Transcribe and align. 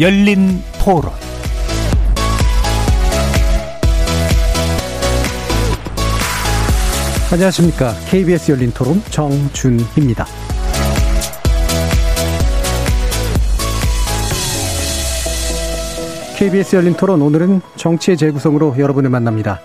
열린 0.00 0.60
토론 0.82 1.12
안녕하십니까. 7.32 7.94
KBS 8.10 8.50
열린 8.50 8.72
토론 8.72 9.00
정준희입니다. 9.10 10.26
KBS 16.36 16.74
열린 16.74 16.94
토론 16.94 17.22
오늘은 17.22 17.60
정치의 17.76 18.16
재구성으로 18.16 18.74
여러분을 18.76 19.10
만납니다. 19.10 19.60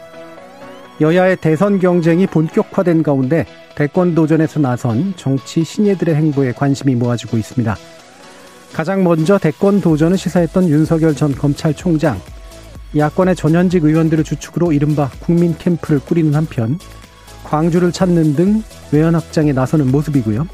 여야의 1.01 1.37
대선 1.37 1.79
경쟁이 1.79 2.27
본격화된 2.27 3.01
가운데 3.01 3.47
대권 3.73 4.13
도전에서 4.13 4.59
나선 4.59 5.15
정치 5.15 5.63
신예들의 5.63 6.13
행보에 6.13 6.51
관심이 6.51 6.93
모아지고 6.93 7.37
있습니다. 7.37 7.75
가장 8.73 9.03
먼저 9.03 9.37
대권 9.37 9.81
도전을 9.81 10.17
시사했던 10.17 10.69
윤석열 10.69 11.15
전 11.15 11.33
검찰총장, 11.33 12.19
야권의 12.95 13.35
전현직 13.35 13.83
의원들을 13.83 14.23
주축으로 14.23 14.71
이른바 14.71 15.09
국민 15.19 15.57
캠프를 15.57 15.99
꾸리는 15.99 16.33
한편 16.33 16.79
광주를 17.43 17.91
찾는 17.91 18.35
등 18.35 18.63
외연 18.91 19.15
확장에 19.15 19.51
나서는 19.53 19.91
모습이고요. 19.91 20.47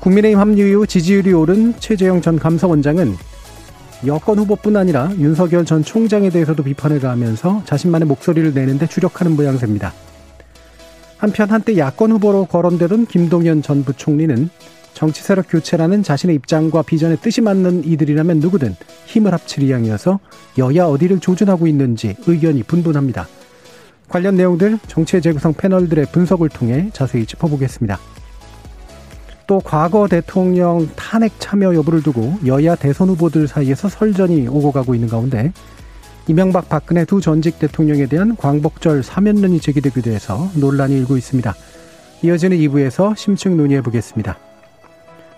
국민의힘 0.00 0.38
합류 0.38 0.66
이후 0.66 0.86
지지율이 0.86 1.32
오른 1.32 1.74
최재형 1.78 2.20
전 2.20 2.38
감사원장은 2.38 3.16
여권 4.06 4.38
후보뿐 4.38 4.76
아니라 4.76 5.10
윤석열 5.18 5.64
전 5.64 5.82
총장에 5.82 6.28
대해서도 6.28 6.62
비판을 6.62 7.00
가하면서 7.00 7.62
자신만의 7.64 8.06
목소리를 8.06 8.52
내는데 8.52 8.86
주력하는 8.86 9.34
모양새입니다. 9.34 9.92
한편 11.16 11.48
한때 11.48 11.78
야권 11.78 12.12
후보로 12.12 12.46
거론되던 12.46 13.06
김동연 13.06 13.62
전 13.62 13.82
부총리는 13.82 14.50
정치 14.94 15.22
세력 15.22 15.46
교체라는 15.50 16.02
자신의 16.02 16.36
입장과 16.36 16.82
비전에 16.82 17.16
뜻이 17.16 17.40
맞는 17.40 17.84
이들이라면 17.84 18.38
누구든 18.38 18.76
힘을 19.06 19.32
합칠 19.32 19.64
이양이어서 19.64 20.20
여야 20.56 20.86
어디를 20.86 21.18
조준하고 21.18 21.66
있는지 21.66 22.16
의견이 22.26 22.62
분분합니다. 22.62 23.26
관련 24.08 24.36
내용들 24.36 24.78
정치의 24.86 25.20
재구성 25.20 25.54
패널들의 25.54 26.06
분석을 26.12 26.48
통해 26.48 26.90
자세히 26.92 27.26
짚어보겠습니다. 27.26 27.98
또 29.46 29.60
과거 29.60 30.08
대통령 30.08 30.88
탄핵 30.96 31.32
참여 31.38 31.74
여부를 31.74 32.02
두고 32.02 32.38
여야 32.46 32.76
대선 32.76 33.10
후보들 33.10 33.48
사이에서 33.48 33.88
설전이 33.88 34.48
오고 34.48 34.72
가고 34.72 34.94
있는 34.94 35.08
가운데 35.08 35.52
이명박 36.28 36.68
박근혜 36.70 37.04
두 37.04 37.20
전직 37.20 37.58
대통령에 37.58 38.06
대한 38.06 38.36
광복절 38.36 39.02
사면론이 39.02 39.60
제기되기도 39.60 40.10
해서 40.10 40.48
논란이 40.54 40.96
일고 40.96 41.18
있습니다. 41.18 41.54
이어지는 42.22 42.56
2부에서 42.56 43.14
심층 43.16 43.56
논의해 43.58 43.82
보겠습니다. 43.82 44.38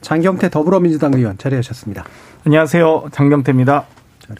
장경태 0.00 0.50
더불어민주당 0.50 1.12
의원 1.14 1.36
자리하셨습니다. 1.38 2.04
안녕하세요. 2.44 3.08
장경태입니다. 3.12 3.86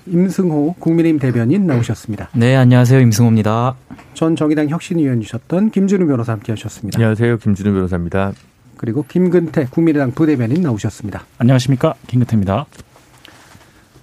임승호 0.07 0.75
국민의힘 0.79 1.19
대변인 1.19 1.67
나오셨습니다. 1.67 2.29
네, 2.35 2.55
안녕하세요. 2.57 3.01
임승호입니다. 3.01 3.75
전 4.15 4.37
정의당 4.37 4.69
혁신위원이셨던 4.69 5.71
김준우 5.71 6.07
변호사 6.07 6.33
함께 6.33 6.53
하셨습니다. 6.53 6.99
안녕하세요. 6.99 7.39
김준우 7.39 7.73
변호사입니다. 7.73 8.33
그리고 8.77 9.05
김근태 9.09 9.67
국민의당 9.71 10.13
부대변인 10.13 10.63
나오셨습니다. 10.63 11.25
안녕하십니까. 11.39 11.95
김근태입니다. 12.07 12.67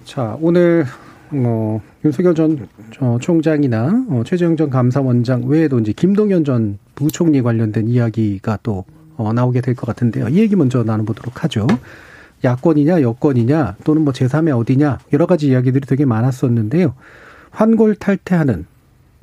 자, 0.04 0.36
오늘 0.40 0.86
어, 1.30 1.80
윤석열 2.04 2.34
전 2.34 2.68
어, 3.00 3.18
총장이나 3.20 4.04
어, 4.10 4.22
최재형 4.24 4.56
전 4.56 4.70
감사원장 4.70 5.44
외에도 5.46 5.78
이제 5.80 5.92
김동연 5.92 6.44
전 6.44 6.78
부총리 6.94 7.42
관련된 7.42 7.88
이야기가 7.88 8.58
또 8.62 8.84
어, 9.16 9.32
나오게 9.32 9.60
될 9.60 9.74
것 9.74 9.86
같은데요. 9.86 10.28
이 10.28 10.38
얘기 10.38 10.56
먼저 10.56 10.82
나눠보도록 10.82 11.44
하죠. 11.44 11.66
야권이냐 12.44 13.00
여권이냐 13.02 13.76
또는 13.84 14.02
뭐 14.02 14.12
제3의 14.12 14.58
어디냐 14.58 14.98
여러 15.12 15.26
가지 15.26 15.48
이야기들이 15.48 15.86
되게 15.86 16.04
많았었는데요. 16.04 16.94
환골 17.50 17.96
탈퇴하는 17.96 18.66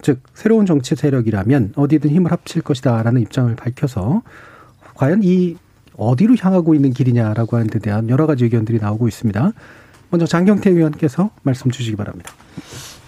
즉 0.01 0.21
새로운 0.33 0.65
정치 0.65 0.95
세력이라면 0.95 1.73
어디든 1.75 2.09
힘을 2.09 2.31
합칠 2.31 2.61
것이다라는 2.61 3.21
입장을 3.21 3.55
밝혀서 3.55 4.23
과연 4.95 5.21
이 5.23 5.55
어디로 5.95 6.35
향하고 6.39 6.73
있는 6.75 6.91
길이냐라고 6.91 7.55
하는 7.55 7.67
데 7.67 7.79
대한 7.79 8.09
여러 8.09 8.25
가지 8.25 8.45
의견들이 8.45 8.79
나오고 8.79 9.07
있습니다. 9.07 9.51
먼저 10.09 10.25
장경태 10.25 10.71
의원께서 10.71 11.29
말씀 11.43 11.71
주시기 11.71 11.95
바랍니다. 11.95 12.31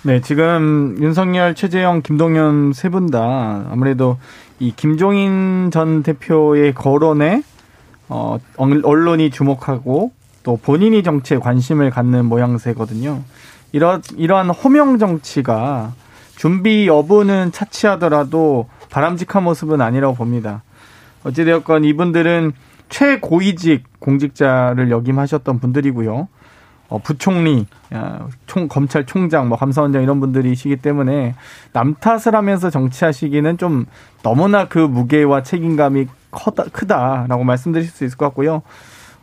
네, 0.05 0.21
지금 0.21 0.95
윤석열, 0.99 1.55
최재형, 1.55 2.03
김동연 2.03 2.73
세 2.73 2.89
분 2.89 3.07
다 3.09 3.65
아무래도 3.71 4.17
이 4.59 4.71
김종인 4.75 5.71
전 5.71 6.03
대표의 6.03 6.73
거론에 6.75 7.41
어, 8.07 8.37
언론이 8.57 9.31
주목하고 9.31 10.11
또 10.43 10.57
본인이 10.61 11.01
정치에 11.01 11.39
관심을 11.39 11.89
갖는 11.89 12.25
모양새거든요. 12.25 13.23
이러, 13.71 13.99
이러한 14.15 14.51
호명 14.51 14.99
정치가 14.99 15.93
준비 16.35 16.85
여부는 16.87 17.51
차치하더라도 17.51 18.69
바람직한 18.91 19.43
모습은 19.43 19.81
아니라고 19.81 20.13
봅니다. 20.13 20.61
어찌되었건 21.23 21.83
이분들은 21.83 22.51
최고위직 22.89 23.99
공직자를 23.99 24.91
역임하셨던 24.91 25.59
분들이고요. 25.59 26.27
어, 26.95 26.99
부총리, 27.03 27.65
총, 28.47 28.67
검찰총장, 28.67 29.49
뭐, 29.49 29.57
감사원장 29.57 30.03
이런 30.03 30.19
분들이시기 30.19 30.77
때문에 30.77 31.35
남 31.73 31.95
탓을 31.95 32.35
하면서 32.35 32.69
정치하시기는 32.69 33.57
좀 33.57 33.85
너무나 34.23 34.67
그 34.67 34.79
무게와 34.79 35.43
책임감이 35.43 36.07
커다, 36.31 36.65
크다라고 36.71 37.43
말씀드릴 37.43 37.87
수 37.87 38.05
있을 38.05 38.17
것 38.17 38.25
같고요. 38.27 38.61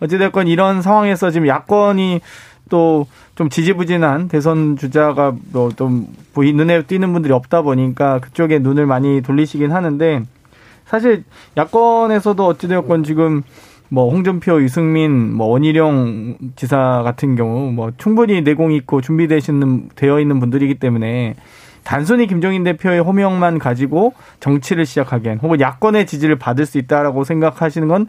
어찌됐건 0.01 0.49
이런 0.49 0.83
상황에서 0.83 1.31
지금 1.31 1.47
야권이 1.47 2.21
또 2.69 3.07
좀 3.35 3.49
지지부진한 3.49 4.29
대선 4.29 4.77
주자가 4.77 5.35
뭐좀 5.53 6.07
눈에 6.37 6.83
띄는 6.83 7.13
분들이 7.13 7.33
없다 7.33 7.63
보니까 7.63 8.19
그쪽에 8.19 8.59
눈을 8.59 8.87
많이 8.87 9.23
돌리시긴 9.23 9.73
하는데 9.73 10.23
사실 10.85 11.25
야권에서도 11.57 12.47
어찌되었건 12.47 13.05
지금 13.05 13.43
뭐 13.93 14.11
홍준표, 14.11 14.63
유승민, 14.63 15.35
뭐 15.35 15.49
원희룡 15.49 16.39
지사 16.57 17.03
같은 17.05 17.37
경우 17.37 17.71
뭐 17.73 17.93
충분히 17.99 18.41
내공이 18.41 18.75
있고 18.79 19.03
준비되시는 19.03 19.91
되어 19.97 20.19
있는 20.19 20.41
분들이기 20.41 20.77
때문에 20.77 21.35
단순히 21.85 22.27
김종인 22.27 22.65
대표의 22.65 23.01
호명만 23.01 23.59
가지고 23.59 24.15
정치를 24.41 24.87
시작하기엔 24.87 25.41
혹은 25.43 25.61
야권의 25.61 26.07
지지를 26.07 26.37
받을 26.37 26.65
수 26.65 26.79
있다라고 26.79 27.25
생각하시는 27.25 27.87
건 27.87 28.07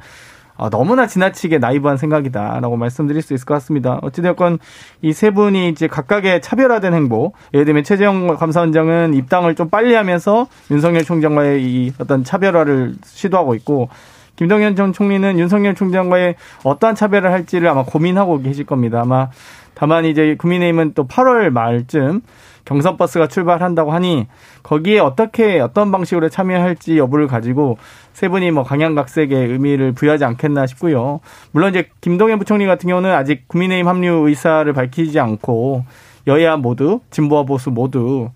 어, 0.55 0.69
너무나 0.69 1.05
지나치게 1.05 1.57
나이브한 1.57 1.97
생각이다라고 1.97 2.77
말씀드릴 2.77 3.21
수 3.21 3.33
있을 3.33 3.45
것 3.45 3.55
같습니다. 3.55 3.99
어찌되었건 4.03 4.59
이 5.01 5.11
세 5.11 5.31
분이 5.31 5.67
이제 5.67 5.87
각각의 5.87 6.41
차별화된 6.41 6.93
행보, 6.93 7.33
예를 7.53 7.65
들면 7.65 7.83
최재형 7.83 8.37
감사원장은 8.37 9.15
입당을 9.15 9.55
좀 9.55 9.69
빨리 9.69 9.95
하면서 9.95 10.47
윤석열 10.71 11.03
총장과의 11.03 11.61
이 11.61 11.91
어떤 11.97 12.23
차별화를 12.23 12.93
시도하고 13.03 13.55
있고 13.55 13.89
김동연 14.35 14.75
전 14.75 14.93
총리는 14.93 15.39
윤석열 15.39 15.75
총장과의 15.75 16.35
어떠한 16.63 16.95
차별을 16.95 17.31
할지를 17.31 17.67
아마 17.67 17.83
고민하고 17.83 18.41
계실 18.41 18.65
겁니다. 18.65 19.01
아마 19.01 19.29
다만 19.75 20.05
이제 20.05 20.35
국민의힘은 20.37 20.93
또 20.93 21.07
8월 21.07 21.49
말쯤 21.49 22.21
경선 22.65 22.97
버스가 22.97 23.27
출발한다고 23.27 23.91
하니 23.91 24.27
거기에 24.63 24.99
어떻게 24.99 25.59
어떤 25.59 25.91
방식으로 25.91 26.29
참여할지 26.29 26.97
여부를 26.97 27.27
가지고 27.27 27.77
세 28.13 28.29
분이 28.29 28.51
뭐 28.51 28.63
강양각색의 28.63 29.47
의미를 29.49 29.91
부여하지 29.91 30.23
않겠나 30.23 30.67
싶고요. 30.67 31.19
물론 31.51 31.71
이제 31.71 31.89
김동연 32.01 32.39
부총리 32.39 32.65
같은 32.65 32.87
경우는 32.87 33.11
아직 33.11 33.47
국민의힘 33.47 33.87
합류 33.87 34.27
의사를 34.27 34.71
밝히지 34.71 35.19
않고 35.19 35.83
여야 36.27 36.55
모두 36.55 37.01
진보와 37.09 37.43
보수 37.43 37.69
모두 37.69 38.29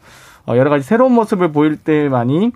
어, 0.45 0.55
여러 0.57 0.69
가지 0.69 0.83
새로운 0.83 1.13
모습을 1.13 1.51
보일 1.51 1.77
때만이 1.77 2.51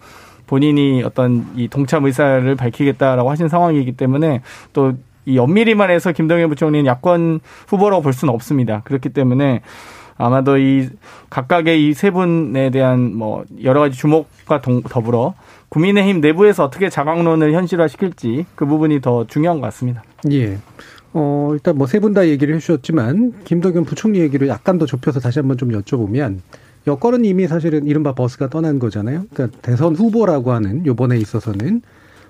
본인이 0.52 1.02
어떤 1.04 1.46
이 1.56 1.70
동참 1.70 2.04
의사를 2.06 2.54
밝히겠다라고 2.56 3.30
하신 3.32 3.48
상황이기 3.48 3.94
때문에 3.94 4.42
또 4.74 4.94
이 5.28 5.38
엄밀히만 5.38 5.92
해서 5.92 6.12
김동연 6.12 6.50
부총리는 6.50 6.88
야권 6.88 7.42
후보라고 7.68 8.02
볼 8.02 8.12
수는 8.12 8.34
없습니다. 8.34 8.82
그렇기 8.86 9.10
때문에 9.10 9.62
아마도 10.18 10.58
이 10.58 10.90
각각의 11.30 11.88
이 11.88 11.94
세 11.94 12.10
분에 12.10 12.72
대한 12.72 13.16
뭐 13.16 13.46
여러 13.64 13.82
가지 13.82 13.96
주목과 13.96 14.62
더불어 14.62 15.36
국민의힘 15.70 16.22
내부에서 16.22 16.64
어떻게 16.64 16.90
자강론을 16.90 17.54
현실화 17.54 17.88
시킬지 17.88 18.48
그 18.56 18.66
부분이 18.66 19.02
더 19.02 19.28
중요한 19.28 19.60
것 19.62 19.68
같습니다. 19.68 20.02
예. 20.32 20.58
어, 21.14 21.52
일단 21.54 21.78
뭐 21.78 21.86
세 21.86 22.00
분 22.00 22.16
다 22.16 22.28
얘기를 22.28 22.56
해주셨지만 22.56 23.44
김동연 23.44 23.86
부총리 23.86 24.20
얘기를 24.22 24.48
약간 24.48 24.80
더 24.80 24.88
좁혀서 24.88 25.20
다시 25.20 25.38
한번 25.38 25.58
좀 25.60 25.70
여쭤보면 25.70 26.40
여권은 26.88 27.26
이미 27.26 27.48
사실은 27.48 27.86
이른바 27.86 28.14
버스가 28.14 28.50
떠난 28.50 28.80
거잖아요. 28.80 29.26
그러니까 29.34 29.58
대선 29.62 29.96
후보라고 29.96 30.52
하는 30.52 30.86
요번에 30.86 31.18
있어서는 31.18 31.82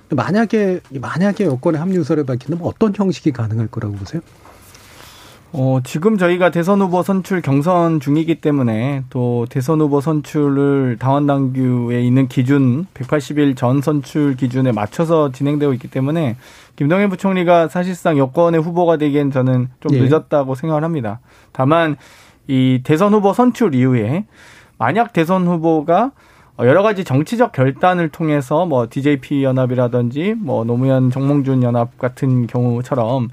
만약에 0.09 0.81
만약에 0.99 1.45
여권의 1.45 1.79
합류 1.79 1.99
의사를 1.99 2.23
밝힌다면 2.25 2.67
어떤 2.67 2.93
형식이 2.95 3.31
가능할 3.31 3.67
거라고 3.67 3.95
보세요? 3.95 4.21
어, 5.53 5.79
지금 5.83 6.17
저희가 6.17 6.49
대선 6.49 6.81
후보 6.81 7.03
선출 7.03 7.41
경선 7.41 7.99
중이기 7.99 8.35
때문에 8.35 9.03
또 9.09 9.45
대선 9.49 9.81
후보 9.81 9.99
선출을 9.99 10.95
당원 10.97 11.27
당규에 11.27 12.01
있는 12.01 12.29
기준 12.29 12.85
180일 12.93 13.57
전 13.57 13.81
선출 13.81 14.37
기준에 14.37 14.71
맞춰서 14.71 15.31
진행되고 15.31 15.73
있기 15.73 15.89
때문에 15.89 16.37
김동연 16.77 17.09
부총리가 17.09 17.67
사실상 17.67 18.17
여권의 18.17 18.61
후보가 18.61 18.95
되기엔 18.97 19.31
저는 19.31 19.67
좀 19.81 19.93
예. 19.93 20.01
늦었다고 20.01 20.55
생각을 20.55 20.85
합니다. 20.85 21.19
다만 21.51 21.97
이 22.47 22.81
대선 22.83 23.13
후보 23.13 23.33
선출 23.33 23.75
이후에 23.75 24.25
만약 24.77 25.13
대선 25.13 25.47
후보가 25.47 26.11
여러 26.59 26.83
가지 26.83 27.03
정치적 27.03 27.51
결단을 27.51 28.09
통해서 28.09 28.65
뭐 28.65 28.87
DJP 28.89 29.43
연합이라든지 29.43 30.35
뭐 30.37 30.63
노무현 30.63 31.09
정몽준 31.09 31.63
연합 31.63 31.97
같은 31.97 32.45
경우처럼 32.47 33.29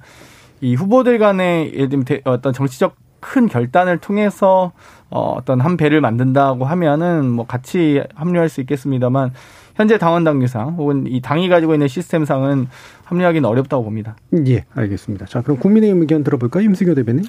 이 0.60 0.74
후보들 0.74 1.18
간의 1.18 1.72
예를 1.74 1.88
들면 1.88 2.04
어떤 2.24 2.52
정치적 2.52 2.96
큰 3.20 3.48
결단을 3.48 3.98
통해서 3.98 4.72
어, 5.10 5.34
어떤 5.36 5.60
한 5.60 5.76
배를 5.76 6.00
만든다고 6.00 6.64
하면은 6.64 7.28
뭐 7.28 7.46
같이 7.46 8.02
합류할 8.14 8.48
수 8.48 8.60
있겠습니다만 8.60 9.32
현재 9.74 9.98
당원 9.98 10.24
당규상 10.24 10.74
혹은 10.76 11.06
이 11.06 11.20
당이 11.20 11.48
가지고 11.48 11.74
있는 11.74 11.88
시스템상은 11.88 12.68
합류하기는 13.04 13.48
어렵다고 13.48 13.84
봅니다. 13.84 14.16
예, 14.46 14.64
알겠습니다. 14.74 15.26
자, 15.26 15.40
그럼 15.42 15.58
국민의힘 15.58 16.00
의견 16.00 16.24
들어볼까요? 16.24 16.64
임승효 16.64 16.94
대변인. 16.94 17.24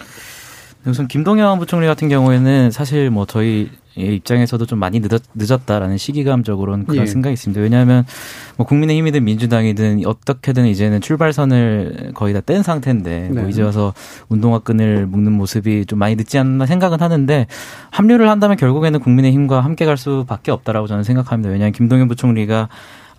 우선 0.85 1.07
김동연 1.07 1.59
부총리 1.59 1.87
같은 1.87 2.09
경우에는 2.09 2.71
사실 2.71 3.09
뭐 3.09 3.25
저희 3.25 3.69
입장에서도 3.95 4.65
좀 4.65 4.79
많이 4.79 5.01
늦었, 5.01 5.21
늦었 5.35 5.65
다라는 5.65 5.97
시기감적으로는 5.97 6.85
그런 6.85 7.01
예. 7.01 7.05
생각이 7.05 7.33
있습니다. 7.33 7.59
왜냐하면 7.59 8.05
뭐 8.55 8.65
국민의힘이든 8.65 9.25
민주당이든 9.25 10.03
어떻게든 10.05 10.67
이제는 10.67 11.01
출발선을 11.01 12.11
거의 12.13 12.33
다 12.33 12.39
뗀 12.39 12.63
상태인데 12.63 13.25
뭐 13.25 13.35
네. 13.35 13.41
뭐 13.41 13.49
이제 13.49 13.61
와서 13.61 13.93
운동화 14.29 14.59
끈을 14.59 15.05
묶는 15.05 15.33
모습이 15.33 15.85
좀 15.85 15.99
많이 15.99 16.15
늦지 16.15 16.37
않나 16.37 16.65
생각은 16.65 17.01
하는데 17.01 17.47
합류를 17.91 18.29
한다면 18.29 18.55
결국에는 18.55 19.01
국민의힘과 19.01 19.59
함께 19.59 19.85
갈 19.85 19.97
수밖에 19.97 20.51
없다라고 20.51 20.87
저는 20.87 21.03
생각합니다. 21.03 21.51
왜냐하면 21.51 21.73
김동연 21.73 22.07
부총리가 22.07 22.69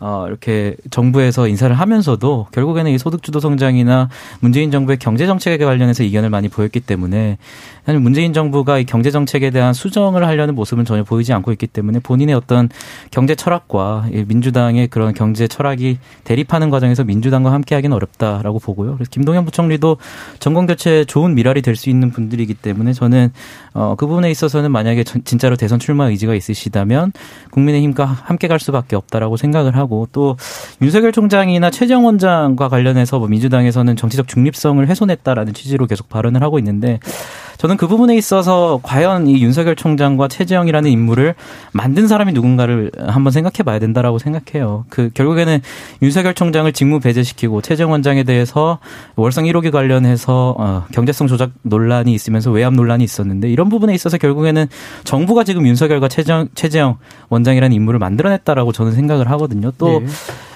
어, 0.01 0.25
이렇게 0.29 0.77
정부에서 0.91 1.49
인사를 1.49 1.75
하면서도 1.75 2.47
결국에는 2.53 2.91
이 2.91 2.99
소득주도 2.99 3.41
성장이나 3.41 4.09
문재인 4.41 4.71
정부의 4.71 4.99
경제 4.99 5.27
정책에 5.27 5.65
관련해서 5.65 6.05
이견을 6.05 6.31
많이 6.31 6.49
보였기 6.49 6.81
때문에 6.81 7.39
사실 7.85 8.01
문재인 8.01 8.33
정부가 8.33 8.79
이 8.79 8.85
경제 8.85 9.11
정책에 9.11 9.51
대한 9.51 9.73
수정을 9.73 10.27
하려는 10.27 10.55
모습은 10.55 10.85
전혀 10.85 11.03
보이지 11.03 11.33
않고 11.33 11.51
있기 11.53 11.67
때문에 11.67 11.99
본인의 11.99 12.35
어떤 12.35 12.69
경제 13.11 13.35
철학과 13.35 14.07
민주당의 14.27 14.89
그런 14.89 15.13
경제 15.15 15.49
철학이 15.49 15.99
대립하는 16.25 16.71
과정에서 16.71 17.05
민주당과 17.05 17.53
함께하기는 17.53 17.95
어렵다라고 17.97 18.59
보고요. 18.59 18.95
그래서 18.95 19.11
김동연 19.11 19.45
부총리도 19.45 19.97
정권 20.39 20.67
교체 20.67 21.05
좋은 21.05 21.35
미랄이 21.35 21.63
될 21.63 21.81
수 21.81 21.89
있는 21.89 22.11
분들이기 22.11 22.55
때문에 22.55 22.93
저는 22.93 23.33
어, 23.73 23.95
그 23.97 24.07
부분에 24.07 24.31
있어서는 24.31 24.71
만약에 24.71 25.03
진짜로 25.05 25.57
대선 25.57 25.79
출마 25.79 26.09
의지가 26.09 26.35
있으시다면 26.35 27.13
국민의힘과 27.53 28.05
함께 28.05 28.49
갈 28.49 28.61
수밖에 28.61 28.97
없다라고 28.97 29.37
생각을 29.37 29.77
하고 29.77 29.90
하고 29.91 30.07
또 30.13 30.37
윤석열 30.81 31.11
총장이나 31.11 31.71
최재형 31.71 32.07
원장과 32.07 32.69
관련해서 32.69 33.19
뭐 33.19 33.27
민주당에서는 33.27 33.97
정치적 33.97 34.29
중립성을 34.29 34.87
훼손했다라는 34.87 35.53
취지로 35.53 35.87
계속 35.87 36.09
발언을 36.09 36.43
하고 36.43 36.59
있는데 36.61 37.01
저는 37.61 37.77
그 37.77 37.87
부분에 37.87 38.17
있어서 38.17 38.81
과연 38.83 39.27
이 39.27 39.43
윤석열 39.43 39.77
총장과 39.77 40.29
최재형이라는 40.29 40.91
인물을 40.91 41.35
만든 41.73 42.09
사람이 42.09 42.33
누군가를 42.33 42.91
한번 43.07 43.33
생각해 43.33 43.65
봐야 43.67 43.79
된다라고 43.79 44.19
생각해요. 44.19 44.87
그 44.89 45.11
결국에는 45.13 45.61
윤석열 46.01 46.33
총장을 46.33 46.73
직무 46.73 47.01
배제시키고 47.01 47.61
최재형 47.61 47.91
원장에 47.91 48.23
대해서 48.23 48.79
월성 49.17 49.45
1호기 49.45 49.73
관련해서 49.73 50.55
어, 50.59 50.87
경제성 50.93 51.27
조작 51.27 51.51
논란이 51.61 52.15
있으면서 52.15 52.51
외압 52.51 52.73
논란이 52.73 53.05
있었는데 53.05 53.51
이런 53.51 53.69
부분에 53.69 53.93
있어서 53.93 54.17
결국에는 54.17 54.67
정부가 55.05 55.45
지금 55.45 55.67
윤석열과 55.67 56.09
최재형, 56.09 56.49
최재형 56.55 56.97
원장이라는 57.29 57.77
인물을 57.77 57.99
만들어냈다라고 57.99 58.73
저는 58.73 58.93
생각을 58.93 59.31
하거든요. 59.33 59.71
또 59.77 60.01
네. 60.01 60.07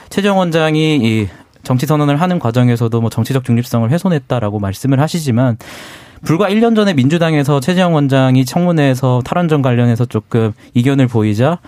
최재형 0.09 0.39
원장이 0.39 1.01
이 1.03 1.29
정치 1.65 1.85
선언을 1.85 2.19
하는 2.19 2.39
과정에서도 2.39 2.99
뭐 2.99 3.11
정치적 3.11 3.45
중립성을 3.45 3.91
훼손했다라고 3.91 4.59
말씀을 4.59 5.01
하시지만 5.01 5.59
불과 6.25 6.49
1년 6.49 6.75
전에 6.75 6.95
민주당에서 6.95 7.61
최재형 7.61 7.95
원장이 7.95 8.45
청문회에서 8.45 9.23
탈원전 9.25 9.63
관련해서 9.63 10.07
조금 10.07 10.53
이견을 10.75 11.07
보이자 11.09 11.59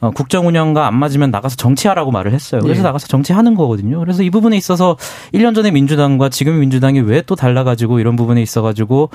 어, 0.00 0.10
국정 0.10 0.46
운영과 0.46 0.86
안 0.86 0.94
맞으면 0.98 1.30
나가서 1.30 1.56
정치하라고 1.56 2.10
말을 2.10 2.32
했어요. 2.34 2.60
그래서 2.60 2.80
예. 2.80 2.82
나가서 2.82 3.06
정치하는 3.08 3.54
거거든요. 3.54 3.98
그래서 4.00 4.22
이 4.22 4.28
부분에 4.30 4.56
있어서 4.56 4.96
1년 5.32 5.54
전에 5.54 5.70
민주당과 5.70 6.28
지금 6.28 6.58
민주당이 6.60 7.00
왜 7.00 7.22
또 7.26 7.34
달라가지고 7.34 7.98
이런 7.98 8.14
부분에 8.14 8.40
있어가지고 8.42 9.10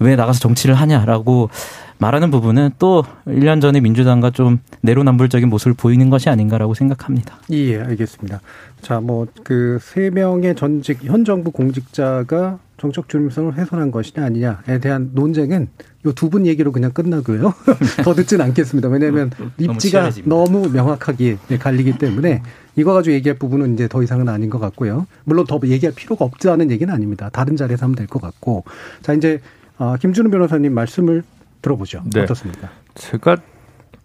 왜 0.00 0.16
나가서 0.16 0.40
정치를 0.40 0.74
하냐라고 0.74 1.50
말하는 1.98 2.30
부분은 2.30 2.70
또 2.78 3.04
1년 3.26 3.60
전에 3.60 3.80
민주당과 3.80 4.30
좀 4.30 4.60
내로남불적인 4.80 5.48
모습을 5.50 5.74
보이는 5.74 6.08
것이 6.08 6.30
아닌가라고 6.30 6.72
생각합니다. 6.74 7.36
예, 7.50 7.78
알겠습니다. 7.78 8.40
자, 8.80 9.00
뭐 9.00 9.26
그 9.44 9.78
세 9.82 10.08
명의 10.10 10.54
전직 10.56 11.04
현 11.04 11.24
정부 11.26 11.50
공직자가 11.50 12.58
정책 12.78 13.10
중립성을 13.10 13.52
훼손한 13.54 13.90
것이냐 13.90 14.24
아니냐에 14.24 14.78
대한 14.80 15.10
논쟁은 15.12 15.68
요 16.06 16.12
두 16.12 16.30
분 16.30 16.46
얘기로 16.46 16.72
그냥 16.72 16.90
끝나고요. 16.92 17.52
더 18.02 18.14
듣진 18.14 18.40
않겠습니다. 18.40 18.88
왜냐하면 18.88 19.30
입지가 19.58 20.08
너무, 20.24 20.60
너무 20.62 20.68
명확하게 20.72 21.36
갈리기 21.58 21.98
때문에 21.98 22.42
이거 22.76 22.94
가지고 22.94 23.12
얘기할 23.16 23.38
부분은 23.38 23.74
이제 23.74 23.86
더 23.86 24.02
이상은 24.02 24.30
아닌 24.30 24.48
것 24.48 24.58
같고요. 24.58 25.06
물론 25.24 25.44
더 25.46 25.60
얘기할 25.62 25.94
필요가 25.94 26.24
없다는 26.24 26.70
얘기는 26.70 26.90
아닙니다. 26.94 27.28
다른 27.30 27.54
자리에서 27.56 27.84
하면 27.84 27.96
될 27.96 28.06
것 28.06 28.22
같고. 28.22 28.64
자, 29.02 29.12
이제 29.12 29.40
아, 29.80 29.96
김준우 29.98 30.28
변호사님 30.30 30.74
말씀을 30.74 31.22
들어보죠. 31.62 32.02
네. 32.12 32.20
어떻습니까? 32.20 32.68
제가 32.94 33.38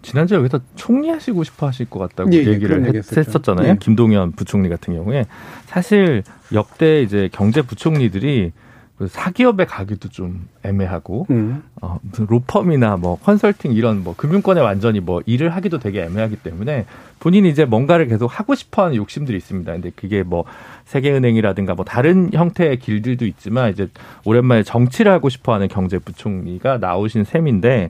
지난주에 0.01 0.38
여기서 0.38 0.62
총리 0.75 1.10
하시고 1.10 1.44
싶어 1.44 1.67
하실 1.67 1.89
것 1.89 2.00
같다고 2.00 2.32
예, 2.32 2.38
예 2.38 2.46
얘기를 2.46 2.86
했, 2.86 2.96
했었잖아요. 2.96 3.72
예. 3.72 3.77
김동연 3.77 4.34
부총리 4.34 4.70
같은 4.70 4.94
경우에 4.94 5.25
사실 5.65 6.24
역대 6.53 7.01
이제 7.01 7.29
경제 7.34 7.62
부총리들이 7.62 8.53
그 8.53 8.64
사기업에 9.07 9.65
가기도 9.65 10.07
좀 10.07 10.47
애매하고 10.63 11.27
음. 11.29 11.63
어, 11.81 11.99
무슨 12.01 12.27
로펌이나 12.29 12.95
뭐 12.95 13.19
컨설팅 13.19 13.73
이런 13.73 14.03
뭐 14.03 14.15
금융권에 14.15 14.61
완전히 14.61 15.01
뭐 15.01 15.21
일을 15.25 15.49
하기도 15.49 15.79
되게 15.79 16.03
애매하기 16.03 16.37
때문에 16.37 16.85
본인이 17.19 17.49
이제 17.49 17.65
뭔가를 17.65 18.07
계속 18.07 18.27
하고 18.27 18.55
싶어하는 18.55 18.95
욕심들이 18.95 19.37
있습니다. 19.37 19.71
근데 19.73 19.91
그게 19.93 20.23
뭐 20.23 20.45
세계은행이라든가 20.85 21.75
뭐 21.75 21.83
다른 21.83 22.29
형태의 22.31 22.79
길들도 22.79 23.25
있지만 23.25 23.71
이제 23.71 23.89
오랜만에 24.23 24.63
정치를 24.63 25.11
하고 25.11 25.27
싶어하는 25.27 25.67
경제부총리가 25.67 26.77
나오신 26.77 27.25
셈인데 27.25 27.89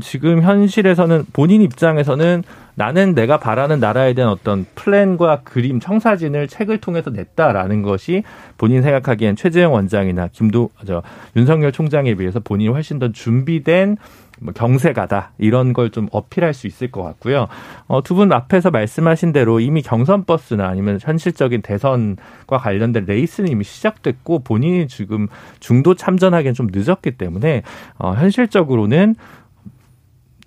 지금 0.00 0.42
현실에서는 0.42 1.26
본인 1.32 1.62
입장에서는 1.62 2.42
나는 2.74 3.14
내가 3.14 3.38
바라는 3.38 3.80
나라에 3.80 4.14
대한 4.14 4.30
어떤 4.32 4.64
플랜과 4.74 5.40
그림, 5.44 5.78
청사진을 5.78 6.48
책을 6.48 6.78
통해서 6.78 7.10
냈다라는 7.10 7.82
것이 7.82 8.22
본인 8.56 8.82
생각하기엔 8.82 9.36
최재형 9.36 9.74
원장이나 9.74 10.28
김도 10.32 10.70
저 10.86 11.02
윤석열 11.36 11.70
총장에 11.72 12.14
비해서 12.14 12.40
본인이 12.40 12.70
훨씬 12.70 12.98
더 12.98 13.12
준비된 13.12 13.98
뭐 14.40 14.52
경세가다 14.54 15.32
이런 15.38 15.72
걸 15.74 15.90
좀 15.90 16.08
어필할 16.10 16.54
수 16.54 16.66
있을 16.66 16.90
것 16.90 17.02
같고요. 17.02 17.46
어, 17.86 18.02
두 18.02 18.14
분 18.14 18.32
앞에서 18.32 18.70
말씀하신 18.70 19.32
대로 19.32 19.60
이미 19.60 19.82
경선 19.82 20.24
버스나 20.24 20.66
아니면 20.66 20.98
현실적인 21.00 21.60
대선과 21.60 22.56
관련된 22.58 23.04
레이스는 23.06 23.50
이미 23.50 23.62
시작됐고 23.64 24.40
본인이 24.40 24.88
지금 24.88 25.28
중도 25.60 25.94
참전하기엔 25.94 26.54
좀 26.54 26.68
늦었기 26.72 27.12
때문에 27.18 27.62
어, 27.98 28.14
현실적으로는 28.14 29.14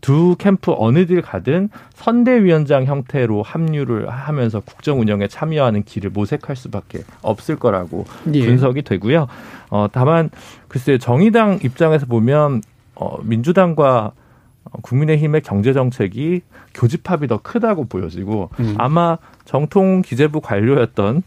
두 0.06 0.36
캠프 0.38 0.72
어느들 0.78 1.24
가든 1.24 1.70
선대위원장 1.96 2.86
형태로 2.86 3.42
합류를 3.42 4.08
하면서 4.08 4.60
국정 4.60 5.00
운영에 5.00 5.28
참여하는 5.28 5.82
길을 5.82 6.12
모색할 6.12 6.56
수밖에 6.56 7.00
없을 7.24 7.56
거라고 7.56 8.06
예. 8.32 8.46
분석이 8.46 8.84
되고요. 8.84 9.26
어, 9.72 9.88
다만 9.92 10.30
글쎄 10.68 11.00
정의당 11.00 11.58
입장에서 11.64 12.06
보면 12.06 12.62
어, 12.94 13.18
민주당과 13.24 14.12
국민의힘의 14.84 15.42
경제 15.42 15.74
정책이 15.74 16.42
교집합이 16.76 17.26
더 17.26 17.40
크다고 17.42 17.86
보여지고 17.86 18.52
음. 18.60 18.76
아마 18.78 19.18
정통 19.46 20.04
기재부 20.04 20.40
관료였던 20.40 21.24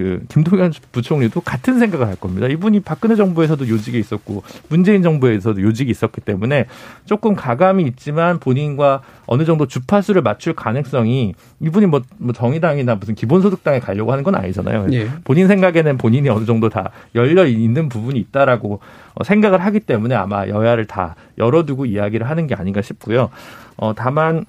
그 0.00 0.22
김동연 0.30 0.72
부총리도 0.92 1.42
같은 1.42 1.78
생각을 1.78 2.06
할 2.06 2.16
겁니다. 2.16 2.46
이분이 2.46 2.80
박근혜 2.80 3.16
정부에서도 3.16 3.68
요직에 3.68 3.98
있었고 3.98 4.42
문재인 4.70 5.02
정부에서도 5.02 5.60
요직이 5.60 5.90
있었기 5.90 6.22
때문에 6.22 6.64
조금 7.04 7.34
가감이 7.34 7.82
있지만 7.82 8.40
본인과 8.40 9.02
어느 9.26 9.44
정도 9.44 9.66
주파수를 9.66 10.22
맞출 10.22 10.54
가능성이 10.54 11.34
이분이 11.60 11.84
뭐, 11.84 12.00
뭐 12.16 12.32
정의당이나 12.32 12.94
무슨 12.94 13.14
기본소득당에 13.14 13.80
가려고 13.80 14.10
하는 14.10 14.24
건 14.24 14.36
아니잖아요. 14.36 14.86
예. 14.92 15.10
본인 15.22 15.48
생각에는 15.48 15.98
본인이 15.98 16.30
어느 16.30 16.46
정도 16.46 16.70
다 16.70 16.92
열려 17.14 17.44
있는 17.44 17.90
부분이 17.90 18.18
있다라고 18.20 18.80
어, 19.12 19.22
생각을 19.22 19.60
하기 19.60 19.80
때문에 19.80 20.14
아마 20.14 20.48
여야를 20.48 20.86
다 20.86 21.14
열어두고 21.36 21.84
이야기를 21.84 22.26
하는 22.26 22.46
게 22.46 22.54
아닌가 22.54 22.80
싶고요. 22.80 23.28
어, 23.76 23.92
다만 23.94 24.46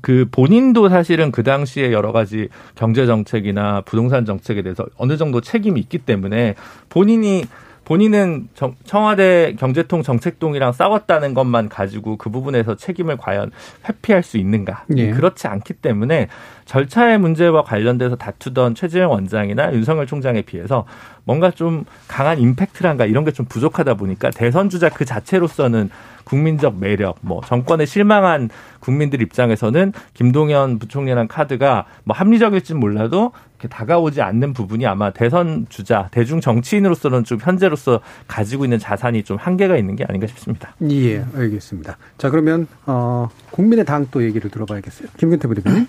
그 0.00 0.26
본인도 0.30 0.88
사실은 0.88 1.30
그 1.30 1.42
당시에 1.42 1.92
여러 1.92 2.12
가지 2.12 2.48
경제 2.74 3.06
정책이나 3.06 3.82
부동산 3.82 4.24
정책에 4.24 4.62
대해서 4.62 4.86
어느 4.96 5.16
정도 5.16 5.40
책임이 5.40 5.80
있기 5.80 5.98
때문에 5.98 6.54
본인이 6.88 7.44
본인은 7.84 8.48
청와대 8.84 9.54
경제통 9.58 10.02
정책동이랑 10.02 10.72
싸웠다는 10.72 11.32
것만 11.32 11.70
가지고 11.70 12.18
그 12.18 12.28
부분에서 12.28 12.74
책임을 12.74 13.16
과연 13.16 13.50
회피할 13.88 14.22
수 14.22 14.36
있는가? 14.36 14.84
예. 14.98 15.10
그렇지 15.10 15.46
않기 15.46 15.72
때문에 15.72 16.28
절차의 16.66 17.16
문제와 17.16 17.62
관련돼서 17.62 18.16
다투던 18.16 18.74
최재형 18.74 19.10
원장이나 19.10 19.72
윤석열 19.72 20.06
총장에 20.06 20.42
비해서 20.42 20.84
뭔가 21.24 21.50
좀 21.50 21.86
강한 22.08 22.38
임팩트란가 22.38 23.06
이런 23.06 23.24
게 23.24 23.30
좀 23.30 23.46
부족하다 23.46 23.94
보니까 23.94 24.28
대선 24.32 24.68
주자 24.68 24.90
그 24.90 25.06
자체로서는 25.06 25.88
국민적 26.28 26.78
매력, 26.78 27.16
뭐 27.22 27.40
정권에 27.46 27.86
실망한 27.86 28.50
국민들 28.80 29.22
입장에서는 29.22 29.94
김동연 30.12 30.78
부총리라는 30.78 31.26
카드가 31.26 31.86
뭐 32.04 32.14
합리적일진 32.14 32.78
몰라도 32.78 33.32
이렇게 33.54 33.68
다가오지 33.68 34.20
않는 34.20 34.52
부분이 34.52 34.86
아마 34.86 35.10
대선 35.10 35.66
주자, 35.70 36.08
대중 36.12 36.40
정치인으로서는 36.40 37.24
좀 37.24 37.38
현재로서 37.40 38.00
가지고 38.28 38.64
있는 38.64 38.78
자산이 38.78 39.24
좀 39.24 39.36
한계가 39.38 39.76
있는 39.76 39.96
게 39.96 40.04
아닌가 40.04 40.26
싶습니다. 40.26 40.74
예, 40.90 41.24
알겠습니다. 41.34 41.96
자, 42.18 42.30
그러면 42.30 42.66
어 42.86 43.28
국민의 43.50 43.84
당 43.84 44.08
또 44.10 44.22
얘기를 44.22 44.50
들어봐야겠어요. 44.50 45.08
김근태 45.18 45.48
부대표님. 45.48 45.86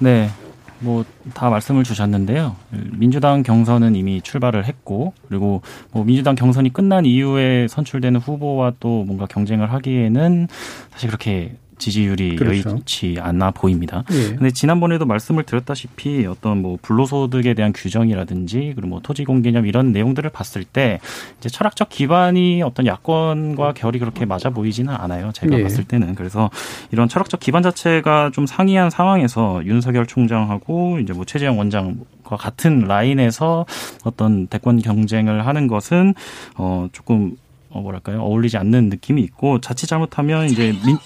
네. 0.00 0.30
뭐 0.80 1.04
다 1.34 1.50
말씀을 1.50 1.84
주셨는데요. 1.84 2.56
민주당 2.92 3.42
경선은 3.42 3.94
이미 3.94 4.20
출발을 4.20 4.64
했고 4.64 5.12
그리고 5.28 5.62
뭐 5.92 6.04
민주당 6.04 6.34
경선이 6.34 6.72
끝난 6.72 7.06
이후에 7.06 7.68
선출되는 7.68 8.20
후보와 8.20 8.74
또 8.80 9.04
뭔가 9.04 9.26
경쟁을 9.26 9.72
하기에는 9.72 10.48
사실 10.90 11.08
그렇게 11.08 11.56
지지율이 11.80 12.36
그렇죠. 12.36 12.70
여의치 12.70 13.16
않아 13.18 13.50
보입니다. 13.50 14.04
예. 14.12 14.36
근데 14.36 14.50
지난번에도 14.52 15.06
말씀을 15.06 15.42
드렸다시피 15.42 16.26
어떤 16.26 16.62
뭐 16.62 16.78
불로소득에 16.80 17.54
대한 17.54 17.72
규정이라든지 17.72 18.74
그리고 18.76 18.88
뭐 18.88 19.00
토지 19.02 19.24
공 19.24 19.42
개념 19.42 19.66
이런 19.66 19.90
내용들을 19.90 20.30
봤을 20.30 20.62
때 20.62 21.00
이제 21.38 21.48
철학적 21.48 21.88
기반이 21.88 22.62
어떤 22.62 22.86
야권과 22.86 23.72
결이 23.72 23.98
그렇게 23.98 24.24
맞아 24.26 24.50
보이지는 24.50 24.94
않아요. 24.94 25.32
제가 25.32 25.58
예. 25.58 25.62
봤을 25.62 25.82
때는 25.84 26.14
그래서 26.14 26.50
이런 26.92 27.08
철학적 27.08 27.40
기반 27.40 27.62
자체가 27.62 28.30
좀 28.32 28.46
상이한 28.46 28.90
상황에서 28.90 29.62
윤석열 29.64 30.06
총장하고 30.06 31.00
이제 31.00 31.12
뭐 31.12 31.24
최재형 31.24 31.58
원장과 31.58 32.36
같은 32.36 32.80
라인에서 32.80 33.66
어떤 34.04 34.46
대권 34.46 34.80
경쟁을 34.80 35.46
하는 35.46 35.66
것은 35.66 36.14
어 36.56 36.88
조금 36.92 37.36
어 37.70 37.80
뭐랄까요 37.80 38.20
어울리지 38.20 38.56
않는 38.58 38.88
느낌이 38.90 39.22
있고 39.22 39.60
자칫 39.60 39.86
잘못하면 39.86 40.46
이제 40.46 40.74
민 40.84 40.98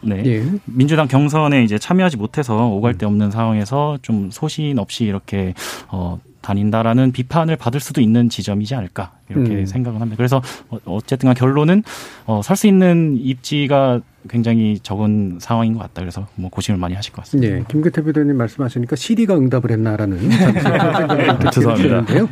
네. 0.00 0.22
예. 0.26 0.44
민주당 0.64 1.08
경선에 1.08 1.64
이제 1.64 1.78
참여하지 1.78 2.16
못해서 2.16 2.68
오갈 2.68 2.96
데 2.96 3.06
없는 3.06 3.30
상황에서 3.30 3.98
좀 4.02 4.30
소신 4.30 4.78
없이 4.78 5.04
이렇게 5.04 5.54
어 5.88 6.18
다닌다라는 6.40 7.12
비판을 7.12 7.56
받을 7.56 7.80
수도 7.80 8.00
있는 8.00 8.28
지점이지 8.28 8.74
않을까 8.74 9.12
이렇게 9.28 9.54
음. 9.54 9.66
생각을 9.66 10.00
합니다. 10.00 10.16
그래서 10.16 10.42
어, 10.68 10.78
어쨌든 10.86 11.32
결론은 11.34 11.82
어, 12.26 12.40
설수 12.42 12.66
있는 12.66 13.16
입지가 13.18 14.00
굉장히 14.28 14.78
적은 14.82 15.38
상황인 15.40 15.74
것 15.74 15.80
같다. 15.80 16.02
그래서 16.02 16.26
뭐 16.34 16.50
고심을 16.50 16.78
많이 16.78 16.94
하실 16.94 17.12
것 17.12 17.22
같습니다. 17.22 17.54
네, 17.54 17.64
김규태 17.68 18.02
비대님 18.04 18.36
말씀하시니까 18.36 18.96
시리가 18.96 19.36
응답을 19.36 19.70
했나라는 19.70 20.18
생각이 21.52 21.82
드는데요. 21.82 22.28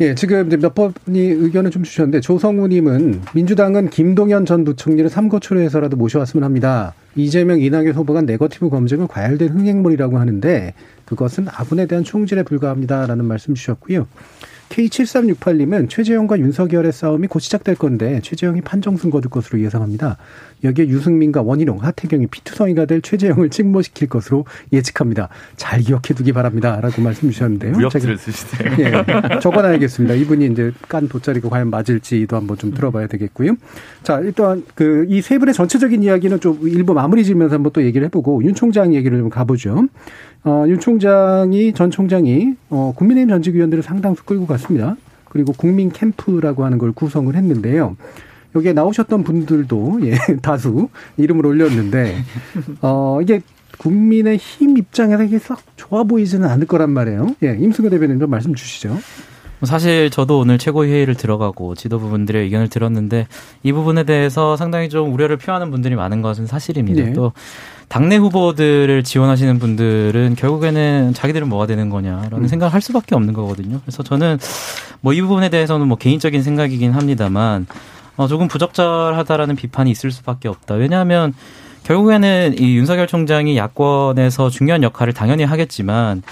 예, 0.00 0.14
지금 0.14 0.48
몇 0.48 0.74
번이 0.74 1.18
의견을 1.18 1.70
좀 1.70 1.82
주셨는데 1.82 2.20
조성우님은 2.20 3.22
민주당은 3.34 3.90
김동연 3.90 4.46
전 4.46 4.64
부총리를 4.64 5.08
삼거초려해서라도 5.08 5.96
모셔왔으면 5.96 6.44
합니다. 6.44 6.94
이재명 7.16 7.60
이낙연 7.60 7.94
후보가 7.94 8.22
네거티브 8.22 8.68
검증은 8.68 9.08
과열된 9.08 9.48
흥행물이라고 9.48 10.18
하는데 10.18 10.74
그것은 11.06 11.46
아군에 11.48 11.86
대한 11.86 12.04
총질에 12.04 12.42
불과합니다라는 12.42 13.24
말씀 13.24 13.54
주셨고요. 13.54 14.06
K7368님은 14.68 15.88
최재형과 15.88 16.38
윤석열의 16.38 16.92
싸움이 16.92 17.26
곧 17.28 17.38
시작될 17.40 17.76
건데 17.76 18.20
최재형이 18.22 18.62
판정승 18.62 19.10
거둘 19.10 19.30
것으로 19.30 19.60
예상합니다. 19.60 20.16
여기에 20.64 20.88
유승민과 20.88 21.42
원희룡, 21.42 21.78
하태경이 21.82 22.26
피투성이가 22.28 22.86
될 22.86 23.02
최재형을 23.02 23.50
찍모시킬 23.50 24.08
것으로 24.08 24.44
예측합니다. 24.72 25.28
잘 25.56 25.80
기억해 25.80 26.14
두기 26.14 26.32
바랍니다. 26.32 26.80
라고 26.80 27.02
말씀 27.02 27.30
주셨는데요. 27.30 27.72
무역지를 27.72 28.16
쓰시네요. 28.18 28.74
예, 28.80 29.38
적어놔야겠습니다. 29.40 30.14
이분이 30.14 30.46
이제 30.46 30.72
깐 30.88 31.08
돗자리가 31.08 31.48
과연 31.48 31.70
맞을지도 31.70 32.36
한번 32.36 32.56
좀 32.56 32.72
들어봐야 32.72 33.06
되겠고요. 33.06 33.56
자, 34.02 34.20
일단 34.20 34.64
그 34.74 35.06
이 35.08 35.20
세 35.26 35.38
분의 35.38 35.54
전체적인 35.54 36.02
이야기는 36.02 36.40
좀 36.40 36.58
일부 36.68 36.94
마무리 36.94 37.24
지면서 37.24 37.54
한번 37.56 37.72
또 37.72 37.82
얘기를 37.82 38.04
해보고 38.06 38.44
윤 38.44 38.54
총장 38.54 38.94
얘기를 38.94 39.18
좀 39.18 39.28
가보죠. 39.28 39.86
어, 40.46 40.64
윤 40.68 40.78
총장이 40.78 41.72
전 41.74 41.90
총장이 41.90 42.54
어, 42.70 42.92
국민의힘 42.96 43.28
전직 43.28 43.54
위원들을 43.56 43.82
상당수 43.82 44.24
끌고 44.24 44.46
갔습니다. 44.46 44.96
그리고 45.28 45.52
국민 45.52 45.90
캠프라고 45.90 46.64
하는 46.64 46.78
걸 46.78 46.92
구성을 46.92 47.34
했는데요. 47.34 47.96
여기에 48.54 48.72
나오셨던 48.72 49.24
분들도 49.24 50.00
예, 50.04 50.14
다수 50.40 50.88
이름을 51.18 51.44
올렸는데 51.44 52.16
어 52.80 53.18
이게 53.20 53.42
국민의 53.76 54.38
힘 54.38 54.78
입장에서 54.78 55.24
이게 55.24 55.38
썩 55.38 55.60
좋아 55.76 56.04
보이지는 56.04 56.48
않을 56.48 56.66
거란 56.66 56.90
말이에요. 56.90 57.36
예, 57.42 57.56
임승근 57.58 57.90
대변인 57.90 58.18
좀 58.18 58.30
말씀 58.30 58.54
주시죠. 58.54 58.96
뭐 59.58 59.66
사실 59.66 60.10
저도 60.10 60.38
오늘 60.38 60.58
최고회의를 60.58 61.14
들어가고 61.16 61.74
지도부분들의 61.74 62.44
의견을 62.44 62.68
들었는데 62.68 63.26
이 63.62 63.72
부분에 63.72 64.04
대해서 64.04 64.56
상당히 64.56 64.88
좀 64.88 65.12
우려를 65.12 65.36
표하는 65.36 65.70
분들이 65.70 65.96
많은 65.96 66.22
것은 66.22 66.46
사실입니다. 66.46 67.04
네. 67.04 67.12
또 67.12 67.32
당내 67.88 68.16
후보들을 68.16 69.04
지원하시는 69.04 69.58
분들은 69.58 70.34
결국에는 70.36 71.14
자기들은 71.14 71.48
뭐가 71.48 71.66
되는 71.66 71.88
거냐라는 71.88 72.42
음. 72.42 72.48
생각을 72.48 72.74
할 72.74 72.80
수밖에 72.80 73.14
없는 73.14 73.32
거거든요. 73.32 73.80
그래서 73.84 74.02
저는 74.02 74.38
뭐 75.00 75.12
이 75.12 75.20
부분에 75.20 75.48
대해서는 75.48 75.86
뭐 75.88 75.96
개인적인 75.96 76.42
생각이긴 76.42 76.92
합니다만 76.92 77.66
어, 78.16 78.26
조금 78.26 78.48
부적절하다라는 78.48 79.56
비판이 79.56 79.90
있을 79.90 80.10
수밖에 80.10 80.48
없다. 80.48 80.74
왜냐하면 80.74 81.34
결국에는 81.84 82.56
이 82.58 82.76
윤석열 82.76 83.06
총장이 83.06 83.56
야권에서 83.56 84.50
중요한 84.50 84.82
역할을 84.82 85.12
당연히 85.12 85.44
하겠지만 85.44 86.22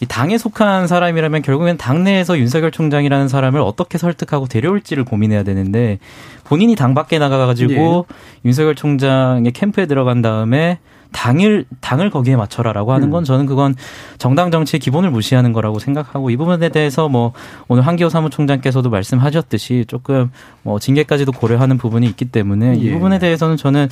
이 0.00 0.06
당에 0.06 0.38
속한 0.38 0.86
사람이라면 0.86 1.42
결국엔 1.42 1.76
당내에서 1.76 2.38
윤석열 2.38 2.70
총장이라는 2.70 3.28
사람을 3.28 3.60
어떻게 3.60 3.98
설득하고 3.98 4.46
데려올지를 4.46 5.04
고민해야 5.04 5.42
되는데 5.42 5.98
본인이 6.44 6.76
당 6.76 6.94
밖에 6.94 7.18
나가가지고 7.18 8.06
예. 8.08 8.14
윤석열 8.44 8.74
총장의 8.76 9.52
캠프에 9.52 9.86
들어간 9.86 10.22
다음에 10.22 10.78
당일 11.12 11.64
당을 11.80 12.10
거기에 12.10 12.36
맞춰라라고 12.36 12.92
하는 12.92 13.10
건 13.10 13.22
음. 13.22 13.24
저는 13.24 13.46
그건 13.46 13.74
정당 14.18 14.50
정치의 14.50 14.80
기본을 14.80 15.10
무시하는 15.10 15.52
거라고 15.52 15.78
생각하고 15.78 16.30
이 16.30 16.36
부분에 16.36 16.68
대해서 16.68 17.08
뭐 17.08 17.32
오늘 17.68 17.86
한기호 17.86 18.08
사무총장께서도 18.08 18.90
말씀하셨듯이 18.90 19.84
조금 19.88 20.30
뭐 20.62 20.78
징계까지도 20.78 21.32
고려하는 21.32 21.78
부분이 21.78 22.06
있기 22.08 22.26
때문에 22.26 22.76
이 22.76 22.88
예. 22.88 22.92
부분에 22.92 23.18
대해서는 23.18 23.56
저는 23.56 23.88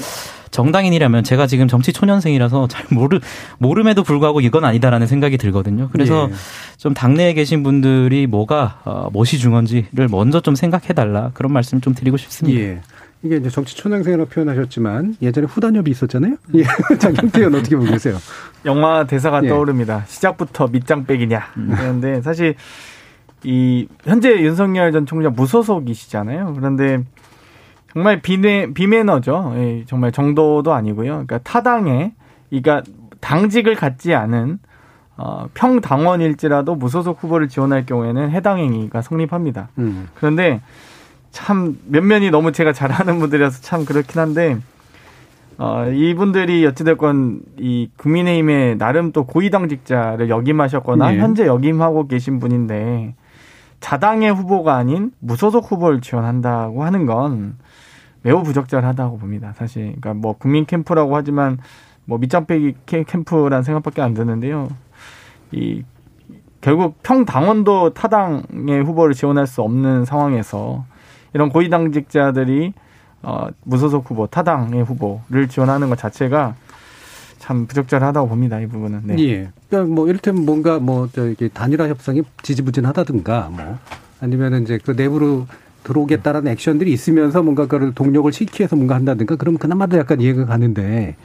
정당인이라면 0.50 1.24
제가 1.24 1.46
지금 1.46 1.68
정치 1.68 1.92
초년생이라서 1.92 2.68
잘 2.70 2.86
모르 2.90 3.20
모름에도 3.58 4.02
불구하고 4.02 4.40
이건 4.40 4.64
아니다라는 4.64 5.06
생각이 5.06 5.38
들거든요. 5.38 5.88
그래서 5.92 6.28
예. 6.30 6.34
좀 6.76 6.94
당내에 6.94 7.34
계신 7.34 7.62
분들이 7.62 8.26
뭐가 8.26 8.80
어, 8.84 9.08
무엇이 9.12 9.38
중요한지를 9.38 10.08
먼저 10.10 10.40
좀 10.40 10.54
생각해 10.54 10.88
달라 10.88 11.30
그런 11.34 11.52
말씀 11.52 11.80
좀 11.80 11.94
드리고 11.94 12.16
싶습니다. 12.16 12.60
예. 12.60 12.80
이게 13.22 13.36
이제 13.36 13.48
정치 13.48 13.76
초년생이라고 13.76 14.28
표현하셨지만 14.28 15.16
예전에 15.22 15.46
후단협이 15.46 15.90
있었잖아요. 15.90 16.36
예. 16.54 16.64
장경태 16.98 17.40
의원 17.40 17.54
어떻게 17.56 17.76
보고 17.76 17.90
계세요? 17.90 18.16
영화 18.64 19.04
대사가 19.04 19.42
예. 19.42 19.48
떠오릅니다. 19.48 20.04
시작부터 20.06 20.68
밑장 20.68 21.06
빼기냐. 21.06 21.40
음. 21.56 21.74
그런데 21.76 22.20
사실 22.22 22.54
이 23.42 23.88
현재 24.04 24.40
윤석열 24.40 24.92
전 24.92 25.06
총장 25.06 25.32
무소속이시잖아요. 25.34 26.54
그런데 26.54 27.02
정말 27.92 28.20
비매 28.20 28.72
비매너죠. 28.72 29.54
예, 29.56 29.84
정말 29.86 30.12
정도도 30.12 30.74
아니고요. 30.74 31.12
그러니까 31.12 31.38
타당에 31.38 32.12
그러니까 32.50 32.82
당직을 33.20 33.74
갖지 33.74 34.14
않은 34.14 34.58
어, 35.16 35.48
평당원일지라도 35.54 36.74
무소속 36.74 37.22
후보를 37.22 37.48
지원할 37.48 37.86
경우에는 37.86 38.30
해당 38.30 38.58
행위가 38.58 39.00
성립합니다. 39.00 39.68
음. 39.78 40.08
그런데 40.14 40.60
참 41.30 41.78
면면이 41.86 42.30
너무 42.30 42.52
제가 42.52 42.72
잘하는 42.72 43.18
분들이라서 43.18 43.60
참 43.62 43.84
그렇긴 43.84 44.20
한데 44.20 44.58
어, 45.58 45.86
이분들이 45.86 46.66
어찌됐건 46.66 47.40
이 47.58 47.88
국민의힘의 47.96 48.78
나름 48.78 49.12
또 49.12 49.24
고위당직자를 49.24 50.28
역임하셨거나 50.28 51.12
네. 51.12 51.18
현재 51.18 51.46
역임하고 51.46 52.08
계신 52.08 52.38
분인데 52.38 53.14
자당의 53.80 54.32
후보가 54.34 54.74
아닌 54.76 55.12
무소속 55.18 55.70
후보를 55.70 56.00
지원한다고 56.00 56.84
하는 56.84 57.06
건 57.06 57.56
매우 58.22 58.42
부적절하다고 58.42 59.18
봅니다. 59.18 59.52
사실 59.56 59.94
그러니까 60.00 60.14
뭐 60.14 60.34
국민 60.34 60.66
캠프라고 60.66 61.16
하지만 61.16 61.58
뭐 62.04 62.18
밑장 62.18 62.46
빼기 62.46 62.74
캠프라는 62.86 63.62
생각밖에 63.62 64.02
안 64.02 64.14
드는데요. 64.14 64.68
이 65.52 65.84
결국 66.60 67.00
평 67.02 67.24
당원도 67.24 67.94
타당의 67.94 68.82
후보를 68.84 69.14
지원할 69.14 69.46
수 69.46 69.62
없는 69.62 70.04
상황에서 70.04 70.84
이런 71.36 71.50
고위당직자들이 71.50 72.72
어, 73.22 73.48
무소속 73.62 74.10
후보, 74.10 74.26
타당의 74.26 74.82
후보를 74.84 75.48
지원하는 75.48 75.90
것 75.90 75.98
자체가 75.98 76.54
참 77.38 77.66
부적절하다고 77.66 78.28
봅니다. 78.28 78.58
이 78.58 78.66
부분은. 78.66 79.02
네. 79.04 79.22
예. 79.22 79.50
그러니까 79.68 79.94
뭐 79.94 80.08
이를테면 80.08 80.46
뭔가 80.46 80.78
뭐 80.78 81.10
저기 81.12 81.50
단일화 81.50 81.88
협상이 81.88 82.22
지지부진하다든가 82.42 83.50
뭐 83.52 83.78
아니면은 84.22 84.62
이제 84.62 84.78
그 84.82 84.92
내부로 84.92 85.46
들어오겠다라는 85.84 86.50
액션들이 86.52 86.90
있으면서 86.90 87.42
뭔가 87.42 87.66
그걸 87.66 87.92
동력을 87.92 88.32
시키해서 88.32 88.74
뭔가 88.74 88.94
한다든가 88.94 89.36
그러면 89.36 89.58
그나마도 89.58 89.98
약간 89.98 90.22
이해가 90.22 90.46
가는데 90.46 91.16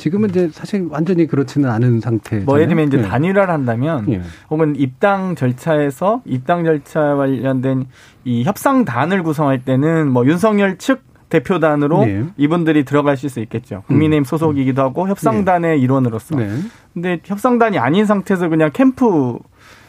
지금은 0.00 0.30
이제 0.30 0.48
사실 0.50 0.88
완전히 0.90 1.26
그렇지는 1.26 1.68
않은 1.68 2.00
상태. 2.00 2.38
뭐 2.38 2.56
예를 2.56 2.68
들면 2.68 2.88
이제 2.88 2.96
네. 2.96 3.02
단일화를 3.02 3.52
한다면 3.52 4.06
네. 4.08 4.22
혹은 4.48 4.74
입당 4.76 5.34
절차에서 5.34 6.22
입당 6.24 6.64
절차 6.64 7.16
관련된 7.16 7.86
이 8.24 8.42
협상단을 8.44 9.22
구성할 9.22 9.62
때는 9.62 10.10
뭐 10.10 10.24
윤석열 10.24 10.78
측 10.78 11.02
대표단으로 11.28 12.06
네. 12.06 12.24
이분들이 12.38 12.84
들어가실 12.84 13.28
수 13.28 13.40
있겠죠. 13.40 13.82
국민의힘 13.88 14.22
음. 14.22 14.24
소속이기도 14.24 14.80
하고 14.80 15.06
협상단의 15.06 15.76
네. 15.76 15.82
일원으로서. 15.82 16.34
네. 16.34 16.48
근데 16.94 17.20
협상단이 17.22 17.78
아닌 17.78 18.06
상태에서 18.06 18.48
그냥 18.48 18.70
캠프 18.72 19.38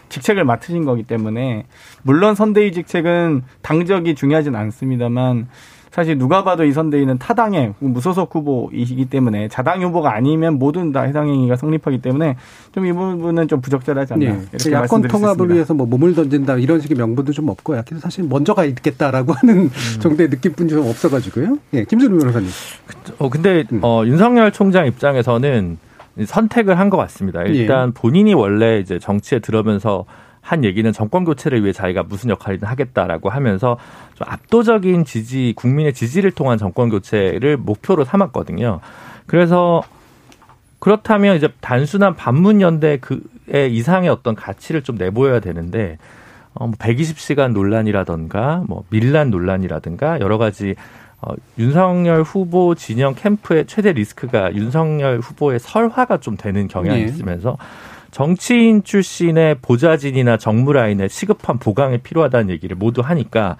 직책을 0.09 0.43
맡으신 0.43 0.83
거기 0.83 1.03
때문에 1.03 1.65
물론 2.03 2.35
선대위 2.35 2.73
직책은 2.73 3.43
당적이 3.61 4.15
중요하진 4.15 4.55
않습니다만 4.55 5.47
사실 5.91 6.17
누가 6.17 6.43
봐도 6.43 6.63
이 6.63 6.71
선대위는 6.71 7.17
타당의 7.17 7.73
무소속 7.79 8.33
후보이기 8.33 9.05
때문에 9.05 9.49
자당 9.49 9.83
후보가 9.83 10.13
아니면 10.15 10.57
모든 10.57 10.93
다 10.93 11.01
해당 11.01 11.27
행위가 11.27 11.57
성립하기 11.57 12.01
때문에 12.01 12.37
좀 12.73 12.85
이 12.85 12.93
부분은 12.93 13.47
좀 13.49 13.59
부적절하지 13.61 14.13
않나. 14.13 14.25
네. 14.31 14.41
이렇게 14.53 14.71
야권 14.71 15.03
통합을 15.03 15.49
위해서 15.53 15.73
뭐 15.73 15.85
몸을 15.85 16.15
던진다 16.15 16.55
이런 16.57 16.79
식의 16.79 16.97
명분도 16.97 17.33
좀 17.33 17.49
없고 17.49 17.75
약간 17.75 17.99
사실 17.99 18.23
먼저가 18.23 18.63
있겠다라고 18.65 19.33
하는 19.43 19.57
음. 19.65 19.69
정도의 19.99 20.29
느낌뿐이 20.29 20.69
좀 20.69 20.87
없어가지고요. 20.87 21.57
예, 21.73 21.83
김준우 21.83 22.17
변호사님. 22.19 22.49
어 23.19 23.29
근데 23.29 23.65
음. 23.73 23.79
어, 23.83 24.03
윤석열 24.05 24.51
총장 24.51 24.87
입장에서는 24.87 25.77
선택을 26.25 26.79
한 26.79 26.89
것 26.89 26.97
같습니다. 26.97 27.41
일단 27.43 27.89
예. 27.89 27.91
본인이 27.93 28.33
원래 28.33 28.79
이제 28.79 28.97
정치에 28.99 29.39
들어면서 29.39 30.05
한 30.41 30.63
얘기는 30.63 30.91
정권 30.91 31.23
교체를 31.23 31.61
위해 31.63 31.71
자기가 31.71 32.03
무슨 32.03 32.29
역할이든 32.31 32.67
하겠다라고 32.67 33.29
하면서 33.29 33.77
좀 34.15 34.27
압도적인 34.27 35.05
지지, 35.05 35.53
국민의 35.55 35.93
지지를 35.93 36.31
통한 36.31 36.57
정권 36.57 36.89
교체를 36.89 37.57
목표로 37.57 38.03
삼았거든요. 38.03 38.79
그래서 39.27 39.83
그렇다면 40.79 41.37
이제 41.37 41.47
단순한 41.61 42.15
반문연대 42.15 42.97
그의 42.97 43.73
이상의 43.73 44.09
어떤 44.09 44.35
가치를 44.35 44.81
좀 44.81 44.95
내보여야 44.97 45.39
되는데 45.39 45.99
어, 46.53 46.67
뭐 46.67 46.75
120시간 46.77 47.53
논란이라던가 47.53 48.63
뭐 48.67 48.83
밀란 48.89 49.29
논란이라든가 49.29 50.19
여러 50.19 50.37
가지 50.37 50.75
어, 51.21 51.33
윤석열 51.59 52.23
후보 52.23 52.73
진영 52.73 53.13
캠프의 53.13 53.67
최대 53.67 53.93
리스크가 53.93 54.55
윤석열 54.55 55.19
후보의 55.19 55.59
설화가 55.59 56.17
좀 56.17 56.35
되는 56.35 56.67
경향이 56.67 57.01
네. 57.01 57.05
있으면서 57.05 57.57
정치인 58.11 58.83
출신의 58.83 59.55
보좌진이나 59.61 60.37
정무라인의 60.37 61.09
시급한 61.09 61.57
보강이 61.57 61.99
필요하다는 61.99 62.49
얘기를 62.49 62.75
모두 62.75 63.01
하니까 63.01 63.57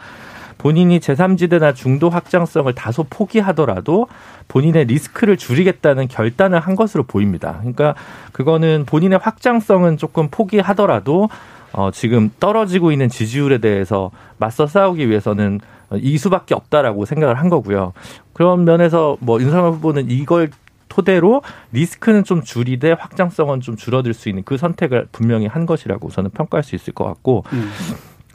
본인이 0.58 1.00
제3지대나 1.00 1.74
중도 1.74 2.10
확장성을 2.10 2.72
다소 2.76 3.06
포기하더라도 3.10 4.08
본인의 4.48 4.86
리스크를 4.86 5.38
줄이겠다는 5.38 6.08
결단을 6.08 6.60
한 6.60 6.76
것으로 6.76 7.04
보입니다. 7.04 7.58
그러니까 7.62 7.96
그거는 8.32 8.86
본인의 8.86 9.18
확장성은 9.18 9.98
조금 9.98 10.28
포기하더라도 10.30 11.30
어, 11.74 11.90
지금 11.92 12.30
떨어지고 12.40 12.92
있는 12.92 13.10
지지율에 13.10 13.58
대해서 13.58 14.12
맞서 14.38 14.68
싸우기 14.68 15.10
위해서는 15.10 15.62
이 15.96 16.18
수밖에 16.18 16.54
없다라고 16.54 17.06
생각을 17.06 17.40
한 17.40 17.50
거고요. 17.50 17.94
그런 18.34 18.64
면에서 18.66 19.18
뭐 19.20 19.42
윤석열 19.42 19.72
후보는 19.74 20.12
이걸 20.12 20.52
토대로 20.91 21.41
리스크는 21.71 22.25
좀 22.25 22.43
줄이되 22.43 22.91
확장성은 22.91 23.62
좀 23.62 23.77
줄어들 23.77 24.13
수 24.13 24.27
있는 24.27 24.43
그 24.43 24.58
선택을 24.58 25.08
분명히 25.13 25.47
한 25.47 25.65
것이라고 25.65 26.10
저는 26.10 26.32
평가할 26.32 26.63
수 26.63 26.75
있을 26.75 26.93
것 26.93 27.06
같고 27.06 27.45
음. 27.54 27.71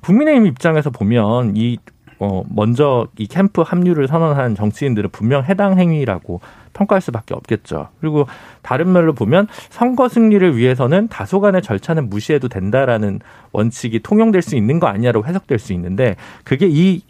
국민의힘 0.00 0.46
입장에서 0.46 0.88
보면 0.88 1.52
이 1.54 1.76
어, 2.18 2.42
먼저 2.48 3.08
이 3.18 3.26
캠프 3.26 3.60
합류를 3.60 4.08
선언한 4.08 4.54
정치인들은 4.54 5.10
분명 5.10 5.44
해당 5.44 5.78
행위라고 5.78 6.40
평가할 6.72 7.02
수밖에 7.02 7.34
없겠죠. 7.34 7.88
그리고 8.00 8.26
다른 8.62 8.90
면로 8.90 9.12
보면 9.12 9.48
선거 9.68 10.08
승리를 10.08 10.56
위해서는 10.56 11.08
다소간의 11.08 11.60
절차는 11.60 12.08
무시해도 12.08 12.48
된다라는 12.48 13.20
원칙이 13.52 14.00
통용될 14.00 14.40
수 14.40 14.56
있는 14.56 14.80
거 14.80 14.86
아니냐로 14.86 15.26
해석될 15.26 15.58
수 15.58 15.74
있는데 15.74 16.16
그게 16.42 16.66
이 16.70 17.02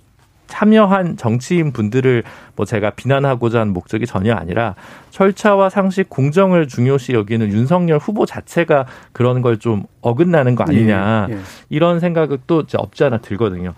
참여한 0.47 1.17
정치인 1.17 1.73
분들을 1.73 2.23
뭐 2.55 2.65
제가 2.65 2.91
비난하고자 2.91 3.61
하는 3.61 3.73
목적이 3.73 4.07
전혀 4.07 4.35
아니라 4.35 4.75
절차와 5.11 5.69
상식 5.71 6.09
공정을 6.09 6.69
중요시 6.69 7.13
여기는 7.13 7.49
윤석열 7.49 7.99
후보 7.99 8.27
자체가 8.27 8.87
그런 9.13 9.43
걸 9.43 9.57
좀 9.59 9.85
어긋나는 10.03 10.55
거 10.55 10.65
아니냐 10.65 11.27
예, 11.31 11.35
예. 11.35 11.39
이런 11.71 11.99
생각도 11.99 12.65
없지 12.75 13.05
않아 13.05 13.19
들거든요. 13.19 13.73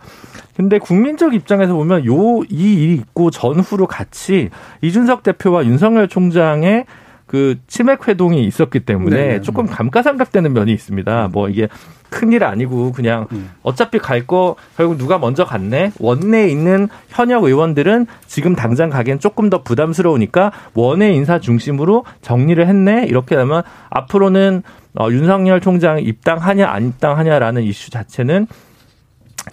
근데 0.57 0.78
국민적 0.78 1.35
입장에서 1.35 1.72
보면 1.74 2.04
요 2.04 2.42
이 2.50 2.74
일이 2.83 2.94
있고 2.94 3.31
전후로 3.31 3.87
같이 3.87 4.50
이준석 4.83 5.22
대표와 5.22 5.64
윤석열 5.64 6.09
총장의 6.09 6.85
그 7.26 7.57
치맥 7.66 8.09
회동이 8.09 8.44
있었기 8.44 8.81
때문에 8.81 9.16
네, 9.16 9.28
네. 9.35 9.40
조금 9.40 9.66
감가상각되는 9.66 10.52
면이 10.52 10.72
있습니다. 10.72 11.28
뭐 11.33 11.48
이게 11.48 11.68
큰일 12.11 12.44
아니고 12.44 12.92
그냥 12.92 13.27
음. 13.33 13.51
어차피 13.62 13.99
갈 13.99 14.27
거 14.27 14.57
결국 14.77 14.99
누가 14.99 15.18
먼저 15.18 15.44
갔네. 15.44 15.92
원내에 15.99 16.49
있는 16.49 16.88
현역 17.09 17.44
의원들은 17.44 18.07
지금 18.27 18.55
당장 18.55 18.90
가기엔 18.90 19.18
조금 19.21 19.49
더 19.51 19.62
부담스러우니까 19.62 20.53
원외 20.75 21.12
인사 21.12 21.38
중심으로 21.38 22.05
정리를 22.23 22.66
했네. 22.66 23.07
이렇게 23.07 23.37
되면 23.37 23.62
앞으로는 23.90 24.62
어, 24.99 25.09
윤석열 25.11 25.61
총장 25.61 26.01
입당하냐 26.01 26.68
안 26.68 26.88
입당하냐라는 26.88 27.62
이슈 27.62 27.90
자체는 27.90 28.47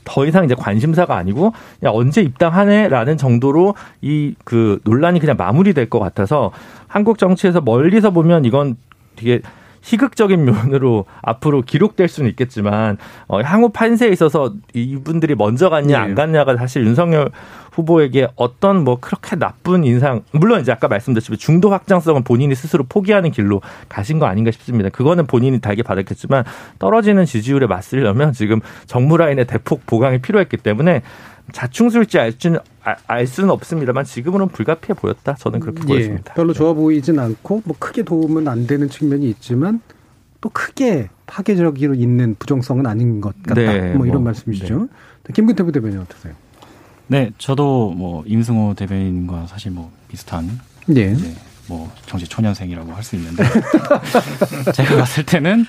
더 0.04 0.26
이상 0.26 0.44
이제 0.44 0.56
관심사가 0.56 1.16
아니고 1.16 1.54
야 1.84 1.90
언제 1.92 2.22
입당하네라는 2.22 3.18
정도로 3.18 3.76
이 4.02 4.34
그 4.44 4.80
논란이 4.84 5.20
그냥 5.20 5.38
마무리될 5.38 5.90
것 5.90 6.00
같아서 6.00 6.52
한국 6.88 7.18
정치에서 7.18 7.62
멀리서 7.62 8.12
보면 8.12 8.46
이건 8.46 8.76
되게 9.16 9.42
희극적인 9.86 10.44
면으로 10.44 11.06
앞으로 11.22 11.62
기록될 11.62 12.08
수는 12.08 12.30
있겠지만 12.32 12.98
어, 13.28 13.42
향후 13.42 13.70
판세에 13.70 14.10
있어서 14.10 14.54
이분들이 14.74 15.36
먼저 15.36 15.70
갔냐 15.70 16.00
안 16.00 16.10
네. 16.10 16.16
갔냐가 16.16 16.58
사실 16.58 16.86
윤석열 16.86 17.30
후보에게 17.72 18.30
어떤 18.36 18.84
뭐 18.84 18.98
그렇게 19.00 19.36
나쁜 19.36 19.84
인상 19.84 20.22
물론 20.32 20.62
이제 20.62 20.72
아까 20.72 20.88
말씀드렸지만 20.88 21.38
중도 21.38 21.70
확장성은 21.70 22.24
본인이 22.24 22.56
스스로 22.56 22.84
포기하는 22.88 23.32
길로 23.32 23.62
가신 23.88 24.18
거 24.18 24.26
아닌가 24.26 24.50
싶습니다. 24.52 24.90
그거는 24.90 25.28
본인이 25.28 25.60
달게 25.60 25.84
받았겠지만 25.84 26.46
떨어지는 26.80 27.26
지지율에 27.26 27.68
맞서려면 27.68 28.34
지금 28.34 28.62
정무 28.88 29.18
라인의 29.18 29.46
대폭 29.46 29.86
보강이 29.86 30.20
필요했기 30.20 30.58
때문에 30.58 31.02
자충수일지 31.52 32.20
알 32.20 32.34
수는, 32.38 32.60
알 33.08 33.28
수는 33.28 33.50
없습니다만 33.52 34.04
지금은 34.06 34.48
불가피해 34.50 34.94
보였다. 34.94 35.36
저는 35.36 35.60
그렇게 35.60 35.82
예, 35.84 35.88
보였습니다. 35.88 36.34
별로 36.34 36.54
좋아 36.54 36.74
보이진 36.74 37.20
않고 37.20 37.62
뭐 37.66 37.76
크게 37.78 38.04
도움은 38.04 38.48
안 38.48 38.68
되는 38.68 38.90
측면이 38.90 39.30
있지만 39.30 39.82
또 40.42 40.50
크게 40.50 41.10
파괴적으로 41.26 41.96
있는 41.96 42.36
부정성은 42.38 42.86
아닌 42.86 43.22
것 43.22 43.36
같다. 43.44 43.56
네, 43.56 43.94
뭐 43.94 44.06
이런 44.06 44.18
뭐, 44.24 44.26
말씀이시죠. 44.32 44.88
네. 45.24 45.34
김근태 45.34 45.64
부대변인 45.64 46.00
어떠세요? 46.00 46.34
네, 47.08 47.32
저도 47.38 47.92
뭐 47.92 48.24
임승호 48.28 48.74
대변인과 48.76 49.48
사실 49.48 49.72
뭐 49.72 49.92
비슷한 50.08 50.60
예. 50.96 51.12
이제 51.12 51.36
뭐 51.68 51.92
정치 52.06 52.28
초년생이라고 52.28 52.92
할 52.94 53.04
수 53.04 53.16
있는데 53.16 53.44
제가 54.74 54.98
봤을 54.98 55.26
때는 55.26 55.66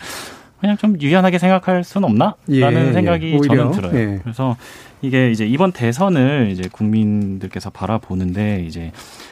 그냥 0.66 0.76
좀 0.78 1.00
유연하게 1.00 1.38
생각할 1.38 1.84
수는 1.84 2.08
없나라는 2.08 2.88
예, 2.88 2.92
생각이 2.92 3.32
예. 3.34 3.40
저는 3.40 3.70
들어요. 3.70 3.94
예. 3.94 4.18
그래서 4.20 4.56
이게 5.00 5.30
이제 5.30 5.46
이번 5.46 5.70
대선을 5.70 6.48
이제 6.50 6.68
국민들께서 6.72 7.70
바라보는데 7.70 8.64
이제 8.66 8.90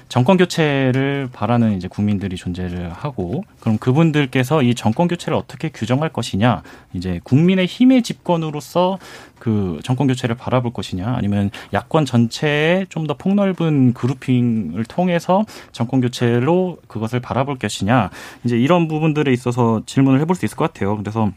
정권 0.08 0.36
교체를 0.36 1.28
바라는 1.32 1.76
이제 1.76 1.88
국민들이 1.88 2.36
존재를 2.36 2.92
하고 2.92 3.42
그럼 3.58 3.78
그분들께서 3.78 4.62
이 4.62 4.76
정권 4.76 5.08
교체를 5.08 5.36
어떻게 5.36 5.70
규정할 5.70 6.10
것이냐 6.10 6.62
이제 6.92 7.20
국민의 7.24 7.66
힘의 7.66 8.02
집권으로서 8.02 8.98
그 9.44 9.78
정권 9.84 10.06
교체를 10.06 10.36
바라볼 10.36 10.72
것이냐 10.72 11.06
아니면 11.06 11.50
야권 11.74 12.06
전체에 12.06 12.86
좀 12.88 13.04
더 13.04 13.12
폭넓은 13.12 13.92
그룹핑을 13.92 14.84
통해서 14.86 15.44
정권 15.70 16.00
교체로 16.00 16.78
그것을 16.88 17.20
바라볼 17.20 17.58
것이냐 17.58 18.08
이제 18.44 18.56
이런 18.56 18.88
부분들에 18.88 19.30
있어서 19.30 19.82
질문을 19.84 20.18
해볼 20.20 20.34
수 20.34 20.46
있을 20.46 20.56
것 20.56 20.72
같아요. 20.72 20.96
그래서 20.96 21.30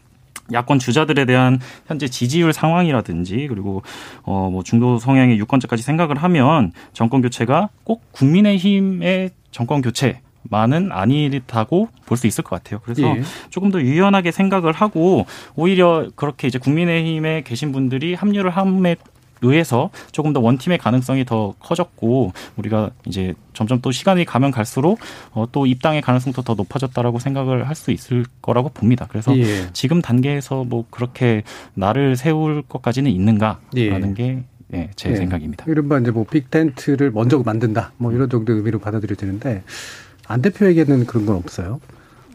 야권 0.53 0.79
주자들에 0.79 1.25
대한 1.25 1.59
현재 1.87 2.07
지지율 2.07 2.53
상황이라든지 2.53 3.47
그리고 3.49 3.81
어 4.23 4.49
뭐 4.49 4.63
중도 4.63 4.97
성향의 4.99 5.37
유권자까지 5.39 5.83
생각을 5.83 6.15
하면 6.23 6.71
정권 6.93 7.21
교체가 7.21 7.67
꼭 7.83 8.09
국민의힘의 8.13 9.31
정권 9.51 9.81
교체 9.81 10.21
만은 10.49 10.91
아니다고 10.91 11.89
볼 12.05 12.17
수 12.17 12.27
있을 12.27 12.43
것 12.43 12.55
같아요. 12.55 12.79
그래서 12.83 13.03
예. 13.03 13.21
조금 13.49 13.69
더 13.69 13.79
유연하게 13.81 14.31
생각을 14.31 14.71
하고 14.73 15.25
오히려 15.55 16.09
그렇게 16.15 16.47
이제 16.47 16.57
국민의힘에 16.57 17.43
계신 17.43 17.71
분들이 17.71 18.13
합류를 18.15 18.49
함에 18.51 18.95
의해서 19.43 19.91
조금 20.11 20.33
더 20.33 20.39
원팀의 20.39 20.79
가능성이 20.79 21.23
더 21.23 21.53
커졌고 21.59 22.33
우리가 22.55 22.89
이제 23.05 23.35
점점 23.53 23.81
또 23.81 23.91
시간이 23.91 24.25
가면 24.25 24.49
갈수록 24.49 24.97
어, 25.31 25.45
또 25.51 25.67
입당의 25.67 26.01
가능성도 26.01 26.41
더 26.41 26.55
높아졌다라고 26.55 27.19
생각을 27.19 27.67
할 27.67 27.75
수 27.75 27.91
있을 27.91 28.25
거라고 28.41 28.69
봅니다. 28.69 29.05
그래서 29.07 29.37
예. 29.37 29.71
지금 29.73 30.01
단계에서 30.01 30.63
뭐 30.63 30.85
그렇게 30.89 31.43
나를 31.75 32.15
세울 32.15 32.63
것까지는 32.67 33.11
있는가라는 33.11 33.59
예. 33.75 34.13
게 34.15 34.43
네, 34.69 34.89
제 34.95 35.11
예. 35.11 35.15
생각입니다. 35.15 35.65
이른바 35.67 35.99
이제 35.99 36.09
뭐 36.09 36.23
빅텐트를 36.25 37.11
먼저 37.11 37.37
만든다, 37.37 37.91
뭐 37.97 38.11
이런 38.11 38.29
정도의 38.29 38.57
의미로 38.57 38.79
받아들여지는데 38.79 39.63
안 40.27 40.41
대표에게는 40.41 41.05
그런 41.05 41.25
건 41.25 41.35
없어요. 41.35 41.79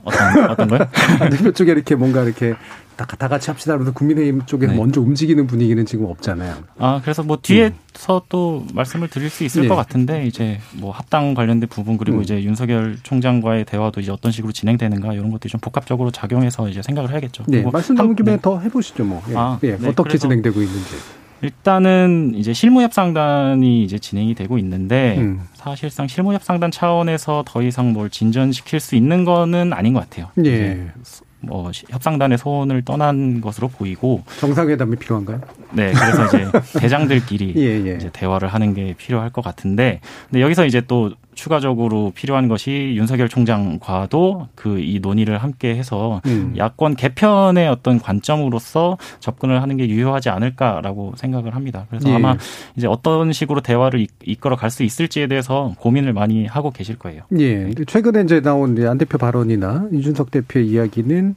어떤 0.04 0.50
어떤 0.50 0.68
거요? 0.68 0.80
대표 1.30 1.52
쪽에 1.52 1.72
이렇게 1.72 1.94
뭔가 1.94 2.24
이렇게 2.24 2.54
다, 2.96 3.06
다 3.06 3.28
같이 3.28 3.50
합시다. 3.50 3.76
그래서 3.76 3.92
국민의힘 3.92 4.42
쪽에 4.46 4.66
네. 4.66 4.74
먼저 4.74 5.00
움직이는 5.00 5.46
분위기는 5.46 5.84
지금 5.86 6.06
없잖아요. 6.06 6.56
아, 6.78 7.00
그래서 7.02 7.22
뭐 7.22 7.38
뒤에서 7.40 7.72
음. 8.16 8.20
또 8.28 8.66
말씀을 8.74 9.08
드릴 9.08 9.30
수 9.30 9.44
있을 9.44 9.62
네. 9.62 9.68
것 9.68 9.76
같은데 9.76 10.26
이제 10.26 10.60
뭐 10.72 10.90
합당 10.90 11.34
관련된 11.34 11.68
부분 11.68 11.96
그리고 11.96 12.18
음. 12.18 12.22
이제 12.22 12.42
윤석열 12.42 12.98
총장과의 13.02 13.64
대화도 13.64 14.00
이제 14.00 14.10
어떤 14.10 14.32
식으로 14.32 14.52
진행되는가 14.52 15.14
이런 15.14 15.30
것들이 15.30 15.50
좀 15.50 15.60
복합적으로 15.60 16.10
작용해서 16.10 16.68
이제 16.68 16.82
생각을 16.82 17.10
해야겠죠. 17.10 17.44
네, 17.46 17.62
말씀 17.72 17.94
나온 17.94 18.14
김에 18.14 18.32
네. 18.32 18.38
더 18.40 18.58
해보시죠, 18.58 19.04
뭐. 19.04 19.22
예. 19.30 19.34
아, 19.36 19.58
예. 19.62 19.76
네. 19.76 19.88
어떻게 19.88 20.18
진행되고 20.18 20.60
있는지. 20.60 21.21
일단은 21.42 22.32
이제 22.36 22.52
실무협상단이 22.52 23.82
이제 23.82 23.98
진행이 23.98 24.34
되고 24.34 24.58
있는데 24.58 25.16
음. 25.18 25.40
사실상 25.54 26.06
실무협상단 26.06 26.70
차원에서 26.70 27.44
더 27.46 27.62
이상 27.62 27.92
뭘 27.92 28.10
진전시킬 28.10 28.80
수 28.80 28.94
있는 28.94 29.24
거는 29.24 29.72
아닌 29.72 29.92
것 29.92 30.00
같아요. 30.00 30.28
예. 30.44 30.92
뭐 31.40 31.72
협상단의 31.90 32.38
소원을 32.38 32.82
떠난 32.82 33.40
것으로 33.40 33.66
보이고 33.68 34.22
정상회담이 34.38 34.96
필요한가요? 34.96 35.40
네, 35.72 35.92
그래서 35.92 36.26
이제 36.26 36.50
대장들끼리 36.78 37.54
예, 37.56 37.90
예. 37.90 37.96
이제 37.96 38.10
대화를 38.12 38.48
하는 38.48 38.74
게 38.74 38.94
필요할 38.96 39.30
것 39.30 39.42
같은데, 39.42 40.00
근데 40.30 40.40
여기서 40.40 40.66
이제 40.66 40.82
또 40.86 41.12
추가적으로 41.34 42.12
필요한 42.14 42.48
것이 42.48 42.92
윤석열 42.96 43.28
총장과도 43.28 44.48
그 44.54 44.82
이 44.82 45.00
논의를 45.00 45.38
함께 45.38 45.74
해서 45.76 46.20
음. 46.26 46.54
야권 46.56 46.96
개편의 46.96 47.68
어떤 47.68 48.00
관점으로서 48.00 48.98
접근을 49.20 49.62
하는 49.62 49.76
게 49.76 49.88
유효하지 49.88 50.28
않을까라고 50.28 51.14
생각을 51.16 51.54
합니다. 51.54 51.86
그래서 51.88 52.08
예. 52.10 52.14
아마 52.14 52.36
이제 52.76 52.86
어떤 52.86 53.32
식으로 53.32 53.60
대화를 53.60 54.06
이끌어 54.24 54.56
갈 54.56 54.72
수 54.72 54.82
있을지에 54.84 55.26
대해서 55.26 55.74
고민을 55.78 56.14
많이 56.14 56.46
하고 56.46 56.70
계실 56.70 56.98
거예요. 56.98 57.22
예. 57.38 57.70
최근에 57.86 58.22
이제 58.22 58.40
나온 58.40 58.76
안 58.86 58.96
대표 58.96 59.18
발언이나 59.18 59.88
이준석 59.92 60.30
대표의 60.30 60.66
이야기는 60.66 61.34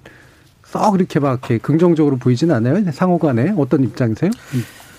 썩 0.64 0.92
그렇게 0.92 1.20
막 1.20 1.32
이렇게 1.32 1.58
긍정적으로 1.58 2.16
보이진 2.18 2.52
않아요. 2.52 2.90
상호 2.92 3.18
간에 3.18 3.54
어떤 3.58 3.84
입장이세요? 3.84 4.32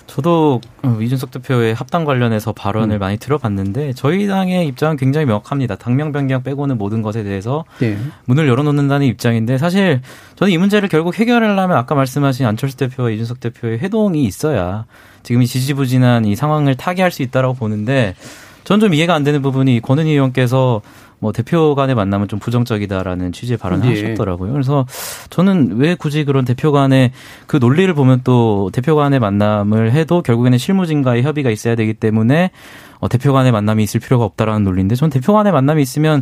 저도 0.07 0.61
어, 0.83 0.97
이준석 1.01 1.31
대표의 1.31 1.75
합당 1.75 2.05
관련해서 2.05 2.53
발언을 2.53 2.97
음. 2.97 2.99
많이 2.99 3.17
들어봤는데 3.17 3.93
저희 3.93 4.25
당의 4.25 4.65
입장은 4.67 4.97
굉장히 4.97 5.25
명확합니다. 5.27 5.75
당명 5.75 6.11
변경 6.11 6.41
빼고는 6.41 6.77
모든 6.77 7.01
것에 7.01 7.23
대해서 7.23 7.65
네. 7.79 7.97
문을 8.25 8.47
열어놓는다는 8.47 9.05
입장인데 9.05 9.57
사실 9.57 10.01
저는 10.35 10.51
이 10.51 10.57
문제를 10.57 10.89
결국 10.89 11.19
해결하려면 11.19 11.77
아까 11.77 11.93
말씀하신 11.93 12.45
안철수 12.45 12.77
대표와 12.77 13.11
이준석 13.11 13.39
대표의 13.41 13.79
회동이 13.79 14.23
있어야 14.23 14.85
지금 15.23 15.41
이 15.41 15.47
지지부진한 15.47 16.25
이 16.25 16.35
상황을 16.35 16.75
타개할 16.75 17.11
수 17.11 17.21
있다라고 17.21 17.53
보는데 17.53 18.15
전좀 18.63 18.93
이해가 18.93 19.13
안 19.13 19.23
되는 19.23 19.41
부분이 19.41 19.81
권은희 19.81 20.11
의원께서 20.11 20.81
뭐 21.19 21.31
대표 21.31 21.73
간의 21.75 21.95
만남은 21.95 22.27
좀 22.27 22.39
부정적이다라는 22.39 23.31
취지의 23.31 23.57
발언을 23.57 23.95
예. 23.95 24.03
하셨더라고요. 24.03 24.51
그래서 24.51 24.85
저는 25.29 25.77
왜 25.77 25.95
굳이 25.95 26.23
그런 26.23 26.45
대표 26.45 26.71
간의 26.71 27.11
그 27.47 27.57
논리를 27.57 27.91
보면 27.93 28.21
또 28.23 28.69
대표 28.71 28.95
간의 28.95 29.19
만남을 29.19 29.91
해도 29.91 30.21
결국에는 30.21 30.57
실무진과의 30.57 31.23
협의가 31.23 31.49
있어야 31.49 31.75
되기 31.75 31.93
때문에 31.93 32.51
어, 32.99 33.07
대표 33.07 33.33
간의 33.33 33.51
만남이 33.51 33.83
있을 33.83 33.99
필요가 33.99 34.25
없다라는 34.25 34.63
논리인데 34.63 34.95
전 34.95 35.09
대표 35.09 35.33
간의 35.33 35.51
만남이 35.51 35.81
있으면 35.81 36.21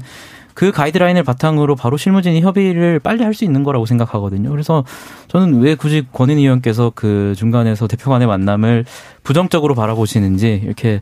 그 0.53 0.71
가이드라인을 0.71 1.23
바탕으로 1.23 1.75
바로 1.75 1.97
실무진이 1.97 2.39
협의를 2.41 2.99
빨리 2.99 3.23
할 3.23 3.33
수 3.33 3.43
있는 3.43 3.63
거라고 3.63 3.85
생각하거든요. 3.85 4.49
그래서 4.49 4.85
저는 5.27 5.59
왜 5.59 5.75
굳이 5.75 6.05
권인 6.13 6.37
의원께서 6.37 6.93
그 6.95 7.33
중간에서 7.35 7.87
대표 7.87 8.09
간의 8.09 8.27
만남을 8.27 8.85
부정적으로 9.23 9.75
바라보시는지 9.75 10.61
이렇게 10.63 11.01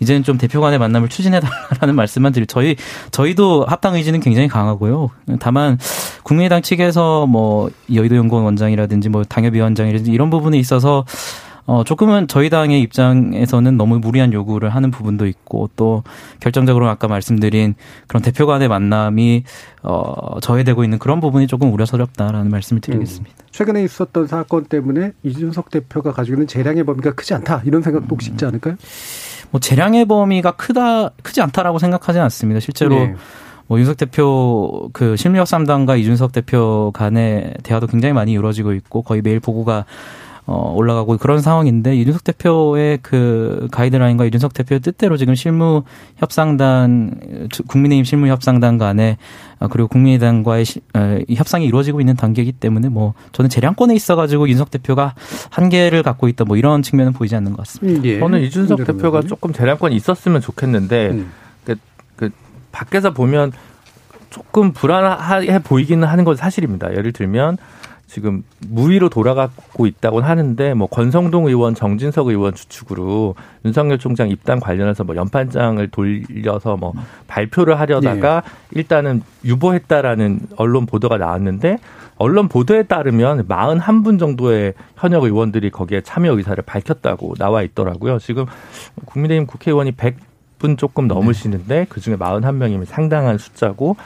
이제는 0.00 0.22
좀 0.22 0.38
대표 0.38 0.60
간의 0.60 0.78
만남을 0.78 1.08
추진해달라는 1.08 1.94
말씀만 1.96 2.32
드릴 2.32 2.46
저희 2.46 2.76
저희도 3.10 3.64
합당 3.66 3.94
의지는 3.94 4.20
굉장히 4.20 4.48
강하고요. 4.48 5.10
다만 5.40 5.78
국민의당 6.22 6.62
측에서 6.62 7.26
뭐 7.26 7.70
여의도 7.92 8.16
연구원 8.16 8.44
원장이라든지 8.44 9.08
뭐 9.08 9.24
당협위원장이라든지 9.24 10.10
이런 10.10 10.30
부분에 10.30 10.58
있어서 10.58 11.04
어, 11.66 11.82
조금은 11.82 12.28
저희 12.28 12.48
당의 12.48 12.80
입장에서는 12.80 13.76
너무 13.76 13.98
무리한 13.98 14.32
요구를 14.32 14.70
하는 14.70 14.92
부분도 14.92 15.26
있고 15.26 15.68
또 15.74 16.04
결정적으로 16.38 16.88
아까 16.88 17.08
말씀드린 17.08 17.74
그런 18.06 18.22
대표 18.22 18.46
간의 18.46 18.68
만남이 18.68 19.42
어, 19.82 20.38
저해되고 20.40 20.84
있는 20.84 20.98
그런 20.98 21.20
부분이 21.20 21.48
조금 21.48 21.72
우려스럽다라는 21.72 22.50
말씀을 22.50 22.80
드리겠습니다. 22.80 23.34
음. 23.36 23.46
최근에 23.50 23.82
있었던 23.82 24.28
사건 24.28 24.66
때문에 24.66 25.12
이준석 25.24 25.70
대표가 25.70 26.12
가지고 26.12 26.36
있는 26.36 26.46
재량의 26.46 26.84
범위가 26.84 27.14
크지 27.14 27.34
않다 27.34 27.62
이런 27.64 27.82
생각도 27.82 28.06
혹시 28.10 28.30
있지 28.30 28.44
않을까요? 28.44 28.76
뭐 29.50 29.60
재량의 29.60 30.06
범위가 30.06 30.52
크다 30.52 31.10
크지 31.22 31.40
않다라고 31.40 31.78
생각하지는 31.78 32.24
않습니다. 32.24 32.60
실제로 32.60 32.94
네. 32.94 33.14
뭐 33.66 33.78
윤석 33.78 33.96
대표 33.96 34.88
그 34.92 35.16
실무협상단과 35.16 35.96
이준석 35.96 36.32
대표 36.32 36.90
간의 36.94 37.54
대화도 37.62 37.88
굉장히 37.88 38.12
많이 38.12 38.32
이루어지고 38.32 38.72
있고 38.74 39.02
거의 39.02 39.22
매일 39.22 39.40
보고가 39.40 39.84
어, 40.48 40.72
올라가고 40.76 41.16
그런 41.16 41.40
상황인데 41.40 41.96
이준석 41.96 42.22
대표의 42.22 43.00
그 43.02 43.66
가이드라인과 43.72 44.26
이준석 44.26 44.54
대표의 44.54 44.80
뜻대로 44.80 45.16
지금 45.16 45.34
실무 45.34 45.82
협상단 46.18 47.48
국민의힘 47.66 48.04
실무 48.04 48.28
협상단 48.28 48.78
간에 48.78 49.16
어, 49.58 49.66
그리고 49.66 49.88
국민의당과의 49.88 50.64
시, 50.64 50.80
어, 50.94 51.18
협상이 51.34 51.66
이루어지고 51.66 52.00
있는 52.00 52.14
단계이기 52.14 52.52
때문에 52.52 52.88
뭐 52.88 53.14
저는 53.32 53.48
재량권에 53.48 53.94
있어가지고 53.96 54.48
윤석 54.48 54.70
대표가 54.70 55.14
한계를 55.50 56.04
갖고 56.04 56.28
있다 56.28 56.44
뭐 56.44 56.56
이런 56.56 56.80
측면은 56.82 57.12
보이지 57.12 57.34
않는 57.34 57.52
것 57.52 57.58
같습니다. 57.58 58.04
예. 58.04 58.20
저는 58.20 58.42
이준석 58.42 58.84
대표가 58.84 59.22
조금 59.22 59.52
재량권이 59.52 59.96
있었으면 59.96 60.40
좋겠는데 60.40 61.08
음. 61.08 61.32
그, 61.64 61.74
그 62.14 62.30
밖에서 62.70 63.12
보면 63.12 63.50
조금 64.30 64.72
불안해 64.72 65.60
보이기는 65.60 66.06
하는 66.06 66.24
건 66.24 66.36
사실입니다. 66.36 66.92
예를 66.92 67.12
들면 67.12 67.56
지금 68.06 68.44
무위로 68.68 69.08
돌아가고 69.08 69.86
있다고 69.86 70.20
하는데 70.20 70.74
뭐 70.74 70.86
권성동 70.86 71.46
의원, 71.48 71.74
정진석 71.74 72.28
의원 72.28 72.54
주축으로 72.54 73.34
윤석열 73.64 73.98
총장 73.98 74.28
입당 74.28 74.60
관련해서 74.60 75.04
뭐 75.04 75.16
연판장을 75.16 75.86
돌려서 75.88 76.76
뭐 76.76 76.92
발표를 77.26 77.78
하려다가 77.80 78.42
네. 78.42 78.78
일단은 78.78 79.22
유보했다라는 79.44 80.40
언론 80.56 80.86
보도가 80.86 81.18
나왔는데 81.18 81.78
언론 82.16 82.48
보도에 82.48 82.84
따르면 82.84 83.46
41분 83.46 84.18
정도의 84.18 84.74
현역 84.96 85.24
의원들이 85.24 85.70
거기에 85.70 86.00
참여 86.00 86.32
의사를 86.32 86.62
밝혔다고 86.62 87.34
나와 87.34 87.62
있더라고요. 87.62 88.18
지금 88.18 88.46
국민의힘 89.04 89.46
국회의원이 89.46 89.92
100분 89.92 90.78
조금 90.78 91.08
넘으시는데 91.08 91.86
그중에 91.88 92.16
41명이면 92.16 92.86
상당한 92.86 93.36
숫자고 93.36 93.96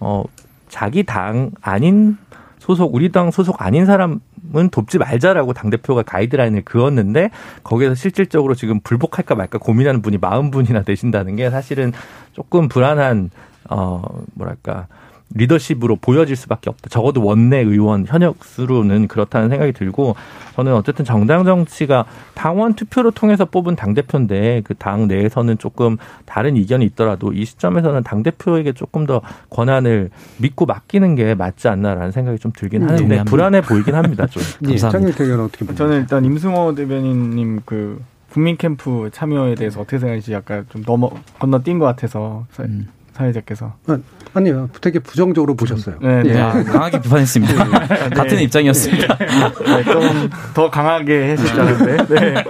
어 0.00 0.24
자기 0.68 1.04
당 1.04 1.52
아닌 1.62 2.18
소속 2.64 2.94
우리 2.94 3.12
당 3.12 3.30
소속 3.30 3.60
아닌 3.60 3.84
사람은 3.84 4.70
돕지 4.72 4.96
말자라고 4.96 5.52
당 5.52 5.68
대표가 5.68 6.02
가이드라인을 6.02 6.62
그었는데 6.62 7.28
거기에서 7.62 7.94
실질적으로 7.94 8.54
지금 8.54 8.80
불복할까 8.80 9.34
말까 9.34 9.58
고민하는 9.58 10.00
분이 10.00 10.16
40분이나 10.16 10.82
되신다는 10.82 11.36
게 11.36 11.50
사실은 11.50 11.92
조금 12.32 12.68
불안한 12.68 13.28
어 13.68 14.00
뭐랄까 14.32 14.86
리더십으로 15.34 15.96
보여질 15.96 16.36
수밖에 16.36 16.70
없다. 16.70 16.88
적어도 16.88 17.24
원내 17.24 17.58
의원 17.58 18.06
현역 18.06 18.44
수로는 18.44 19.08
그렇다는 19.08 19.48
생각이 19.48 19.72
들고 19.72 20.14
저는 20.54 20.72
어쨌든 20.74 21.04
정당 21.04 21.44
정치가 21.44 22.04
당원 22.34 22.74
투표로 22.74 23.10
통해서 23.10 23.44
뽑은 23.44 23.74
당 23.76 23.94
대표인데 23.94 24.62
그 24.64 24.74
당 24.84 25.08
내에서는 25.08 25.56
조금 25.58 25.96
다른 26.26 26.56
이견이 26.56 26.84
있더라도 26.86 27.32
이 27.32 27.44
시점에서는 27.46 28.02
당 28.02 28.22
대표에게 28.22 28.72
조금 28.72 29.06
더 29.06 29.22
권한을 29.50 30.10
믿고 30.38 30.66
맡기는 30.66 31.14
게 31.14 31.34
맞지 31.34 31.68
않나라는 31.68 32.12
생각이 32.12 32.38
좀 32.38 32.52
들긴 32.54 32.82
음, 32.82 32.88
하는데 32.88 33.16
네, 33.16 33.24
불안해 33.24 33.62
보이긴 33.62 33.94
합니다. 33.94 34.26
좀. 34.26 34.42
예, 34.68 34.76
감사합니다. 34.76 35.26
예, 35.26 35.32
어떻게 35.32 35.74
저는 35.74 36.00
일단 36.00 36.24
임승호 36.24 36.74
대변인님 36.74 37.60
그 37.64 38.02
국민 38.30 38.56
캠프 38.56 39.08
참여에 39.12 39.54
대해서 39.54 39.80
어떻게 39.80 39.98
생각하시지 39.98 40.32
약간 40.32 40.66
좀 40.68 40.82
넘어 40.84 41.10
건너뛴 41.38 41.78
것 41.78 41.86
같아서 41.86 42.44
음. 42.60 42.88
사회자께서. 43.14 43.74
아, 43.86 43.98
아니요. 44.34 44.68
되게 44.80 44.98
부정적으로 44.98 45.54
보셨어요. 45.54 45.96
네, 46.00 46.22
네. 46.22 46.34
예. 46.34 46.40
아, 46.40 46.52
강하게 46.64 47.00
비판했습니다. 47.00 47.64
네. 47.88 48.10
같은 48.10 48.40
입장이었습니다. 48.40 49.16
네, 49.16 49.84
좀더 49.84 50.70
강하게 50.70 51.30
했을 51.30 51.46
줄 51.46 51.60
알았는데. 51.60 52.14
네. 52.14 52.44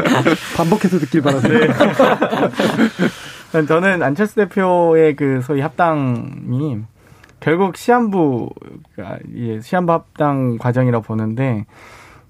반복해서 0.56 0.98
듣길 0.98 1.22
바랍니다. 1.22 1.58
네. 3.52 3.66
저는 3.66 4.02
안철수 4.02 4.36
대표의 4.36 5.14
그 5.16 5.40
소위 5.42 5.60
합당이 5.60 6.78
결국 7.40 7.76
시한부, 7.76 8.48
시한부 9.60 9.92
합당 9.92 10.56
과정이라고 10.58 11.04
보는데 11.04 11.66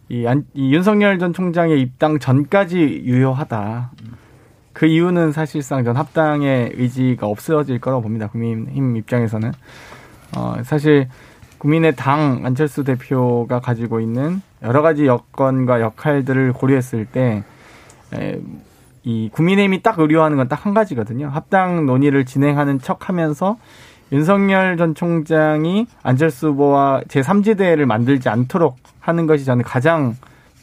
이, 0.09 0.27
안, 0.27 0.45
이 0.55 0.75
윤석열 0.75 1.19
전 1.19 1.33
총장의 1.33 1.81
입당 1.81 2.19
전까지 2.19 3.03
유효하다. 3.05 3.93
그 4.75 4.87
이유는 4.87 5.33
사실상 5.33 5.83
전 5.85 5.97
합당의 5.97 6.73
의지가 6.75 7.27
없어질 7.27 7.79
거라고 7.81 8.03
봅니다. 8.03 8.27
국민힘 8.27 8.97
입장에서는. 8.99 9.53
어, 10.37 10.57
사실 10.65 11.09
국민의 11.59 11.97
당 11.97 12.43
안철수 12.45 12.85
대표가 12.85 13.61
가지고 13.61 14.01
있는 14.01 14.43
여러 14.63 14.83
가지 14.83 15.07
여건과 15.07 15.81
역할들을 15.81 16.53
고려했을 16.53 17.07
때, 17.07 17.45
에, 18.13 18.41
이 19.05 19.31
국민의힘이 19.33 19.83
딱 19.83 19.99
의료하는 19.99 20.37
건 20.37 20.49
딱 20.49 20.67
한 20.67 20.75
가지거든요. 20.75 21.29
합당 21.29 21.87
논의를 21.87 22.25
진행하는 22.27 22.81
척 22.81 23.09
하면서 23.09 23.57
윤석열 24.13 24.77
전 24.77 24.95
총장이 24.95 25.87
안철수 26.03 26.49
후보와 26.49 27.03
제3지대를 27.09 27.85
만들지 27.87 28.29
않도록 28.29 28.77
하는 29.01 29.27
것이 29.27 29.45
저는 29.45 29.63
가장 29.65 30.17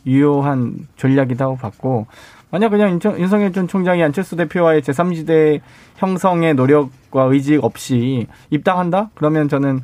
유효한 0.06 0.76
전략이라고 0.98 1.58
봤고, 1.58 2.08
만약 2.52 2.70
그냥 2.70 3.00
윤석열 3.18 3.54
전 3.54 3.68
총장이 3.68 4.04
안철수 4.04 4.36
대표와의 4.36 4.82
제3지대 4.82 5.62
형성의 5.96 6.54
노력과 6.56 7.24
의지 7.24 7.58
없이 7.62 8.28
입당한다? 8.50 9.10
그러면 9.16 9.48
저는 9.48 9.80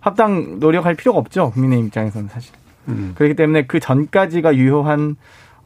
합당 0.00 0.58
노력할 0.58 0.94
필요가 0.94 1.18
없죠. 1.18 1.50
국민의 1.52 1.80
입장에서는 1.80 2.28
사실. 2.28 2.54
음. 2.88 3.12
그렇기 3.14 3.34
때문에 3.34 3.66
그 3.66 3.80
전까지가 3.80 4.56
유효한 4.56 5.16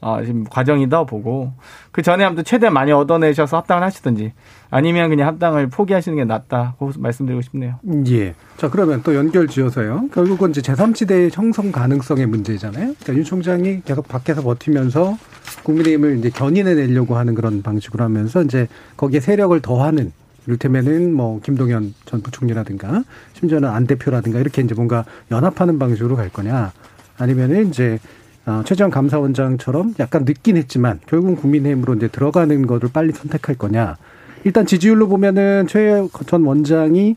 어, 0.02 0.20
지금 0.24 0.44
과정이다 0.44 1.04
보고 1.04 1.52
그 1.92 2.02
전에 2.02 2.24
아무튼 2.24 2.42
최대한 2.44 2.74
많이 2.74 2.90
얻어내셔서 2.90 3.56
합당을 3.58 3.84
하시든지 3.84 4.32
아니면 4.68 5.08
그냥 5.08 5.28
합당을 5.28 5.68
포기하시는 5.68 6.16
게 6.16 6.24
낫다고 6.24 6.90
말씀드리고 6.98 7.40
싶네요. 7.42 7.76
예. 8.08 8.34
자 8.56 8.68
그러면 8.68 9.02
또 9.04 9.14
연결 9.14 9.46
지어서요. 9.46 10.08
결국은 10.12 10.50
이제 10.50 10.60
제3지대 10.60 11.30
형성 11.32 11.70
가능성의 11.70 12.26
문제잖아요. 12.26 12.94
그러니까 12.94 13.14
윤 13.14 13.22
총장이 13.22 13.82
계속 13.84 14.08
밖에서 14.08 14.42
버티면서 14.42 15.16
국민의힘을 15.62 16.18
이제 16.18 16.30
견인해 16.30 16.74
내려고 16.74 17.16
하는 17.16 17.36
그런 17.36 17.62
방식으로 17.62 18.02
하면서 18.02 18.42
이제 18.42 18.66
거기에 18.96 19.20
세력을 19.20 19.58
더하는 19.60 20.12
이를테면은 20.46 21.14
뭐 21.14 21.40
김동연 21.40 21.94
전 22.06 22.22
부총리라든가 22.22 23.04
심지어는 23.34 23.68
안 23.68 23.86
대표라든가 23.86 24.40
이렇게 24.40 24.62
이제 24.62 24.74
뭔가 24.74 25.04
연합하는 25.30 25.78
방식으로 25.78 26.16
갈 26.16 26.28
거냐 26.28 26.72
아니면은 27.18 27.68
이제 27.68 28.00
어, 28.00 28.21
최재형 28.64 28.90
감사원장처럼 28.90 29.94
약간 30.00 30.24
늦긴 30.24 30.56
했지만 30.56 30.98
결국은 31.06 31.36
국민의힘으로 31.36 31.94
이제 31.94 32.08
들어가는 32.08 32.66
것을 32.66 32.88
빨리 32.92 33.12
선택할 33.12 33.56
거냐. 33.56 33.96
일단 34.44 34.66
지지율로 34.66 35.08
보면은 35.08 35.66
최 35.68 36.02
전 36.26 36.42
원장이 36.44 37.16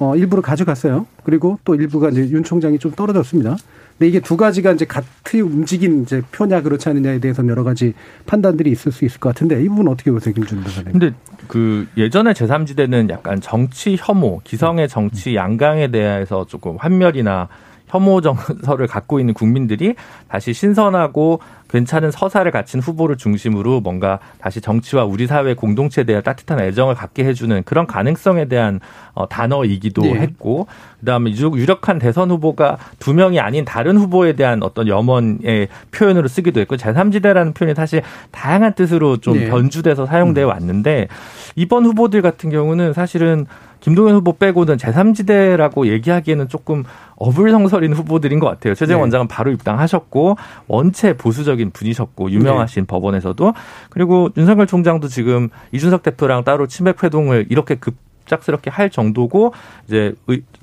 어, 0.00 0.16
일부를 0.16 0.42
가져갔어요. 0.42 1.06
그리고 1.22 1.58
또 1.64 1.74
일부가 1.74 2.10
이제 2.10 2.28
윤 2.28 2.42
총장이 2.44 2.78
좀 2.78 2.90
떨어졌습니다. 2.92 3.56
근데 3.96 4.08
이게 4.08 4.18
두 4.20 4.36
가지가 4.36 4.72
이제 4.72 4.84
같이 4.84 5.40
움직인 5.40 6.02
이제 6.02 6.20
표냐 6.32 6.60
그렇지 6.62 6.88
않느냐에 6.88 7.20
대해서는 7.20 7.48
여러 7.48 7.62
가지 7.62 7.94
판단들이 8.26 8.70
있을 8.72 8.90
수 8.90 9.04
있을 9.04 9.20
것 9.20 9.28
같은데 9.30 9.62
이 9.62 9.68
부분 9.68 9.86
어떻게 9.88 10.10
보세요, 10.10 10.34
김준호 10.34 10.62
변호사님? 10.62 10.92
근데 10.92 11.12
그 11.46 11.86
예전에 11.96 12.32
제3지대는 12.32 13.08
약간 13.10 13.40
정치 13.40 13.96
혐오, 13.98 14.40
기성의 14.42 14.88
정치 14.88 15.36
양강에 15.36 15.88
대해서 15.92 16.44
조금 16.44 16.76
환멸이나 16.76 17.48
혐오 17.94 18.20
정서를 18.20 18.88
갖고 18.88 19.20
있는 19.20 19.34
국민들이 19.34 19.94
다시 20.28 20.52
신선하고 20.52 21.38
괜찮은 21.68 22.10
서사를 22.10 22.50
갖춘 22.50 22.80
후보를 22.80 23.16
중심으로 23.16 23.80
뭔가 23.80 24.18
다시 24.38 24.60
정치와 24.60 25.04
우리 25.04 25.26
사회 25.26 25.54
공동체에 25.54 26.04
대한 26.04 26.22
따뜻한 26.22 26.60
애정을 26.60 26.94
갖게 26.94 27.24
해주는 27.24 27.62
그런 27.64 27.86
가능성에 27.86 28.46
대한 28.46 28.80
어, 29.14 29.28
단어이기도 29.28 30.02
네. 30.02 30.14
했고 30.14 30.66
그다음에 31.00 31.32
유력한 31.32 31.98
대선 31.98 32.30
후보가 32.30 32.78
두 32.98 33.14
명이 33.14 33.40
아닌 33.40 33.64
다른 33.64 33.96
후보에 33.96 34.34
대한 34.34 34.62
어떤 34.62 34.88
염원의 34.88 35.68
표현으로 35.90 36.28
쓰기도 36.28 36.60
했고 36.60 36.76
제3지대라는 36.76 37.54
표현이 37.54 37.74
사실 37.74 38.02
다양한 38.30 38.74
뜻으로 38.74 39.16
좀 39.18 39.38
네. 39.38 39.48
변주돼서 39.48 40.06
사용되어 40.06 40.46
왔는데 40.46 41.08
이번 41.56 41.84
후보들 41.84 42.22
같은 42.22 42.50
경우는 42.50 42.92
사실은 42.92 43.46
김동연 43.84 44.14
후보 44.14 44.38
빼고는 44.38 44.78
제3지대라고 44.78 45.86
얘기하기에는 45.88 46.48
조금 46.48 46.84
어불성설인 47.16 47.92
후보들인 47.92 48.38
것 48.40 48.46
같아요. 48.48 48.74
최재형 48.74 48.98
네. 48.98 49.02
원장은 49.02 49.28
바로 49.28 49.50
입당하셨고 49.50 50.36
원체 50.66 51.16
보수적인 51.16 51.70
분이셨고 51.70 52.30
유명하신 52.30 52.82
네. 52.82 52.86
법원에서도 52.86 53.52
그리고 53.90 54.30
윤석열 54.36 54.66
총장도 54.66 55.08
지금 55.08 55.48
이준석 55.72 56.02
대표랑 56.02 56.44
따로 56.44 56.66
치맥 56.66 57.02
회동을 57.02 57.46
이렇게 57.48 57.76
급 57.76 57.94
짝스럽게 58.26 58.70
할 58.70 58.90
정도고 58.90 59.52
이제 59.86 60.14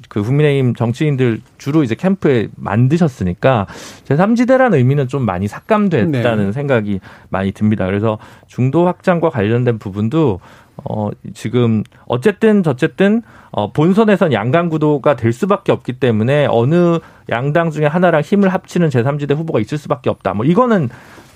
그 0.10 0.22
국민의힘 0.24 0.76
정치인들 0.76 1.42
주로 1.58 1.84
이제 1.84 1.96
캠프에 1.96 2.50
만드셨으니까 2.56 3.68
제3지대라는 4.06 4.74
의미는 4.76 5.08
좀 5.08 5.26
많이 5.26 5.48
삭감됐다는 5.48 6.46
네. 6.48 6.52
생각이 6.52 7.00
많이 7.30 7.52
듭니다. 7.52 7.86
그래서 7.86 8.18
중도 8.48 8.86
확장과 8.88 9.30
관련된 9.30 9.80
부분도 9.80 10.40
어, 10.84 11.10
지금 11.34 11.84
어쨌든 12.06 12.64
저쨌든 12.64 13.22
어, 13.52 13.72
본선에선 13.72 14.34
양강 14.34 14.70
구도가 14.70 15.16
될 15.16 15.34
수밖에 15.34 15.72
없기 15.72 15.94
때문에 15.94 16.48
어느 16.50 17.00
양당 17.30 17.72
중에 17.72 17.86
하나랑 17.86 18.22
힘을 18.22 18.50
합치는 18.50 18.90
제3지대 18.90 19.36
후보가 19.36 19.60
있을 19.60 19.78
수밖에 19.78 20.10
없다. 20.10 20.34
뭐 20.34 20.46
이거는 20.46 20.90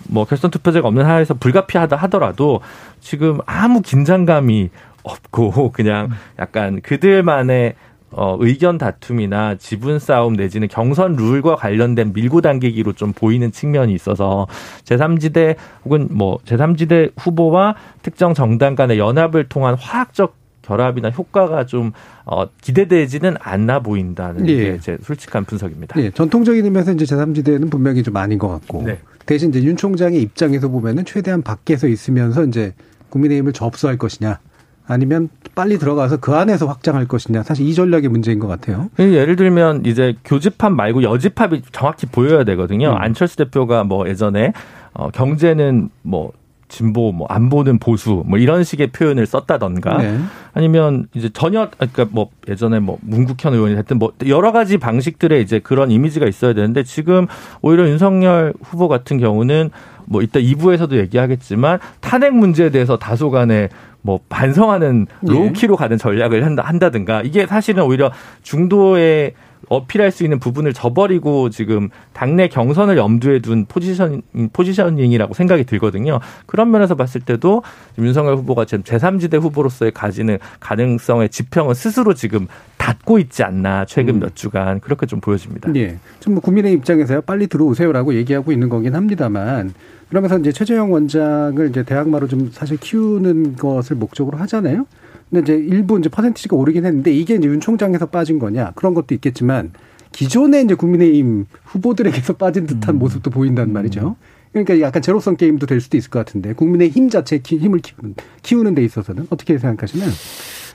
뭐 0.07 0.25
결선 0.25 0.51
투표제가 0.51 0.87
없는 0.87 1.05
하에서 1.05 1.33
불가피하다 1.33 1.95
하더라도 1.95 2.61
지금 2.99 3.39
아무 3.45 3.81
긴장감이 3.81 4.69
없고 5.03 5.71
그냥 5.71 6.09
약간 6.39 6.81
그들만의 6.81 7.75
어, 8.17 8.37
의견 8.39 8.77
다툼이나 8.77 9.55
지분 9.55 9.99
싸움 9.99 10.33
내지는 10.33 10.69
경선 10.69 11.17
룰과 11.17 11.57
관련된 11.57 12.13
밀고 12.13 12.39
당기기로 12.39 12.93
좀 12.93 13.11
보이는 13.11 13.51
측면이 13.51 13.93
있어서 13.93 14.47
제3지대 14.85 15.57
혹은 15.83 16.07
뭐 16.11 16.37
제3지대 16.45 17.11
후보와 17.17 17.75
특정 18.03 18.33
정당 18.33 18.75
간의 18.75 18.99
연합을 18.99 19.49
통한 19.49 19.75
화학적 19.75 20.35
결합이나 20.61 21.09
효과가 21.09 21.65
좀 21.65 21.91
어, 22.23 22.45
기대되지는 22.61 23.35
않나 23.39 23.79
보인다는 23.79 24.47
예. 24.47 24.71
게제 24.71 24.97
솔직한 25.03 25.43
분석입니다. 25.43 26.01
예. 26.01 26.09
전통적인 26.09 26.63
의미에서 26.63 26.93
이제 26.93 27.03
제3지대는 27.03 27.69
분명히 27.69 28.01
좀 28.01 28.15
아닌 28.15 28.39
것 28.39 28.47
같고 28.47 28.83
네. 28.83 28.97
대신 29.25 29.49
이제 29.49 29.61
윤 29.61 29.75
총장의 29.75 30.21
입장에서 30.21 30.69
보면은 30.69 31.03
최대한 31.03 31.41
밖에서 31.41 31.87
있으면서 31.87 32.45
이제 32.45 32.73
국민의힘을 33.09 33.51
접수할 33.51 33.97
것이냐 33.97 34.39
아니면 34.87 35.29
빨리 35.55 35.77
들어가서 35.77 36.17
그 36.17 36.35
안에서 36.35 36.67
확장할 36.67 37.07
것이냐 37.07 37.43
사실 37.43 37.67
이 37.67 37.73
전략의 37.73 38.09
문제인 38.09 38.39
것 38.39 38.47
같아요. 38.47 38.89
예를 38.99 39.35
들면 39.35 39.85
이제 39.85 40.15
교집합 40.25 40.71
말고 40.73 41.03
여집합이 41.03 41.63
정확히 41.71 42.05
보여야 42.05 42.43
되거든요. 42.43 42.91
음. 42.91 42.97
안철수 42.97 43.37
대표가 43.37 43.83
뭐 43.83 44.07
예전에 44.07 44.53
어, 44.93 45.09
경제는 45.09 45.89
뭐 46.01 46.31
진보 46.67 47.11
뭐 47.11 47.27
안보는 47.27 47.79
보수 47.79 48.23
뭐 48.25 48.39
이런 48.39 48.63
식의 48.63 48.87
표현을 48.87 49.25
썼다던가 49.25 49.97
네. 49.99 50.19
아니면 50.53 51.07
이제 51.13 51.29
전혀 51.29 51.69
그러니까 51.69 52.05
뭐 52.11 52.29
예전에 52.47 52.79
뭐 52.79 52.97
문국현 53.01 53.53
의원이 53.53 53.75
했든 53.77 53.99
뭐 53.99 54.13
여러 54.27 54.51
가지 54.51 54.77
방식들의 54.77 55.41
이제 55.41 55.59
그런 55.59 55.91
이미지가 55.91 56.25
있어야 56.27 56.53
되는데 56.53 56.83
지금 56.83 57.27
오히려 57.61 57.87
윤석열 57.87 58.53
후보 58.63 58.87
같은 58.87 59.19
경우는 59.19 59.69
뭐 60.05 60.21
이따 60.21 60.39
2부에서도 60.39 60.93
얘기하겠지만 60.93 61.79
탄핵 61.99 62.33
문제에 62.33 62.69
대해서 62.69 62.97
다소간에 62.97 63.69
뭐 64.01 64.19
반성하는 64.29 65.07
예. 65.27 65.31
low-key로 65.31 65.75
가는 65.75 65.97
전략을 65.97 66.45
한다, 66.45 66.63
한다든가 66.63 67.23
이게 67.23 67.47
사실은 67.47 67.83
오히려 67.83 68.11
중도에 68.43 69.33
어필할 69.69 70.11
수 70.11 70.23
있는 70.23 70.39
부분을 70.39 70.73
저버리고 70.73 71.49
지금 71.49 71.89
당내 72.13 72.49
경선을 72.49 72.97
염두에 72.97 73.39
둔 73.39 73.65
포지션 73.65 74.21
positioning이라고 74.53 75.33
생각이 75.33 75.63
들거든요. 75.63 76.19
그런 76.45 76.71
면에서 76.71 76.95
봤을 76.95 77.21
때도 77.21 77.63
윤석열 77.97 78.35
후보가 78.35 78.65
지금 78.65 78.83
제3지대 78.83 79.41
후보로서의 79.41 79.91
가지는 79.91 80.37
가능성의 80.59 81.29
지평은 81.29 81.73
스스로 81.73 82.13
지금 82.13 82.47
닫고 82.77 83.17
있지 83.19 83.43
않나 83.43 83.85
최근 83.85 84.15
음. 84.15 84.19
몇 84.19 84.35
주간 84.35 84.79
그렇게 84.79 85.05
좀 85.05 85.19
보여집니다. 85.19 85.71
예. 85.75 85.97
지금 86.19 86.35
뭐 86.35 86.41
국민의 86.41 86.73
입장에서요 86.73 87.21
빨리 87.21 87.47
들어오세요라고 87.47 88.13
얘기하고 88.13 88.51
있는 88.51 88.69
거긴 88.69 88.95
합니다만 88.95 89.73
그러면서 90.09 90.37
이제 90.37 90.51
최재형 90.51 90.91
원장을 90.91 91.69
이제 91.69 91.83
대학마로 91.83 92.27
좀 92.27 92.49
사실 92.51 92.77
키우는 92.77 93.55
것을 93.55 93.95
목적으로 93.95 94.37
하잖아요. 94.39 94.85
근데 95.29 95.41
이제 95.41 95.53
일부 95.53 95.97
이제 95.99 96.09
퍼센티지가 96.09 96.55
오르긴 96.55 96.85
했는데 96.85 97.11
이게 97.11 97.35
이제 97.35 97.47
윤 97.47 97.59
총장에서 97.59 98.07
빠진 98.07 98.39
거냐 98.39 98.71
그런 98.75 98.93
것도 98.93 99.15
있겠지만 99.15 99.71
기존에 100.11 100.61
이제 100.61 100.75
국민의힘 100.75 101.45
후보들에게서 101.63 102.33
빠진 102.37 102.67
듯한 102.67 102.95
음. 102.95 102.99
모습도 102.99 103.31
보인단 103.31 103.73
말이죠. 103.73 104.15
그러니까 104.53 104.79
약간 104.79 105.01
제로성 105.01 105.35
게임도 105.35 105.65
될 105.65 105.81
수도 105.81 105.97
있을 105.97 106.09
것 106.09 106.19
같은데 106.19 106.53
국민의힘 106.53 107.09
자체 107.09 107.41
힘을 107.43 107.79
키우는 107.79 108.15
키우는 108.41 108.75
데 108.75 108.85
있어서는 108.85 109.27
어떻게 109.29 109.57
생각하시나요? 109.57 110.09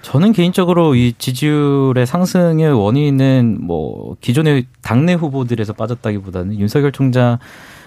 저는 0.03 0.33
개인적으로 0.33 0.95
이 0.95 1.14
지지율의 1.16 2.07
상승의 2.07 2.73
원인은 2.73 3.59
뭐 3.61 4.16
기존의 4.21 4.66
당내 4.83 5.14
후보들에서 5.14 5.75
빠졌다기보다는 5.75 6.59
윤석열 6.59 6.93
총장 6.93 7.38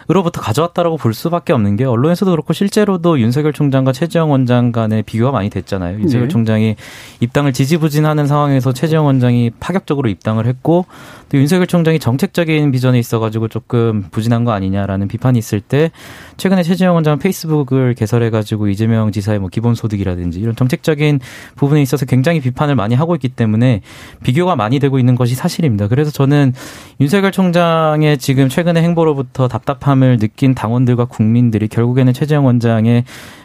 으로부터 0.09 0.41
가져왔다라고 0.41 0.97
볼 0.97 1.13
수밖에 1.13 1.53
없는 1.53 1.75
게 1.75 1.85
언론에서도 1.85 2.29
그렇고 2.31 2.53
실제로도 2.53 3.19
윤석열 3.19 3.53
총장과 3.53 3.91
최재형 3.91 4.31
원장 4.31 4.71
간의 4.71 5.03
비교가 5.03 5.31
많이 5.31 5.49
됐잖아요. 5.49 5.99
윤석열 5.99 6.27
네. 6.27 6.31
총장이 6.31 6.75
입당을 7.19 7.53
지지부진하는 7.53 8.27
상황에서 8.27 8.73
최재형 8.73 9.05
원장이 9.05 9.51
파격적으로 9.59 10.09
입당을 10.09 10.45
했고 10.45 10.85
또 11.29 11.37
윤석열 11.37 11.67
총장이 11.67 11.99
정책적인 11.99 12.71
비전에 12.71 12.99
있어가지고 12.99 13.47
조금 13.47 14.03
부진한 14.11 14.43
거 14.43 14.51
아니냐라는 14.51 15.07
비판이 15.07 15.39
있을 15.39 15.61
때 15.61 15.91
최근에 16.37 16.63
최재형 16.63 16.95
원장은 16.95 17.19
페이스북을 17.19 17.95
개설해가지고 17.95 18.67
이재명 18.67 19.11
지사의 19.11 19.39
뭐 19.39 19.49
기본소득이라든지 19.49 20.39
이런 20.39 20.55
정책적인 20.55 21.19
부분에 21.55 21.81
있어서 21.81 22.05
굉장히 22.05 22.39
비판을 22.39 22.75
많이 22.75 22.93
하고 22.95 23.15
있기 23.15 23.29
때문에 23.29 23.81
비교가 24.23 24.55
많이 24.55 24.79
되고 24.79 24.99
있는 24.99 25.15
것이 25.15 25.35
사실입니다. 25.35 25.87
그래서 25.87 26.11
저는 26.11 26.53
윤석열 26.99 27.31
총장의 27.31 28.17
지금 28.17 28.49
최근의 28.49 28.83
행보로부터 28.83 29.47
답답 29.47 29.79
함을 29.93 30.17
느낀 30.17 30.55
당원들과 30.55 31.05
국민들이 31.05 31.67
결국에는 31.67 32.11
최재형 32.13 32.45
원장의 32.45 33.03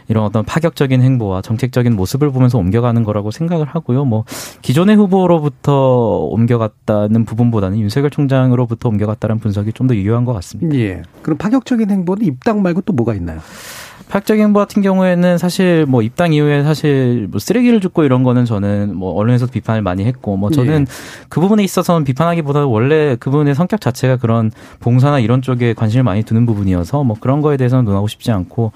이런 0.08 0.24
어떤 0.24 0.42
파격적인 0.42 1.02
행보와 1.02 1.42
정책적인 1.42 1.94
모습을 1.94 2.30
보면서 2.30 2.56
옮겨가는 2.56 3.04
거라고 3.04 3.30
생각을 3.30 3.66
하고요. 3.66 4.06
뭐 4.06 4.24
기존의 4.62 4.96
후보로부터 4.96 6.26
옮겨갔다는 6.30 7.26
부분보다는 7.26 7.78
윤석열 7.78 8.08
총장으로부터 8.10 8.88
옮겨갔다는 8.88 9.38
분석이 9.38 9.72
좀 9.74 9.88
더 9.88 9.94
유효한 9.96 10.24
것 10.26 10.34
같습니다. 10.34 10.76
예. 10.76 11.02
그럼 11.22 11.38
파격적인 11.38 11.90
행보는 11.90 12.26
입당 12.26 12.60
말고 12.62 12.82
또 12.82 12.92
뭐가 12.92 13.14
있나요? 13.14 13.40
파격적인 14.08 14.42
행보 14.42 14.58
같은 14.58 14.82
경우에는 14.82 15.38
사실 15.38 15.86
뭐 15.86 16.02
입당 16.02 16.32
이후에 16.32 16.62
사실 16.62 17.28
뭐 17.30 17.38
쓰레기를 17.38 17.80
줍고 17.80 18.04
이런 18.04 18.22
거는 18.22 18.44
저는 18.44 18.96
뭐 18.96 19.12
언론에서도 19.12 19.52
비판을 19.52 19.82
많이 19.82 20.04
했고 20.04 20.36
뭐 20.36 20.50
저는 20.50 20.82
예. 20.82 21.26
그 21.28 21.40
부분에 21.40 21.62
있어서는 21.62 22.04
비판하기보다 22.04 22.66
원래 22.66 23.16
그분의 23.16 23.54
성격 23.54 23.80
자체가 23.80 24.16
그런 24.16 24.50
봉사나 24.80 25.18
이런 25.18 25.42
쪽에 25.42 25.74
관심을 25.74 26.04
많이 26.04 26.22
두는 26.22 26.46
부분이어서 26.46 27.04
뭐 27.04 27.16
그런 27.20 27.40
거에 27.40 27.56
대해서는 27.56 27.84
논하고 27.84 28.08
싶지 28.08 28.30
않고 28.30 28.72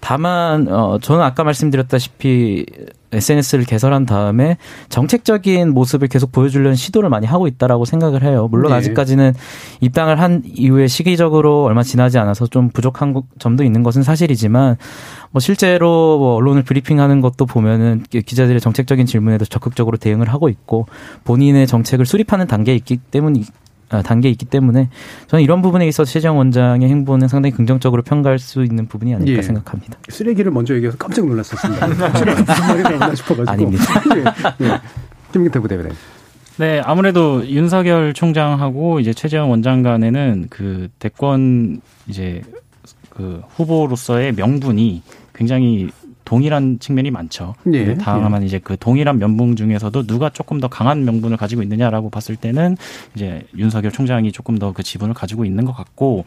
다만 0.00 0.68
어 0.68 0.98
저는 1.00 1.22
아까 1.22 1.44
말씀드렸다시피 1.44 2.66
SNS를 3.12 3.64
개설한 3.64 4.06
다음에 4.06 4.56
정책적인 4.88 5.72
모습을 5.72 6.08
계속 6.08 6.32
보여주려는 6.32 6.74
시도를 6.74 7.08
많이 7.08 7.26
하고 7.26 7.46
있다라고 7.46 7.84
생각을 7.84 8.22
해요. 8.22 8.48
물론 8.50 8.72
네. 8.72 8.78
아직까지는 8.78 9.34
입당을 9.80 10.20
한 10.20 10.42
이후에 10.44 10.86
시기적으로 10.86 11.64
얼마 11.64 11.82
지나지 11.82 12.18
않아서 12.18 12.46
좀 12.46 12.70
부족한 12.70 13.14
점도 13.38 13.64
있는 13.64 13.82
것은 13.82 14.02
사실이지만 14.02 14.76
뭐 15.30 15.40
실제로 15.40 16.18
뭐 16.18 16.34
언론을 16.34 16.62
브리핑하는 16.62 17.20
것도 17.20 17.46
보면은 17.46 18.04
기자들의 18.10 18.60
정책적인 18.60 19.06
질문에도 19.06 19.44
적극적으로 19.44 19.96
대응을 19.96 20.28
하고 20.28 20.48
있고 20.48 20.86
본인의 21.24 21.66
정책을 21.66 22.06
수립하는 22.06 22.46
단계에 22.46 22.74
있기 22.74 22.98
때문이 22.98 23.42
아, 23.42 23.65
단계에 23.88 24.30
있기 24.32 24.46
때문에 24.46 24.88
저는 25.28 25.42
이런 25.42 25.62
부분에 25.62 25.86
있어서 25.86 26.10
최재형 26.10 26.38
원장의 26.38 26.88
행보는 26.88 27.28
상당히 27.28 27.54
긍정적으로 27.54 28.02
평가할 28.02 28.38
수 28.38 28.64
있는 28.64 28.86
부분이 28.86 29.14
아닐까 29.14 29.38
예. 29.38 29.42
생각합니다. 29.42 29.98
쓰레기를 30.08 30.50
먼저 30.50 30.74
얘기해서 30.74 30.96
깜짝 30.96 31.26
놀랐었습니다. 31.26 31.86
무슨 31.86 32.10
말이 32.66 32.82
나오나 32.82 33.14
싶어가지고. 33.14 33.50
아닙니다. 33.50 33.84
예. 34.60 34.66
예. 34.66 34.80
김기태 35.32 35.60
부대변인. 35.60 35.92
네, 36.58 36.80
아무래도 36.84 37.46
윤석열 37.46 38.14
총장하고 38.14 38.98
이제 39.00 39.12
최재형 39.12 39.50
원장 39.50 39.82
간에는 39.82 40.46
그 40.48 40.88
대권 40.98 41.82
이제 42.08 42.42
그 43.10 43.42
후보로서의 43.56 44.32
명분이 44.32 45.02
굉장히 45.34 45.90
동일한 46.26 46.78
측면이 46.80 47.10
많죠. 47.10 47.54
네. 47.64 47.94
다만 47.94 48.42
예. 48.42 48.46
이제 48.46 48.58
그 48.58 48.76
동일한 48.76 49.18
면분 49.18 49.56
중에서도 49.56 50.06
누가 50.06 50.28
조금 50.28 50.60
더 50.60 50.68
강한 50.68 51.06
명분을 51.06 51.38
가지고 51.38 51.62
있느냐라고 51.62 52.10
봤을 52.10 52.36
때는 52.36 52.76
이제 53.14 53.46
윤석열 53.56 53.90
총장이 53.90 54.32
조금 54.32 54.58
더 54.58 54.66
그 54.72 54.82
지분을 54.82 55.14
가지고 55.14 55.44
있는 55.44 55.64
것 55.64 55.72
같고 55.72 56.24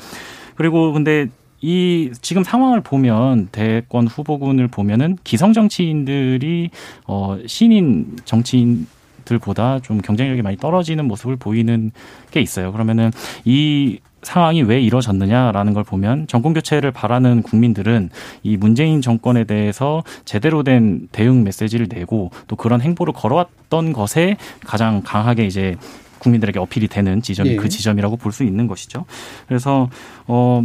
그리고 0.56 0.94
근데 0.94 1.28
이 1.62 2.12
지금 2.22 2.44
상황을 2.44 2.82
보면 2.82 3.50
대권 3.52 4.08
후보군을 4.08 4.70
보면은 4.70 5.18
기성 5.24 5.52
정치인들이 5.52 6.70
어 7.06 7.38
신인 7.46 8.16
정치인 8.24 8.88
들보다 9.26 9.80
좀 9.80 10.00
경쟁력이 10.00 10.42
많이 10.42 10.58
떨어지는 10.58 11.06
모습을 11.06 11.36
보이는 11.36 11.92
게 12.32 12.42
있어요. 12.42 12.72
그러면은 12.72 13.12
이 13.46 14.00
상황이 14.22 14.62
왜 14.62 14.82
이뤄졌느냐라는 14.82 15.74
걸 15.74 15.84
보면 15.84 16.28
정권 16.28 16.54
교체를 16.54 16.92
바라는 16.92 17.42
국민들은 17.44 18.10
이 18.44 18.58
문재인 18.58 19.02
정권에 19.02 19.46
대해서 19.46 20.04
제대로 20.26 20.64
된 20.64 21.08
대응 21.12 21.44
메시지를 21.44 21.88
내고 21.90 22.32
또 22.48 22.56
그런 22.56 22.82
행보를 22.82 23.14
걸어왔던 23.14 23.94
것에 23.94 24.38
가장 24.66 25.02
강하게 25.04 25.46
이제 25.46 25.76
국민들에게 26.20 26.60
어필이 26.60 26.90
되는 26.90 27.22
지점이 27.22 27.52
예. 27.52 27.56
그 27.56 27.70
지점이라고 27.70 28.18
볼 28.18 28.32
수 28.34 28.44
있는 28.44 28.68
것이죠. 28.68 29.06
그래서 29.48 29.90
어 30.28 30.64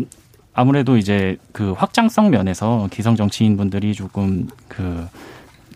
아무래도 0.53 0.97
이제 0.97 1.37
그 1.53 1.73
확장성 1.73 2.31
면에서 2.31 2.89
기성 2.91 3.17
정치인 3.17 3.57
분들이 3.57 3.95
조금 3.95 4.49
그 4.69 5.07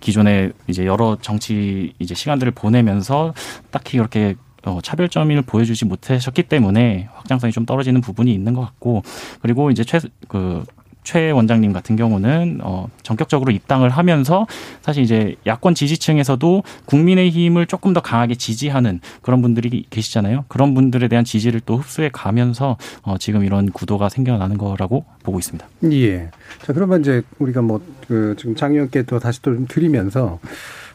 기존에 0.01 0.51
이제 0.69 0.87
여러 0.87 1.17
정치 1.21 1.93
이제 1.99 2.14
시간들을 2.14 2.53
보내면서 2.53 3.35
딱히 3.71 3.97
그렇게 3.99 4.37
어, 4.68 4.81
차별점을 4.83 5.40
보여주지 5.42 5.85
못하셨기 5.85 6.44
때문에 6.44 7.09
확장성이 7.14 7.52
좀 7.52 7.64
떨어지는 7.66 8.00
부분이 8.00 8.33
있는 8.33 8.54
것 8.54 8.61
같고 8.61 9.02
그리고 9.40 9.70
이제 9.70 9.85
최 9.85 9.98
그 10.28 10.64
최 11.04 11.31
원장님 11.31 11.72
같은 11.72 11.96
경우는 11.96 12.59
어 12.62 12.87
전격적으로 13.02 13.50
입당을 13.50 13.88
하면서 13.88 14.46
사실 14.83 15.02
이제 15.02 15.37
야권 15.46 15.74
지지층에서도 15.74 16.62
국민의 16.85 17.31
힘을 17.31 17.64
조금 17.64 17.94
더 17.94 18.00
강하게 18.02 18.35
지지하는 18.35 19.00
그런 19.22 19.40
분들이 19.40 19.87
계시잖아요. 19.88 20.44
그런 20.48 20.74
분들에 20.74 21.09
대한 21.09 21.24
지지를 21.24 21.61
또 21.64 21.78
흡수해 21.78 22.11
가면서 22.12 22.76
어 23.04 23.16
지금 23.18 23.42
이런 23.42 23.70
구도가 23.70 24.11
생겨나는 24.11 24.59
거라고 24.59 25.07
보고 25.22 25.38
있습니다. 25.38 25.66
예. 25.92 26.28
자 26.66 26.74
그러면 26.74 27.00
이제 27.00 27.22
우리가 27.38 27.62
뭐 27.62 27.81
그 28.07 28.35
지금 28.38 28.54
장 28.54 28.72
의원께 28.72 29.04
또 29.04 29.18
다시 29.18 29.40
또 29.40 29.64
드리면서 29.66 30.38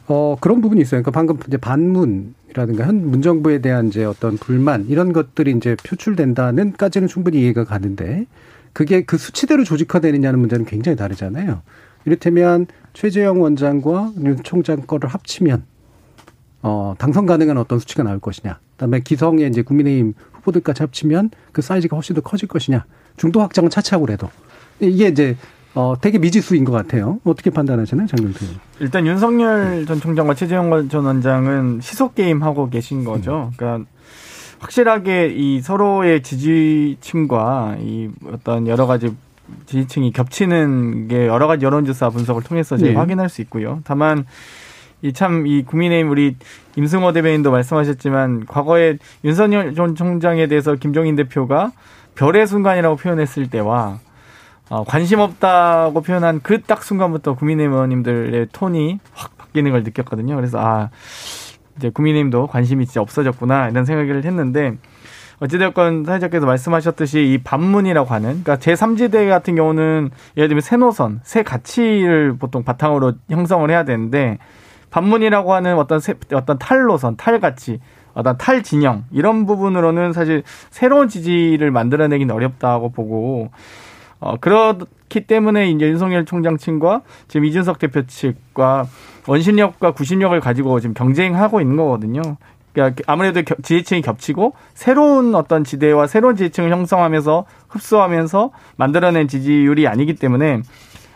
어 0.08 0.36
그런 0.40 0.62
부분이 0.62 0.82
있어요. 0.82 1.02
그러니까 1.02 1.12
방금 1.12 1.38
이제 1.48 1.58
반문 1.58 2.36
이 2.43 2.43
라든가 2.54 2.86
현 2.86 3.10
문정부에 3.10 3.60
대한 3.60 3.88
이제 3.88 4.04
어떤 4.04 4.38
불만 4.38 4.86
이런 4.88 5.14
것들이 5.14 5.52
이제 5.52 5.76
표출된다는까지는 5.84 7.08
충분히 7.08 7.42
이해가 7.42 7.64
가는데 7.64 8.26
그게 8.74 9.04
그 9.04 9.18
수치대로 9.18 9.64
조직화되느냐는 9.64 10.40
문제는 10.40 10.66
굉장히 10.66 10.96
다르잖아요. 10.96 11.62
이를테면 12.06 12.68
최재형 12.94 13.42
원장과 13.42 14.14
윤 14.24 14.44
총장 14.44 14.82
거를 14.82 15.10
합치면 15.10 15.64
어 16.62 16.96
당선 16.98 17.26
가능한 17.26 17.58
어떤 17.58 17.80
수치가 17.80 18.04
나올 18.04 18.20
것이냐. 18.20 18.60
그다음에 18.74 19.00
기성의 19.00 19.48
이제 19.50 19.62
국민의힘 19.62 20.14
후보들까지 20.34 20.84
합치면 20.84 21.32
그 21.52 21.62
사이즈가 21.62 21.96
훨씬 21.96 22.16
더 22.16 22.22
커질 22.22 22.48
것이냐. 22.48 22.86
중도 23.18 23.42
확장은 23.42 23.70
차치하고 23.70 24.06
그래도 24.06 24.30
이게 24.80 25.08
이제 25.08 25.38
어, 25.76 25.96
되게 26.00 26.20
미지수인 26.20 26.66
것 26.66 26.72
같아요. 26.72 27.20
어떻게 27.24 27.50
판단하시나요, 27.50 28.08
장경태 28.08 28.46
일단 28.80 29.08
윤석열 29.08 29.86
전 29.88 30.00
총장과 30.00 30.36
최재형 30.36 30.90
전 30.90 31.06
원장은 31.06 31.80
시속 31.82 32.14
게임 32.16 32.44
하고 32.44 32.70
계신 32.70 33.04
거죠. 33.04 33.50
음. 33.52 33.56
그러니까 33.58 33.90
확실하게 34.60 35.34
이 35.36 35.62
서로의 35.62 36.22
지지층과 36.24 37.78
이 37.80 38.10
어떤 38.32 38.68
여러 38.68 38.86
가지 38.86 39.16
지지층이 39.66 40.12
겹치는 40.14 41.08
게 41.10 41.28
여러 41.28 41.48
가지 41.48 41.66
여론조사 41.66 42.10
분석을 42.10 42.44
통해서 42.44 42.78
저희 42.78 42.92
네. 42.92 42.96
확인할 42.96 43.30
수 43.30 43.42
있고요. 43.42 43.82
다만 43.84 44.26
이 45.02 45.12
참 45.12 45.46
이 45.46 45.64
국민의힘 45.64 46.10
우리 46.10 46.38
임승호 46.78 47.12
대변인도 47.12 47.52
말씀하셨지만 47.52 48.46
과거에 48.46 48.98
윤석열 49.26 49.76
전 49.76 49.96
총장에 49.96 50.48
대해서 50.48 50.76
김종인 50.76 51.18
대표가 51.18 51.74
별의 52.16 52.48
순간이라고 52.48 52.96
표현했을 52.96 53.50
때와 53.50 54.00
어, 54.70 54.84
관심 54.86 55.20
없다고 55.20 56.02
표현한 56.02 56.42
그 56.42 56.62
딱 56.66 56.84
순간부터 56.84 57.36
국민의힘 57.36 57.74
의원님들의 57.74 58.48
톤이 58.52 59.00
확 59.14 59.38
바뀌는 59.38 59.72
걸 59.72 59.84
느꼈거든요. 59.84 60.36
그래서 60.36 60.60
아 60.60 60.90
이제 61.78 61.90
국민의힘도 61.90 62.48
관심이 62.48 62.86
진짜 62.86 63.02
없어졌구나 63.02 63.70
이런 63.70 63.86
생각을 63.86 64.24
했는데 64.24 64.78
어찌되었건 65.40 66.06
사회자께서 66.06 66.46
말씀하셨듯이 66.46 67.34
이 67.34 67.38
반문이라고 67.44 68.10
하는 68.10 68.44
그러니까 68.44 68.58
제3지대 68.58 69.28
같은 69.28 69.56
경우는 69.56 70.10
예를 70.38 70.48
들면 70.48 70.62
새 70.62 70.78
노선, 70.78 71.20
새 71.24 71.44
가치를 71.44 72.38
보통 72.38 72.64
바탕으로 72.64 73.14
형성을 73.30 73.70
해야 73.70 73.84
되는데 73.84 74.38
반문이라고 74.92 75.54
하는 75.54 75.76
어떤 75.78 76.00
새, 76.00 76.14
어떤 76.34 76.60
탈노선, 76.60 77.18
탈가치, 77.18 77.80
어떤 78.14 78.38
탈진영 78.38 79.06
이런 79.12 79.46
부분으로는 79.46 80.14
사실 80.14 80.44
새로운 80.70 81.10
지지를 81.10 81.72
만들어내기는 81.72 82.34
어렵다고 82.34 82.92
보고 82.92 83.50
어 84.24 84.38
그렇기 84.38 85.28
때문에 85.28 85.70
이제 85.70 85.88
윤석열 85.88 86.26
총장 86.26 86.58
측과 86.58 87.02
지금 87.28 87.46
이준석 87.46 87.78
대표 87.78 88.06
측과 88.08 88.88
원심력과 89.28 89.92
구심력을 89.92 90.40
가지고 90.40 90.80
지금 90.80 90.94
경쟁하고 90.94 91.60
있는 91.60 91.76
거거든요. 91.76 92.22
그러니까 92.72 93.04
아무래도 93.06 93.42
지지층이 93.42 94.02
겹치고 94.02 94.54
새로운 94.74 95.36
어떤 95.36 95.64
지대와 95.64 96.08
새로운 96.08 96.36
지지층을 96.36 96.72
형성하면서 96.72 97.46
흡수하면서 97.68 98.52
만들어낸 98.78 99.28
지지율이 99.28 99.88
아니기 99.88 100.16
때문에 100.16 100.62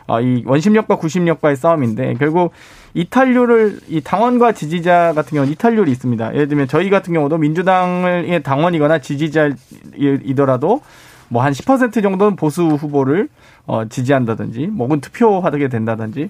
어, 0.07 0.21
이 0.21 0.43
원심력과 0.45 0.97
구심력과의 0.97 1.55
싸움인데 1.55 2.15
결국 2.15 2.51
이탈률을 2.93 3.79
이 3.87 4.01
당원과 4.01 4.53
지지자 4.53 5.13
같은 5.13 5.35
경우는 5.35 5.51
이탈률이 5.53 5.91
있습니다. 5.91 6.33
예를 6.33 6.47
들면 6.47 6.67
저희 6.67 6.89
같은 6.89 7.13
경우도 7.13 7.37
민주당의 7.37 8.43
당원이거나 8.43 8.99
지지자이더라도 8.99 10.81
뭐 11.29 11.41
한 11.43 11.53
10% 11.53 12.01
정도는 12.01 12.35
보수 12.35 12.63
후보를 12.63 13.29
어 13.65 13.85
지지한다든지 13.85 14.71
혹은 14.77 15.01
투표하게 15.01 15.67
된다든지 15.69 16.29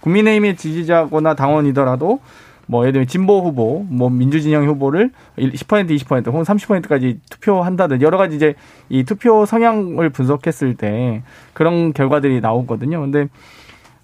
국민의힘의 0.00 0.56
지지자거나 0.56 1.34
당원이더라도 1.34 2.20
뭐 2.66 2.82
예를 2.84 2.92
들면 2.92 3.06
진보 3.08 3.42
후보, 3.42 3.84
뭐 3.88 4.08
민주진영 4.08 4.66
후보를 4.66 5.10
10% 5.36 5.90
20% 5.90 6.26
혹은 6.28 6.42
30%까지 6.42 7.20
투표한다든 7.30 8.00
여러 8.00 8.16
가지 8.16 8.36
이제 8.36 8.54
이 8.88 9.04
투표 9.04 9.44
성향을 9.44 10.10
분석했을 10.10 10.74
때 10.76 11.22
그런 11.52 11.92
결과들이 11.92 12.40
나오거든요. 12.40 13.00
근데 13.00 13.28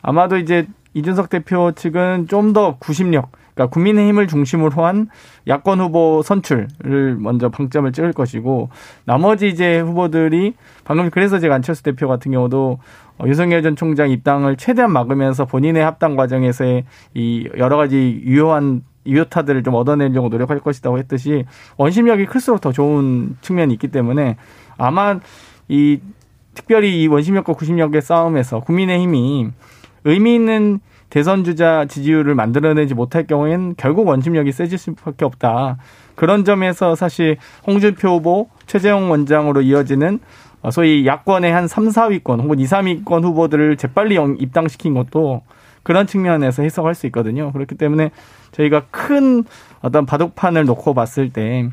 아마도 0.03 0.37
이제 0.37 0.67
이준석 0.95 1.31
대표 1.31 1.73
측은 1.73 2.27
좀 2.29 2.53
더 2.53 2.77
구심력, 2.79 3.31
그러니까 3.61 3.67
국민의힘을 3.67 4.27
중심으로 4.27 4.85
한 4.85 5.09
야권 5.47 5.81
후보 5.81 6.23
선출을 6.23 7.17
먼저 7.19 7.51
방점을 7.51 7.93
찍을 7.93 8.15
것이고 8.15 8.71
나머지 9.05 9.49
이제 9.49 9.81
후보들이 9.81 10.55
방금 10.85 11.11
그래서 11.11 11.39
제가 11.39 11.57
안철수 11.57 11.83
대표 11.83 12.09
같은 12.09 12.33
경우도 12.33 12.79
어, 13.19 13.25
윤석열 13.27 13.63
전 13.63 13.77
총장 13.77 14.11
입당을 14.11 14.57
최대한 14.57 14.93
막으면서 14.93 15.45
본인의 15.45 15.85
합당 15.85 16.17
과정에서의 16.17 16.85
이 17.15 17.49
여러 17.59 17.77
가지 17.77 18.23
유효한 18.25 18.83
유효타들을 19.07 19.63
좀 19.63 19.75
얻어내려고 19.75 20.29
노력할 20.29 20.61
것이라고 20.61 20.99
했듯이 20.99 21.45
원심력이 21.77 22.27
클수록 22.27 22.61
더 22.61 22.73
좋은 22.73 23.37
측면이 23.41 23.75
있기 23.75 23.89
때문에 23.89 24.37
아마 24.79 25.21
이 25.69 26.01
특별히 26.55 27.03
이 27.03 27.07
원심력과 27.07 27.55
구심력의 27.55 28.03
싸움에서 28.03 28.61
국민의힘이 28.61 29.51
의미 30.05 30.35
있는 30.35 30.81
대선 31.11 31.45
주자 31.45 31.85
지지율을 31.87 32.35
만들어내지 32.35 32.95
못할 32.95 33.27
경우에는 33.27 33.75
결국 33.77 34.07
원심력이 34.07 34.53
세질 34.53 34.79
수밖에 34.79 35.25
없다. 35.25 35.77
그런 36.15 36.45
점에서 36.45 36.95
사실 36.95 37.37
홍준표 37.67 38.09
후보, 38.09 38.49
최재형 38.67 39.11
원장으로 39.11 39.63
이어지는 39.63 40.21
어, 40.63 40.71
소위 40.71 41.07
야권의 41.07 41.53
한 41.53 41.67
3, 41.67 41.89
4위권 41.89 42.43
혹은 42.43 42.59
2, 42.59 42.65
3위권 42.65 43.25
후보들을 43.25 43.77
재빨리 43.77 44.17
입당시킨 44.39 44.95
것도 44.95 45.43
그런 45.83 46.07
측면에서 46.07 46.63
해석할 46.63 46.95
수 46.95 47.07
있거든요. 47.07 47.53
그렇기 47.53 47.75
때문에 47.75 48.11
저희가 48.53 48.85
큰 48.91 49.45
어떤 49.81 50.07
바둑판을 50.07 50.65
놓고 50.67 50.95
봤을 50.95 51.31
때 51.31 51.69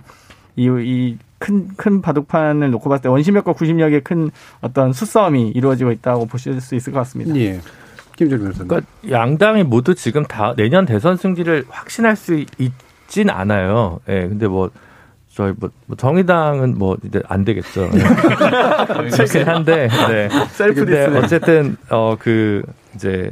이, 0.55 0.65
이 0.65 1.17
큰, 1.39 1.67
큰 1.75 2.01
바둑판을 2.01 2.71
놓고 2.71 2.89
봤을 2.89 3.03
때 3.03 3.09
원심력과 3.09 3.53
구심력의 3.53 4.01
큰 4.01 4.31
어떤 4.61 4.93
수싸움이 4.93 5.49
이루어지고 5.49 5.91
있다고 5.91 6.25
보실 6.25 6.59
수 6.61 6.75
있을 6.75 6.93
것 6.93 6.99
같습니다. 6.99 7.35
예. 7.35 7.59
김준 8.17 8.39
변호사님. 8.39 8.67
그러니까 8.67 8.91
양당이 9.09 9.63
모두 9.63 9.95
지금 9.95 10.23
다 10.25 10.53
내년 10.57 10.85
대선 10.85 11.15
승리를 11.15 11.65
확신할 11.69 12.15
수 12.17 12.43
있진 12.57 13.29
않아요. 13.29 13.99
예. 14.09 14.27
근데 14.27 14.47
뭐 14.47 14.69
저희 15.33 15.53
뭐, 15.57 15.69
뭐 15.85 15.95
정의당은 15.95 16.77
뭐 16.77 16.97
이제 17.05 17.21
안 17.27 17.45
되겠죠. 17.45 17.89
그렇긴 19.13 19.47
한데, 19.47 19.87
네. 20.09 20.29
셀프 20.49 20.83
근데 20.85 21.05
어쨌든 21.17 21.77
어 21.89 22.15
그 22.19 22.63
이제 22.95 23.31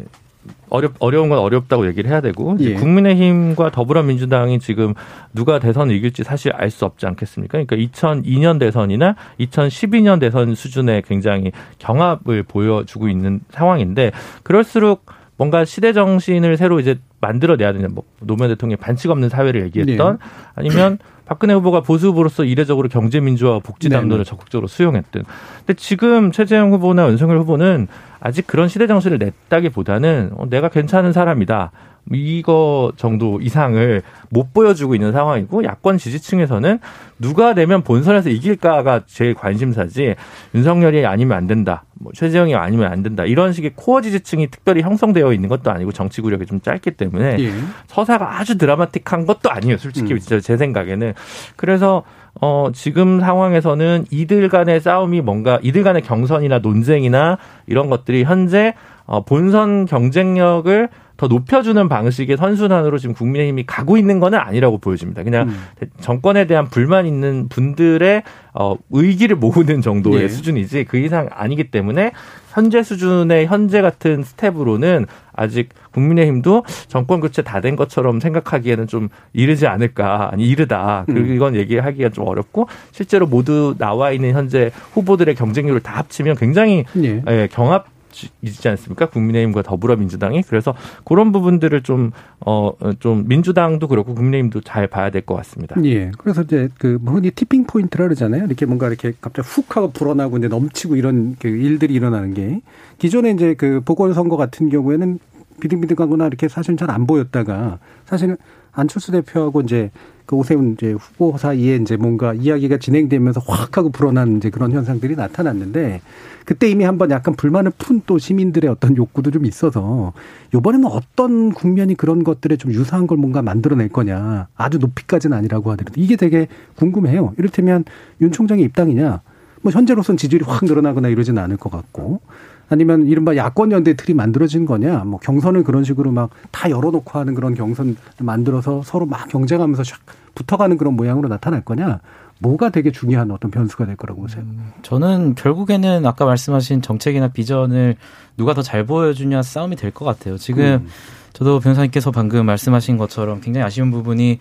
어렵 0.70 0.94
어려운 1.00 1.30
건 1.30 1.40
어렵다고 1.40 1.88
얘기를 1.88 2.10
해야 2.10 2.22
되고 2.22 2.56
예. 2.60 2.74
국민의힘과 2.74 3.72
더불어민주당이 3.72 4.60
지금 4.60 4.94
누가 5.34 5.60
대선을 5.60 5.96
이길지 5.96 6.24
사실 6.24 6.52
알 6.54 6.70
수 6.70 6.86
없지 6.86 7.06
않겠습니까? 7.06 7.64
그러니까 7.64 7.76
2002년 7.76 8.60
대선이나 8.60 9.16
2012년 9.40 10.20
대선 10.20 10.56
수준의 10.56 11.04
굉장히 11.04 11.52
경합을 11.80 12.44
보여주고 12.44 13.08
있는 13.08 13.40
상황인데 13.52 14.12
그럴수록 14.44 15.06
뭔가 15.38 15.66
시대 15.66 15.94
정신을 15.94 16.58
새로 16.58 16.80
이제 16.80 16.98
만들어내야 17.22 17.74
되는 17.74 17.94
뭐 17.94 18.04
노무현 18.22 18.50
대통령의 18.52 18.78
반칙 18.78 19.12
없는 19.12 19.30
사회를 19.30 19.64
얘기했던 19.64 20.18
네. 20.18 20.26
아니면 20.56 20.98
박근혜 21.26 21.54
후보가 21.56 21.82
보수 21.82 22.08
후보로서 22.08 22.44
이례적으로 22.44 22.88
경제 22.88 23.20
민주화 23.20 23.60
복지 23.60 23.90
담론을 23.90 24.24
네. 24.24 24.30
적극적으로 24.30 24.68
수용했든. 24.68 25.24
근데 25.60 25.74
지금 25.74 26.32
최재형 26.32 26.72
후보나 26.72 27.10
윤석열 27.10 27.40
후보는 27.40 27.88
아직 28.20 28.48
그런 28.48 28.68
시대 28.68 28.88
정신을 28.88 29.18
냈다기보다는 29.18 30.32
어, 30.36 30.46
내가 30.50 30.70
괜찮은 30.70 31.14
사람이다. 31.14 31.72
이거 32.12 32.92
정도 32.98 33.42
이상을 33.42 34.02
못 34.30 34.54
보여주고 34.54 34.94
있는 34.96 35.12
상황이고 35.12 35.64
야권 35.64 35.98
지지층에서는 35.98 36.80
누가 37.20 37.54
되면 37.54 37.82
본선에서 37.82 38.30
이길까가 38.30 39.02
제일 39.08 39.34
관심사지 39.34 40.16
윤석열이 40.54 41.06
아니면 41.06 41.38
안 41.38 41.48
된다. 41.48 41.84
뭐 41.94 42.12
최재형이 42.14 42.56
아니면 42.56 42.92
안 42.92 43.02
된다. 43.02 43.26
이런 43.26 43.54
식의 43.54 43.72
코어 43.76 44.02
지지층이 44.02 44.48
특별히 44.48 44.82
형성되어 44.82 45.34
있는 45.34 45.50
것도 45.50 45.72
아니고 45.72 45.94
정치 45.94 46.22
구력이 46.22 46.46
좀 46.46 46.62
짧기 46.62 46.92
때문에 46.92 47.38
예. 47.40 47.52
서사가 47.88 48.40
아주 48.40 48.58
드라마틱한 48.58 49.26
것도 49.26 49.50
아니에요. 49.50 49.78
솔직히 49.78 50.14
음. 50.14 50.20
제 50.20 50.58
생각에는. 50.58 51.14
그래서 51.56 52.04
어, 52.42 52.70
지금 52.74 53.22
상황에서는 53.22 54.06
이들 54.12 54.50
간의 54.50 54.82
싸움이 54.82 55.22
뭔가 55.22 55.58
이들 55.64 55.84
간의 55.84 56.02
경선이나 56.02 56.60
논쟁이나 56.60 57.38
이런 57.66 57.90
것들이 57.90 58.26
현재 58.26 58.74
어, 59.06 59.24
본선 59.24 59.86
경쟁력을 59.86 60.90
더 61.18 61.28
높여주는 61.28 61.88
방식의 61.88 62.36
선순환으로 62.36 62.98
지금 62.98 63.16
국민의힘이 63.16 63.66
가고 63.66 63.98
있는 63.98 64.20
것은 64.20 64.38
아니라고 64.38 64.80
보여집니다. 64.80 65.24
그냥 65.24 65.48
음. 65.48 65.88
정권에 66.02 66.46
대한 66.46 66.66
불만 66.66 67.06
있는 67.06 67.48
분들의 67.48 68.24
어, 68.54 68.76
의기를 68.90 69.38
모으는 69.38 69.82
정도의 69.82 70.24
예. 70.24 70.28
수준이지 70.28 70.86
그 70.86 70.98
이상 70.98 71.30
아니기 71.32 71.72
때문에 71.72 72.12
현재 72.52 72.84
수준의 72.84 73.48
현재 73.48 73.82
같은 73.82 74.24
스텝으로는 74.24 75.06
아직 75.34 75.70
국민의힘도 75.92 76.64
정권 76.88 77.20
교체 77.22 77.42
다 77.42 77.62
된 77.62 77.76
것처럼 77.78 78.20
생각하기에는 78.20 78.88
좀 78.88 79.10
이르지 79.34 79.66
않을까 79.68 80.30
아니 80.34 80.46
이르다 80.48 81.04
그리고 81.06 81.28
음. 81.28 81.34
이건 81.34 81.56
얘기하기가 81.56 82.10
좀 82.10 82.28
어렵고 82.28 82.68
실제로 82.92 83.26
모두 83.26 83.76
나와 83.78 84.12
있는 84.12 84.34
현재 84.34 84.72
후보들의 84.94 85.34
경쟁률을 85.36 85.80
다 85.80 85.94
합치면 85.98 86.36
굉장히 86.36 86.84
예. 86.98 87.24
예, 87.28 87.48
경합 87.52 87.95
있지 88.42 88.70
않습니까? 88.70 89.10
국민의힘과 89.10 89.62
더불어민주당이 89.62 90.44
그래서 90.44 90.74
그런 91.04 91.32
부분들을 91.32 91.84
좀어 91.84 92.76
좀 93.00 93.26
민주당도 93.28 93.88
그렇고 93.88 94.16
국민의힘도 94.16 94.62
잘 94.62 94.88
봐야 94.88 95.10
될 95.10 95.22
것 95.26 95.36
같습니다. 95.36 95.76
예. 95.84 96.12
그래서 96.18 96.44
이제 96.44 96.70
그 96.78 97.00
흔히 97.06 97.32
티핑 97.32 97.66
포인트라 97.66 98.06
그러잖아요. 98.06 98.46
이렇게 98.46 98.66
뭔가 98.66 98.88
이렇게 98.88 99.14
갑자기 99.20 99.48
훅 99.48 99.76
하고 99.76 99.92
불어나고 99.92 100.38
이제 100.38 100.48
넘치고 100.48 100.96
이런 100.96 101.36
그 101.40 101.48
일들이 101.48 101.94
일어나는 101.94 102.34
게 102.34 102.62
기존에 102.98 103.32
이제 103.32 103.56
그 103.56 103.82
보궐선거 103.84 104.38
같은 104.38 104.70
경우에는 104.70 105.20
비등비등하거나 105.60 106.28
이렇게 106.28 106.48
사실 106.48 106.76
잘 106.78 106.90
안 106.92 107.08
보였다가 107.08 107.80
사실은 108.06 108.38
안철수 108.72 109.12
대표하고 109.12 109.62
이제 109.62 109.90
그 110.26 110.36
오세훈 110.36 110.74
이제 110.74 110.92
후보 110.92 111.38
사이에 111.38 111.76
이제 111.76 111.98
뭔가 111.98 112.34
이야기가 112.34 112.78
진행되면서 112.78 113.42
확 113.46 113.78
하고 113.78 113.90
불어난 113.90 114.38
이제 114.38 114.50
그런 114.50 114.72
현상들이 114.72 115.16
나타났는데 115.16 116.02
그때 116.46 116.70
이미 116.70 116.84
한번 116.84 117.10
약간 117.12 117.36
불만을 117.36 117.72
푼 117.78 118.02
또 118.06 118.18
시민들의 118.18 118.70
어떤 118.70 118.96
욕구도 118.96 119.32
좀 119.32 119.46
있어서 119.46 120.14
요번에는 120.54 120.88
어떤 120.88 121.52
국면이 121.52 121.96
그런 121.96 122.24
것들에 122.24 122.58
좀 122.58 122.72
유사한 122.72 123.08
걸 123.08 123.18
뭔가 123.18 123.42
만들어낼 123.42 123.90
거냐. 123.90 124.48
아주 124.56 124.78
높이까지는 124.78 125.36
아니라고 125.36 125.72
하더라도 125.72 126.00
이게 126.00 126.16
되게 126.16 126.48
궁금해요. 126.76 127.34
이를테면 127.38 127.84
윤 128.22 128.32
총장의 128.32 128.64
입당이냐. 128.66 129.22
뭐 129.62 129.72
현재로선 129.72 130.18
지지율이 130.18 130.46
확 130.48 130.66
늘어나거나 130.66 131.08
이러지는 131.08 131.42
않을 131.42 131.58
것 131.58 131.72
같고 131.72 132.22
아니면 132.70 133.06
이른바 133.08 133.36
야권 133.36 133.72
연대 133.72 133.94
틀이 133.96 134.16
만들어진 134.16 134.66
거냐 134.66 135.04
뭐 135.06 135.20
경선을 135.20 135.64
그런 135.64 135.84
식으로 135.84 136.12
막 136.12 136.30
다 136.52 136.70
열어놓고 136.70 137.20
하는 137.20 137.36
그런 137.36 137.54
경선 137.54 137.98
만들어서 138.20 138.82
서로 138.84 139.06
막 139.06 139.28
경쟁하면서 139.30 139.84
샥 139.84 139.96
붙어가는 140.36 140.78
그런 140.78 140.96
모양으로 140.96 141.28
나타날 141.28 141.62
거냐 141.62 142.00
뭐가 142.40 142.70
되게 142.70 142.92
중요한 142.92 143.32
어떤 143.32 143.52
변수가 143.52 143.86
될 143.86 143.96
거라고 143.96 144.22
보세요? 144.22 144.44
음, 144.44 144.72
저는 144.82 145.36
결국에는 145.36 146.06
아까 146.06 146.26
말씀하신 146.26 146.82
정책이나 146.82 147.30
비전을 147.30 147.96
누가 148.38 148.54
더 148.54 148.62
잘 148.62 148.86
보여주냐 148.86 149.42
싸움이 149.42 149.76
될 149.78 149.92
것 149.92 150.04
같아요. 150.06 150.38
지금 150.38 150.64
음. 150.84 150.88
저도 151.34 151.60
변호사님께서 151.60 152.12
방금 152.12 152.46
말씀하신 152.46 152.98
것처럼 152.98 153.40
굉장히 153.42 153.66
아쉬운 153.66 153.92
부분이 153.92 154.40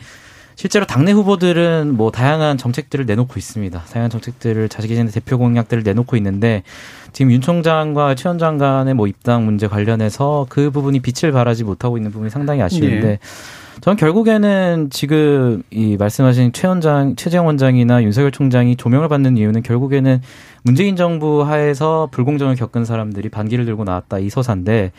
실제로 0.57 0.86
당내 0.86 1.12
후보들은 1.12 1.94
뭐 1.96 2.11
다양한 2.11 2.59
정책들을 2.59 3.07
내놓고 3.07 3.34
있습니다. 3.36 3.80
다양한 3.80 4.11
정책들을 4.11 4.68
자기네 4.68 5.07
대표 5.07 5.38
공약들을 5.38 5.82
내놓고 5.82 6.16
있는데 6.16 6.62
지금 7.12 7.32
윤 7.32 7.40
총장과 7.40 8.14
최 8.14 8.28
원장 8.28 8.59
간의 8.59 8.94
뭐 8.94 9.07
입당 9.07 9.44
문제 9.44 9.66
관련해서 9.66 10.46
그 10.48 10.70
부분이 10.70 11.00
빛을 11.00 11.32
발하지 11.32 11.64
못하고 11.64 11.96
있는 11.96 12.11
부분이 12.11 12.30
상당히 12.30 12.62
아쉬운데 12.62 13.00
네. 13.00 13.18
저는 13.80 13.96
결국에는 13.96 14.88
지금 14.90 15.62
이 15.70 15.96
말씀하신 15.96 16.52
최 16.52 16.68
원장, 16.68 17.16
최재형 17.16 17.46
원장이나 17.46 18.02
윤석열 18.02 18.30
총장이 18.30 18.76
조명을 18.76 19.09
받는 19.09 19.36
이유는 19.36 19.62
결국에는 19.62 20.22
문재인 20.62 20.96
정부 20.96 21.42
하에서 21.42 22.09
불공정을 22.11 22.55
겪은 22.55 22.84
사람들이 22.84 23.28
반기를 23.28 23.64
들고 23.64 23.84
나왔다 23.84 24.20
이 24.20 24.30
서사인데 24.30 24.92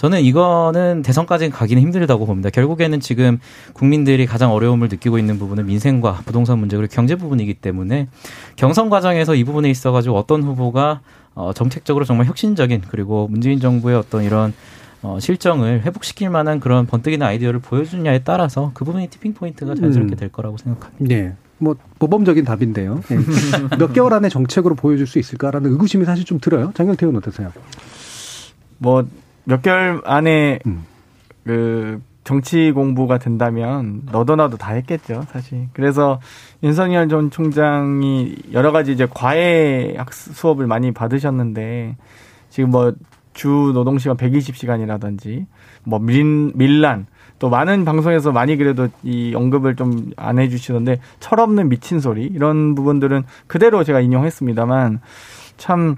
저는 0.00 0.22
이거는 0.22 1.02
대선까지 1.02 1.50
가기는 1.50 1.82
힘들다고 1.82 2.24
봅니다. 2.24 2.48
결국에는 2.48 3.00
지금 3.00 3.38
국민들이 3.74 4.24
가장 4.24 4.50
어려움을 4.50 4.88
느끼고 4.88 5.18
있는 5.18 5.38
부분은 5.38 5.66
민생과 5.66 6.22
부동산 6.24 6.58
문제 6.58 6.78
그리고 6.78 6.90
경제 6.90 7.16
부분이기 7.16 7.52
때문에 7.52 8.08
경선 8.56 8.88
과정에서 8.88 9.34
이 9.34 9.44
부분에 9.44 9.68
있어 9.68 9.92
가지고 9.92 10.16
어떤 10.16 10.42
후보가 10.42 11.02
어, 11.34 11.52
정책적으로 11.52 12.06
정말 12.06 12.26
혁신적인 12.28 12.84
그리고 12.88 13.28
문재인 13.28 13.60
정부의 13.60 13.94
어떤 13.98 14.24
이런 14.24 14.54
어, 15.02 15.18
실정을 15.20 15.82
회복시킬 15.82 16.30
만한 16.30 16.60
그런 16.60 16.86
번뜩이는 16.86 17.26
아이디어를 17.26 17.60
보여주냐에 17.60 18.20
따라서 18.20 18.70
그 18.72 18.86
부분이 18.86 19.08
티핑 19.08 19.34
포인트가 19.34 19.74
자연스럽게 19.74 20.14
음. 20.14 20.16
될 20.16 20.30
거라고 20.30 20.56
생각합니다. 20.56 21.14
네. 21.14 21.34
뭐 21.58 21.76
모범적인 21.98 22.46
답인데요. 22.46 23.02
네. 23.08 23.18
몇 23.78 23.92
개월 23.92 24.14
안에 24.14 24.30
정책으로 24.30 24.76
보여줄 24.76 25.06
수 25.06 25.18
있을까라는 25.18 25.70
의구심이 25.72 26.06
사실 26.06 26.24
좀 26.24 26.40
들어요. 26.40 26.72
장경태 26.74 27.04
의원 27.04 27.18
어떠세요? 27.18 27.52
뭐 28.78 29.04
몇 29.44 29.62
개월 29.62 30.00
안에 30.04 30.60
음. 30.66 30.84
그 31.44 32.00
정치 32.24 32.70
공부가 32.72 33.18
된다면 33.18 34.02
너도 34.12 34.36
나도 34.36 34.56
다 34.56 34.72
했겠죠, 34.72 35.24
사실. 35.32 35.68
그래서 35.72 36.20
윤석열 36.62 37.08
전 37.08 37.30
총장이 37.30 38.36
여러 38.52 38.72
가지 38.72 38.92
이제 38.92 39.06
과외 39.08 39.94
학습 39.96 40.34
수업을 40.34 40.66
많이 40.66 40.92
받으셨는데 40.92 41.96
지금 42.50 42.70
뭐 42.70 42.92
주 43.32 43.70
노동 43.72 43.98
시간 43.98 44.16
120시간이라든지 44.16 45.46
뭐 45.84 45.98
밀, 45.98 46.52
밀란 46.54 47.06
또 47.38 47.48
많은 47.48 47.84
방송에서 47.84 48.32
많이 48.32 48.56
그래도 48.56 48.88
이 49.02 49.34
언급을 49.34 49.76
좀 49.76 50.10
안 50.16 50.38
해주시던데 50.38 51.00
철없는 51.20 51.68
미친 51.68 52.00
소리 52.00 52.24
이런 52.24 52.74
부분들은 52.74 53.22
그대로 53.46 53.84
제가 53.84 54.00
인용했습니다만 54.00 55.00
참 55.56 55.96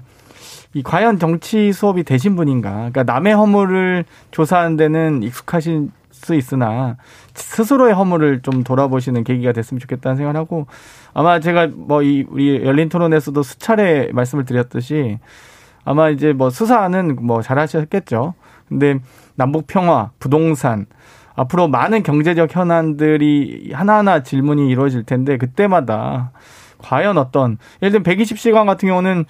이 0.73 0.81
과연 0.83 1.19
정치 1.19 1.71
수업이 1.71 2.03
되신 2.03 2.35
분인가? 2.35 2.71
그러니까 2.71 3.03
남의 3.03 3.33
허물을 3.35 4.05
조사하는 4.31 4.77
데는 4.77 5.23
익숙하신 5.23 5.91
수 6.11 6.35
있으나 6.35 6.95
스스로의 7.33 7.93
허물을 7.93 8.41
좀 8.41 8.63
돌아보시는 8.63 9.23
계기가 9.23 9.51
됐으면 9.51 9.79
좋겠다는 9.79 10.15
생각을 10.17 10.39
하고 10.39 10.67
아마 11.13 11.39
제가 11.39 11.67
뭐 11.75 12.01
이 12.01 12.25
우리 12.29 12.63
열린 12.63 12.89
토론에서도 12.89 13.43
수차례 13.43 14.09
말씀을 14.13 14.45
드렸듯이 14.45 15.19
아마 15.85 16.09
이제 16.09 16.31
뭐 16.33 16.49
수사는 16.49 17.17
뭐 17.21 17.41
잘하셨겠죠. 17.41 18.33
근데 18.69 18.99
남북 19.35 19.67
평화, 19.67 20.11
부동산 20.19 20.85
앞으로 21.35 21.67
많은 21.67 22.03
경제적 22.03 22.55
현안들이 22.55 23.71
하나하나 23.73 24.23
질문이 24.23 24.69
이루어질 24.69 25.03
텐데 25.03 25.37
그때마다 25.37 26.31
과연 26.77 27.17
어떤 27.17 27.57
예를 27.81 27.91
들면 27.91 28.03
120시간 28.03 28.65
같은 28.65 28.87
경우는 28.87 29.25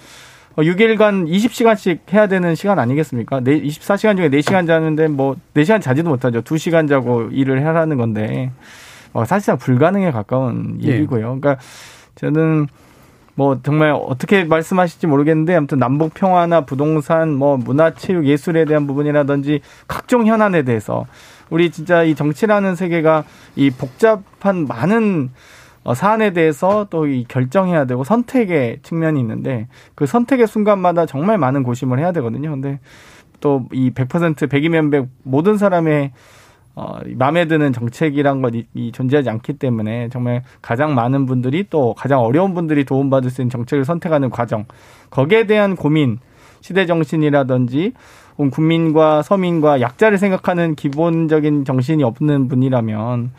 6일간 0.62 1.24
어, 1.24 1.26
20시간씩 1.26 1.99
해야 2.14 2.28
되는 2.28 2.56
시간 2.56 2.80
아니겠습니까? 2.80 3.39
24시간 3.39 4.18
중에 4.18 4.30
4시간 4.30 4.68
자는데 4.68 5.08
뭐 5.08 5.36
4시간 5.56 5.82
자지도 5.82 6.10
못하죠. 6.10 6.41
2시간 6.41 6.88
자고 6.88 7.24
일을 7.32 7.66
하라는 7.66 7.97
건데 7.97 8.51
어, 9.14 9.26
사실상 9.26 9.58
불가능에 9.58 10.12
가까운 10.12 10.80
예. 10.84 10.89
일이고요. 10.89 11.39
그러니까 11.39 11.58
저는 12.16 12.68
뭐 13.36 13.60
정말 13.64 13.91
어떻게 13.91 14.43
말씀하실지 14.43 15.08
모르겠는데 15.08 15.56
아무튼 15.56 15.80
남북 15.80 16.14
평화나 16.14 16.62
부동산 16.62 17.34
뭐 17.34 17.58
문화 17.58 17.91
체육 17.91 18.26
예술에 18.26 18.66
대한 18.66 18.86
부분이라든지 18.86 19.62
각종 19.88 20.28
현안에 20.28 20.62
대해서 20.64 21.08
우리 21.49 21.72
진짜 21.72 22.04
이 22.04 22.14
정치라는 22.14 22.76
세계가 22.76 23.24
이 23.56 23.72
복잡한 23.72 24.68
많은 24.68 25.32
어, 25.84 25.93
사안에 25.93 26.31
대해서 26.34 26.88
또 26.89 27.05
이 27.05 27.25
결정해야 27.27 27.86
되고 27.86 28.03
선택의 28.03 28.79
측면이 28.84 29.19
있는데 29.19 29.67
그 29.95 30.05
선택의 30.05 30.47
순간마다 30.47 31.05
정말 31.05 31.38
많은 31.38 31.63
고심을 31.63 31.99
해야 31.99 32.11
되거든요. 32.13 32.51
근데 32.51 32.79
또 33.41 33.67
이 33.73 33.91
100% 33.91 34.36
100이면 34.47 34.91
100 34.91 35.07
모든 35.23 35.57
사람의 35.57 36.11
어, 36.75 36.97
마음에 37.17 37.45
드는 37.45 37.71
정책이란 37.71 38.41
것이 38.41 38.65
존재하지 38.93 39.29
않기 39.29 39.53
때문에 39.59 40.09
정말 40.09 40.41
가장 40.61 40.95
많은 40.95 41.25
분들이 41.27 41.65
또 41.69 41.93
가장 41.93 42.21
어려운 42.21 42.55
분들이 42.55 42.84
도움받을 42.84 43.29
수 43.29 43.41
있는 43.41 43.51
정책을 43.51 43.86
선택하는 43.86 44.31
과정 44.31 44.65
거기에 45.11 45.45
대한 45.45 45.75
고민 45.75 46.17
시대 46.61 46.86
정신이라든지 46.88 47.93
국민과 48.51 49.21
서민과 49.21 49.81
약자를 49.81 50.17
생각하는 50.17 50.73
기본적인 50.73 51.65
정신이 51.65 52.03
없는 52.03 52.47
분이라면 52.47 53.31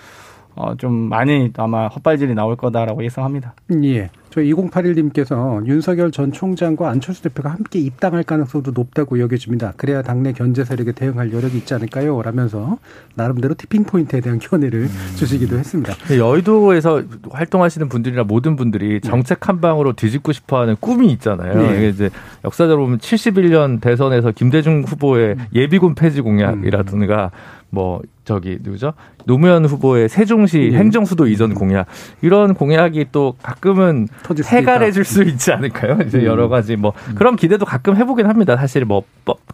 어, 0.57 0.74
좀 0.76 0.92
많이 0.94 1.50
아마 1.57 1.88
헛발질이 1.88 2.34
나올 2.34 2.57
거다라고 2.57 3.05
예상합니다. 3.05 3.55
예. 3.82 4.11
저 4.30 4.40
2081님께서 4.40 5.64
윤석열 5.64 6.11
전 6.11 6.32
총장과 6.32 6.90
안철수 6.90 7.22
대표가 7.22 7.50
함께 7.50 7.78
입당할 7.78 8.24
가능성도 8.24 8.72
높다고 8.72 9.20
여겨집니다. 9.20 9.74
그래야 9.76 10.02
당내 10.02 10.32
견제 10.32 10.64
세력에 10.64 10.90
대응할 10.90 11.32
여력이 11.32 11.59
있지 11.59 11.72
않을까요? 11.72 12.20
라면서 12.20 12.78
나름대로 13.14 13.55
티핑 13.55 13.84
포인트에 13.84 14.20
대한 14.20 14.40
견해를 14.40 14.80
음. 14.82 15.12
주시기도 15.14 15.57
했습니다. 15.57 15.94
여의도에서 16.18 17.02
활동하시는 17.30 17.88
분들이나 17.88 18.24
모든 18.24 18.57
분들이 18.57 19.00
네. 19.00 19.09
정책 19.09 19.48
한 19.48 19.61
방으로 19.61 19.92
뒤집고 19.92 20.32
싶어 20.32 20.61
하는 20.61 20.74
꿈이 20.80 21.12
있잖아요. 21.12 21.55
네. 21.55 21.76
이게 21.76 21.88
이제 21.90 22.11
역사적으로 22.44 22.86
보면 22.86 22.98
71년 22.98 23.80
대선에서 23.80 24.32
김대중 24.32 24.82
후보의 24.82 25.36
음. 25.38 25.44
예비군 25.55 25.94
폐지 25.94 26.20
공약이라든가 26.20 27.30
뭐 27.70 28.02
저기 28.25 28.59
누구죠? 28.62 28.95
노무현 29.27 29.64
후보의 29.64 30.09
세종시 30.09 30.70
네. 30.72 30.79
행정수도 30.79 31.27
이전 31.27 31.55
공약 31.55 31.87
이런 32.22 32.55
공약이 32.55 33.07
또 33.12 33.37
가끔은 33.43 34.09
해갈해 34.47 34.91
줄 34.93 35.05
수 35.05 35.22
있지 35.22 35.53
않을까요? 35.53 35.99
이제 36.07 36.18
음. 36.18 36.25
여러 36.25 36.49
가지 36.49 36.77
뭐 36.77 36.93
음. 37.11 37.14
그런 37.14 37.37
기대도 37.37 37.64
가끔 37.66 37.97
해보긴 37.97 38.27
합니다. 38.27 38.57
사실 38.57 38.85
뭐 38.85 39.03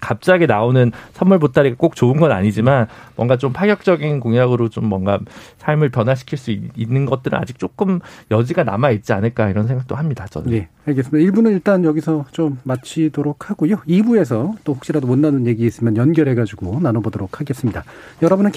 갑자기 0.01 0.47
나오는 0.47 0.93
선물 1.12 1.39
보따리가 1.41 1.77
꼭 1.77 1.97
좋은 1.97 2.18
건 2.18 2.31
아니지만 2.33 2.87
뭔가 3.16 3.37
좀 3.37 3.53
파격적인 3.53 4.21
공약으로 4.21 4.68
좀 4.68 4.87
뭔가 4.87 5.18
삶을 5.59 5.89
변화시킬 5.91 6.39
수 6.39 6.51
있는 6.77 7.05
것들은 7.07 7.37
아직 7.39 7.59
조금 7.59 8.01
여지가 8.31 8.64
남아 8.64 8.91
있지 8.93 9.12
않을까 9.12 9.51
이런 9.51 9.66
생각도 9.66 9.97
합니다. 9.97 10.27
저는. 10.31 10.51
네, 10.51 10.68
알겠습니다. 10.87 11.31
1부는 11.31 11.51
일단 11.53 11.85
여기서 11.85 12.27
좀 12.33 12.59
마치도록 12.62 13.51
하고요. 13.51 13.77
2부에서 13.89 14.55
또 14.64 14.75
혹시라도 14.75 15.07
못 15.07 15.18
나눈 15.18 15.47
얘기 15.47 15.66
있으면 15.66 15.97
연결해 15.97 16.35
가지고 16.35 16.79
나눠보도록 16.81 17.41
하겠습니다. 17.41 17.85
여러분은 18.23 18.53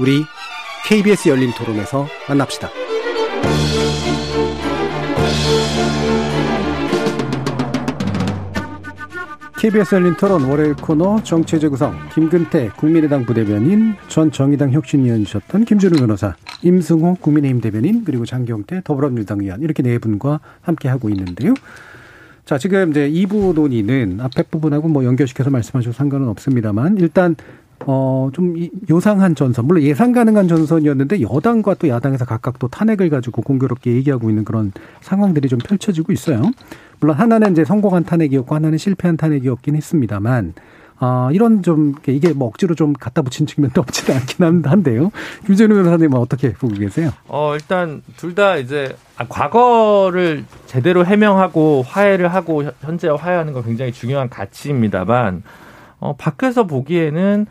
우리 0.00 0.24
KBS 0.86 1.28
열린 1.28 1.50
토론에서 1.52 2.06
만납시다. 2.26 2.70
KBS 9.58 9.96
열린 9.96 10.16
토론 10.16 10.44
월요일 10.44 10.74
코너 10.74 11.22
정치 11.22 11.60
재구성 11.60 11.94
김근태 12.14 12.70
국민의당 12.78 13.26
부대변인 13.26 13.94
전 14.08 14.32
정의당 14.32 14.72
혁신위원이셨던 14.72 15.66
김준우 15.66 15.98
변호사 15.98 16.34
임승호 16.62 17.16
국민의힘 17.20 17.60
대변인 17.60 18.02
그리고 18.06 18.24
장경태 18.24 18.80
더불어민주당 18.84 19.40
의원 19.40 19.60
이렇게 19.60 19.82
네 19.82 19.98
분과 19.98 20.40
함께 20.62 20.88
하고 20.88 21.10
있는데요. 21.10 21.52
자 22.46 22.56
지금 22.56 22.90
이제 22.90 23.10
2부 23.10 23.52
논의는 23.54 24.20
앞에 24.22 24.44
부분하고 24.44 24.88
뭐 24.88 25.04
연결시켜서 25.04 25.50
말씀하셔도 25.50 25.92
상관은 25.92 26.28
없습니다만 26.28 26.96
일단 26.96 27.36
어, 27.86 28.28
좀 28.32 28.54
요상한 28.90 29.34
전선, 29.34 29.66
물론 29.66 29.82
예상 29.82 30.12
가능한 30.12 30.48
전선이었는데 30.48 31.22
여당과 31.22 31.74
또 31.74 31.88
야당에서 31.88 32.24
각각 32.24 32.58
또 32.58 32.68
탄핵을 32.68 33.08
가지고 33.10 33.42
공교롭게 33.42 33.92
얘기하고 33.92 34.28
있는 34.30 34.44
그런 34.44 34.72
상황들이 35.00 35.48
좀 35.48 35.58
펼쳐지고 35.58 36.12
있어요. 36.12 36.42
물론 37.00 37.16
하나는 37.16 37.52
이제 37.52 37.64
성공한 37.64 38.04
탄핵이었고 38.04 38.54
하나는 38.54 38.76
실패한 38.76 39.16
탄핵이었긴 39.16 39.76
했습니다만 39.76 40.52
아, 41.02 41.30
이런 41.32 41.62
좀, 41.62 41.94
이게 42.06 42.34
뭐 42.34 42.48
억지로 42.48 42.74
좀 42.74 42.92
갖다 42.92 43.22
붙인 43.22 43.46
측면도 43.46 43.80
없지는 43.80 44.20
않긴 44.20 44.66
한데요. 44.66 45.10
김재훈 45.46 45.70
변호사님은 45.70 46.18
어떻게 46.18 46.52
보고 46.52 46.74
계세요? 46.74 47.10
어, 47.26 47.54
일단 47.54 48.02
둘 48.18 48.34
다 48.34 48.58
이제 48.58 48.94
아, 49.16 49.24
과거를 49.26 50.44
제대로 50.66 51.06
해명하고 51.06 51.84
화해를 51.88 52.28
하고 52.34 52.64
현재와 52.82 53.16
화해하는 53.16 53.54
건 53.54 53.64
굉장히 53.64 53.92
중요한 53.92 54.28
가치입니다만, 54.28 55.42
어, 56.00 56.16
밖에서 56.18 56.66
보기에는 56.66 57.46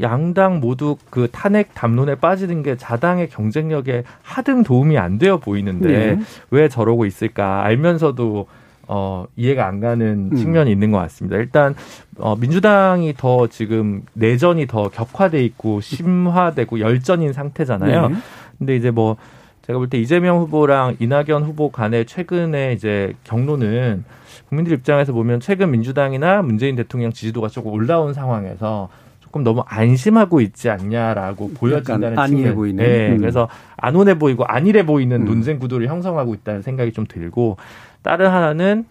양당 0.00 0.60
모두 0.60 0.96
그 1.10 1.28
탄핵 1.30 1.74
담론에 1.74 2.14
빠지는 2.16 2.62
게 2.62 2.76
자당의 2.76 3.28
경쟁력에 3.28 4.04
하등 4.22 4.62
도움이 4.62 4.96
안 4.98 5.18
되어 5.18 5.38
보이는데 5.38 6.16
네. 6.16 6.20
왜 6.50 6.68
저러고 6.68 7.04
있을까 7.06 7.64
알면서도 7.64 8.46
어, 8.86 9.24
이해가 9.36 9.66
안 9.66 9.80
가는 9.80 10.30
음. 10.32 10.36
측면이 10.36 10.70
있는 10.70 10.90
것 10.90 10.98
같습니다. 10.98 11.38
일단, 11.38 11.74
어, 12.18 12.36
민주당이 12.36 13.14
더 13.16 13.46
지금 13.46 14.02
내전이 14.12 14.66
더 14.66 14.90
격화돼 14.90 15.42
있고 15.44 15.80
심화되고 15.80 16.80
열전인 16.80 17.32
상태잖아요. 17.32 18.08
네. 18.08 18.14
근데 18.58 18.76
이제 18.76 18.90
뭐, 18.90 19.16
제가 19.62 19.78
볼 19.78 19.88
때 19.88 19.98
이재명 19.98 20.38
후보랑 20.40 20.96
이낙연 20.98 21.44
후보 21.44 21.70
간의 21.70 22.04
최근에 22.04 22.74
이제 22.74 23.14
경로는 23.24 24.04
국민들 24.50 24.74
입장에서 24.74 25.14
보면 25.14 25.40
최근 25.40 25.70
민주당이나 25.70 26.42
문재인 26.42 26.76
대통령 26.76 27.10
지지도가 27.10 27.48
조금 27.48 27.72
올라온 27.72 28.12
상황에서 28.12 28.90
조금 29.34 29.42
너무 29.42 29.64
안심하고 29.66 30.40
있지 30.40 30.70
않냐라고 30.70 31.50
보여진다는 31.54 32.26
측면. 32.28 32.54
보이는. 32.54 32.84
네, 32.84 33.10
음. 33.10 33.18
그래서 33.18 33.48
안온해 33.76 34.16
보이고 34.16 34.44
안일해 34.44 34.86
보이는 34.86 35.22
음. 35.22 35.24
논쟁 35.24 35.58
구도를 35.58 35.88
형성하고 35.88 36.34
있다는 36.34 36.62
생각이 36.62 36.92
좀 36.92 37.04
들고 37.08 37.56
다른 38.02 38.30
하나는 38.30 38.84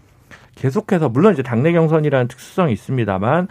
계속해서 0.55 1.07
물론 1.07 1.33
이제 1.33 1.43
당내 1.43 1.71
경선이라는 1.71 2.27
특수성이 2.27 2.73
있습니다만 2.73 3.47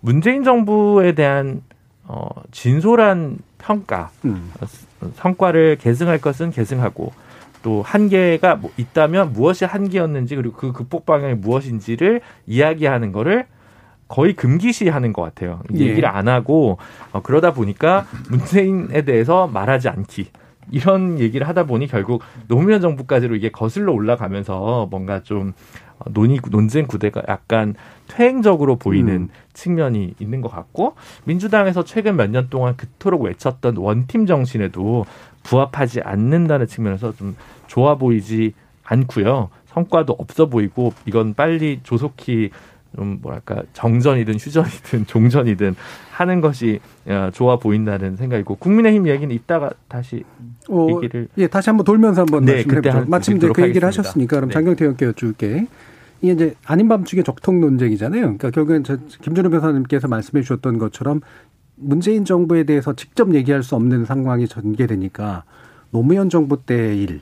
문재인 0.00 0.44
정부에 0.44 1.12
대한 1.12 1.62
어 2.04 2.28
진솔한 2.52 3.38
평가 3.58 4.10
음. 4.24 4.52
성과를 5.16 5.78
계승할 5.80 6.20
것은 6.20 6.52
계승하고 6.52 7.12
또 7.64 7.82
한계가 7.82 8.54
뭐 8.54 8.70
있다면 8.76 9.32
무엇이 9.32 9.64
한계였는지 9.64 10.36
그리고 10.36 10.54
그 10.54 10.72
극복 10.72 11.06
방향이 11.06 11.34
무엇인지를 11.34 12.20
이야기하는 12.46 13.10
거를 13.10 13.46
거의 14.08 14.34
금기시하는 14.34 15.12
것 15.12 15.22
같아요. 15.22 15.62
예. 15.74 15.80
얘기를 15.80 16.08
안 16.08 16.28
하고 16.28 16.78
어, 17.12 17.22
그러다 17.22 17.52
보니까 17.52 18.06
문재인에 18.30 19.02
대해서 19.02 19.46
말하지 19.46 19.88
않기. 19.88 20.28
이런 20.72 21.20
얘기를 21.20 21.46
하다 21.46 21.64
보니 21.64 21.86
결국 21.86 22.22
노무현 22.48 22.80
정부까지로 22.80 23.36
이게 23.36 23.50
거슬러 23.50 23.92
올라가면서 23.92 24.88
뭔가 24.90 25.22
좀 25.22 25.52
논의 26.10 26.40
논쟁 26.50 26.86
구대가 26.86 27.22
약간 27.28 27.74
퇴행적으로 28.08 28.76
보이는 28.76 29.14
음. 29.14 29.28
측면이 29.52 30.14
있는 30.18 30.40
것 30.40 30.50
같고 30.50 30.94
민주당에서 31.24 31.84
최근 31.84 32.16
몇 32.16 32.30
년 32.30 32.48
동안 32.50 32.76
그토록 32.76 33.22
외쳤던 33.22 33.76
원팀 33.76 34.26
정신에도 34.26 35.06
부합하지 35.44 36.00
않는다는 36.00 36.66
측면에서 36.66 37.12
좀 37.14 37.36
좋아 37.68 37.94
보이지 37.94 38.52
않고요. 38.84 39.50
성과도 39.66 40.14
없어 40.18 40.46
보이고 40.46 40.92
이건 41.06 41.34
빨리 41.34 41.80
조속히 41.84 42.50
좀 42.96 43.18
뭐랄까 43.20 43.62
정전이든 43.74 44.34
휴전이든 44.34 45.06
종전이든 45.06 45.76
하는 46.12 46.40
것이 46.40 46.80
어, 47.06 47.30
좋아 47.32 47.58
보인다는 47.58 48.16
생각이고 48.16 48.56
국민의힘 48.56 49.06
얘기는 49.06 49.32
이따가 49.34 49.70
다시 49.88 50.24
어, 50.68 50.88
얘기를 50.90 51.28
예 51.38 51.46
다시 51.46 51.70
한번 51.70 51.84
돌면서 51.84 52.22
한번 52.22 52.44
네, 52.44 52.64
말씀해보죠. 52.64 53.04
마침 53.08 53.38
그 53.38 53.46
얘기를 53.46 53.86
하겠습니다. 53.86 53.86
하셨으니까 53.86 54.36
그럼 54.36 54.48
네. 54.48 54.54
장경태 54.54 54.84
의원께 54.84 55.06
여쭐게 55.06 55.66
이게 56.22 56.32
이제 56.32 56.54
아닌 56.64 56.88
밤중에 56.88 57.22
적통 57.22 57.60
논쟁이잖아요. 57.60 58.22
그러니까 58.22 58.50
결국엔 58.50 58.84
저 58.84 58.96
김준호 59.22 59.50
변호사님께서 59.50 60.08
말씀해 60.08 60.42
주셨던 60.42 60.78
것처럼 60.78 61.20
문재인 61.76 62.24
정부에 62.24 62.64
대해서 62.64 62.94
직접 62.94 63.34
얘기할 63.34 63.62
수 63.62 63.74
없는 63.74 64.06
상황이 64.06 64.48
전개되니까 64.48 65.44
노무현 65.90 66.30
정부 66.30 66.62
때의 66.64 67.02
일, 67.02 67.20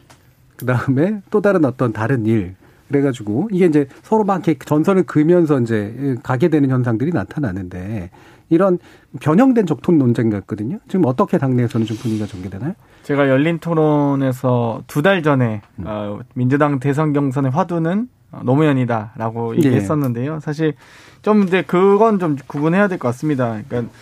그 0.57 0.65
다음에 0.65 1.21
또 1.31 1.41
다른 1.41 1.65
어떤 1.65 1.93
다른 1.93 2.25
일, 2.27 2.55
그래가지고 2.95 3.49
이게 3.51 3.67
이제 3.67 3.89
서로 4.03 4.23
막 4.25 4.47
이렇게 4.47 4.57
전선을 4.65 5.03
그면서 5.05 5.61
이제 5.61 6.17
가게 6.23 6.49
되는 6.49 6.71
현상들이 6.71 7.11
나타나는데 7.11 8.11
이런 8.51 8.79
변형된 9.21 9.67
적통 9.67 9.99
논쟁 9.99 10.31
같거든요. 10.31 10.79
지금 10.87 11.07
어떻게 11.07 11.39
당내에서는 11.39 11.87
좀 11.87 11.97
분위기가 11.97 12.27
전개되나요? 12.27 12.75
제가 13.03 13.29
열린 13.29 13.59
토론에서 13.59 14.83
두 14.87 15.03
달 15.03 15.23
전에 15.23 15.61
음. 15.81 15.85
어, 15.87 16.21
민주당 16.35 16.79
대선 16.79 17.13
경선의 17.13 17.51
화두는 17.51 18.09
노무현이다라고 18.43 19.55
예. 19.55 19.59
얘기했었는데요. 19.59 20.39
사실 20.41 20.75
좀 21.23 21.43
이제 21.45 21.63
그건 21.67 22.19
좀 22.21 22.37
구분해야 22.47 22.87
될 22.89 22.99
것 22.99 23.09
같습니다. 23.09 23.59
그러니까 23.69 23.93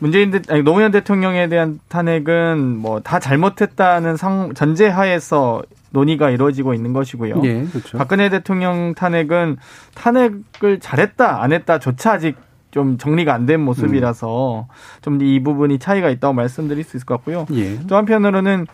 문재인 0.00 0.30
대 0.32 0.40
아니 0.48 0.62
노무현 0.62 0.90
대통령에 0.90 1.48
대한 1.48 1.78
탄핵은 1.88 2.58
뭐 2.78 3.00
다 3.00 3.20
잘못했다는 3.20 4.16
상 4.16 4.52
전제하에서 4.54 5.62
논의가 5.92 6.30
이루어지고 6.30 6.74
있는 6.74 6.92
것이고요. 6.92 7.40
예, 7.44 7.64
그렇죠. 7.64 7.98
박근혜 7.98 8.28
대통령 8.28 8.94
탄핵은 8.94 9.56
탄핵을 9.94 10.80
잘했다 10.80 11.42
안 11.42 11.52
했다조차 11.52 12.12
아직 12.14 12.36
좀 12.70 12.96
정리가 12.98 13.32
안 13.34 13.46
된 13.46 13.60
모습이라서 13.60 14.66
음. 14.68 14.74
좀이 15.02 15.42
부분이 15.42 15.78
차이가 15.78 16.08
있다고 16.10 16.32
말씀드릴 16.34 16.82
수 16.84 16.96
있을 16.96 17.06
것 17.06 17.16
같고요. 17.16 17.46
예. 17.52 17.78
또 17.86 17.96
한편으로는 17.96 18.66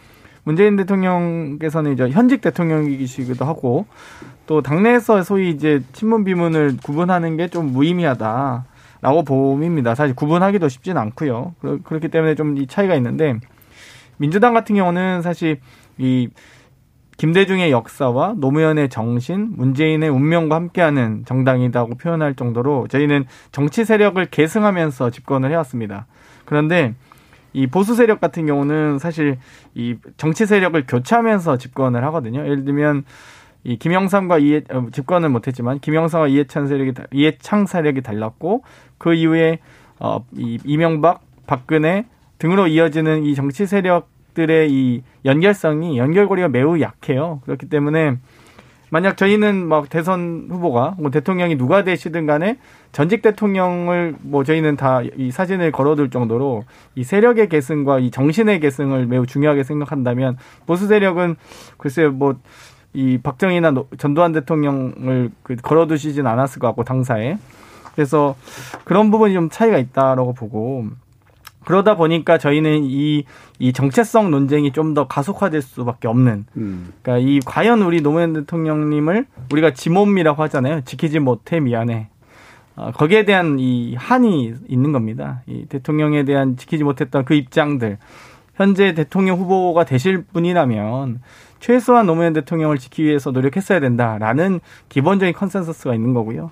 문재인 0.44 0.76
대통령께서는 0.76 1.92
이제 1.92 2.08
현직 2.08 2.40
대통령이시기도 2.40 3.44
하고 3.44 3.86
또 4.46 4.62
당내에서 4.62 5.22
소위 5.22 5.50
이제 5.50 5.82
친문 5.92 6.24
비문을 6.24 6.76
구분하는 6.82 7.36
게 7.36 7.48
좀 7.48 7.72
무의미하다 7.72 8.64
라고 9.00 9.22
봅니다. 9.24 9.94
사실 9.94 10.14
구분하기도 10.14 10.68
쉽지는 10.68 11.00
않고요. 11.02 11.54
그렇기 11.84 12.08
때문에 12.08 12.34
좀 12.34 12.56
이 12.56 12.66
차이가 12.66 12.94
있는데 12.94 13.38
민주당 14.16 14.54
같은 14.54 14.74
경우는 14.76 15.22
사실 15.22 15.60
이 15.98 16.28
김대중의 17.18 17.70
역사와 17.72 18.34
노무현의 18.38 18.88
정신, 18.88 19.50
문재인의 19.56 20.08
운명과 20.08 20.54
함께하는 20.54 21.24
정당이라고 21.26 21.96
표현할 21.96 22.34
정도로 22.34 22.86
저희는 22.88 23.26
정치 23.52 23.84
세력을 23.84 24.24
계승하면서 24.24 25.10
집권을 25.10 25.50
해왔습니다. 25.50 26.06
그런데 26.44 26.94
이 27.52 27.66
보수 27.66 27.94
세력 27.94 28.20
같은 28.20 28.46
경우는 28.46 28.98
사실 28.98 29.36
이 29.74 29.96
정치 30.16 30.46
세력을 30.46 30.82
교체하면서 30.86 31.58
집권을 31.58 32.04
하거든요. 32.04 32.40
예를 32.40 32.64
들면 32.64 33.04
이 33.64 33.76
김영삼과 33.76 34.38
이해 34.38 34.62
어, 34.70 34.86
집권을 34.92 35.28
못했지만 35.28 35.80
김영삼과 35.80 36.28
이해찬 36.28 36.68
세력이 36.68 36.92
이해창 37.12 37.66
세력이 37.66 38.02
달랐고 38.02 38.62
그 38.96 39.12
이후에 39.14 39.58
어 39.98 40.20
이 40.36 40.58
이명박, 40.64 41.22
박근혜 41.46 42.06
등으로 42.38 42.68
이어지는 42.68 43.24
이 43.24 43.34
정치 43.34 43.66
세력 43.66 44.08
세력들의 44.38 44.70
이 44.70 45.02
연결성이 45.24 45.98
연결고리가 45.98 46.48
매우 46.48 46.80
약해요. 46.80 47.40
그렇기 47.44 47.68
때문에 47.68 48.16
만약 48.90 49.16
저희는 49.16 49.66
막 49.66 49.90
대선 49.90 50.46
후보가 50.48 50.94
뭐 50.98 51.10
대통령이 51.10 51.58
누가 51.58 51.84
되시든 51.84 52.24
간에 52.26 52.56
전직 52.92 53.20
대통령을 53.20 54.14
뭐 54.22 54.44
저희는 54.44 54.76
다 54.76 55.02
이 55.16 55.30
사진을 55.30 55.72
걸어둘 55.72 56.10
정도로 56.10 56.64
이 56.94 57.04
세력의 57.04 57.48
계승과 57.48 57.98
이 57.98 58.10
정신의 58.10 58.60
계승을 58.60 59.06
매우 59.06 59.26
중요하게 59.26 59.64
생각한다면 59.64 60.38
보수 60.66 60.86
세력은 60.86 61.36
글쎄요 61.76 62.12
뭐 62.12 62.36
이 62.94 63.18
박정희나 63.22 63.74
전두환 63.98 64.32
대통령을 64.32 65.30
그 65.42 65.56
걸어두시진 65.56 66.26
않았을 66.26 66.58
것 66.58 66.68
같고 66.68 66.84
당사에 66.84 67.36
그래서 67.94 68.34
그런 68.84 69.10
부분이 69.10 69.34
좀 69.34 69.50
차이가 69.50 69.76
있다라고 69.76 70.32
보고 70.32 70.86
그러다 71.68 71.96
보니까 71.96 72.38
저희는 72.38 72.84
이, 72.84 73.24
이 73.58 73.72
정체성 73.74 74.30
논쟁이 74.30 74.72
좀 74.72 74.94
더 74.94 75.06
가속화될 75.06 75.60
수밖에 75.60 76.08
없는. 76.08 76.46
음. 76.56 76.92
그러니까 77.02 77.28
이 77.28 77.40
과연 77.44 77.82
우리 77.82 78.00
노무현 78.00 78.32
대통령님을 78.32 79.26
우리가 79.52 79.74
지몸이라고 79.74 80.42
하잖아요. 80.44 80.80
지키지 80.86 81.18
못해 81.18 81.60
미안해. 81.60 82.08
어, 82.74 82.90
거기에 82.92 83.26
대한 83.26 83.58
이 83.58 83.94
한이 83.96 84.54
있는 84.66 84.92
겁니다. 84.92 85.42
이 85.46 85.66
대통령에 85.66 86.24
대한 86.24 86.56
지키지 86.56 86.84
못했던 86.84 87.26
그 87.26 87.34
입장들. 87.34 87.98
현재 88.54 88.94
대통령 88.94 89.36
후보가 89.36 89.84
되실 89.84 90.22
분이라면 90.22 91.20
최소한 91.60 92.06
노무현 92.06 92.32
대통령을 92.32 92.78
지키기 92.78 93.04
위해서 93.04 93.30
노력했어야 93.30 93.78
된다라는 93.80 94.60
기본적인 94.88 95.34
consensus가 95.34 95.94
있는 95.94 96.14
거고요. 96.14 96.50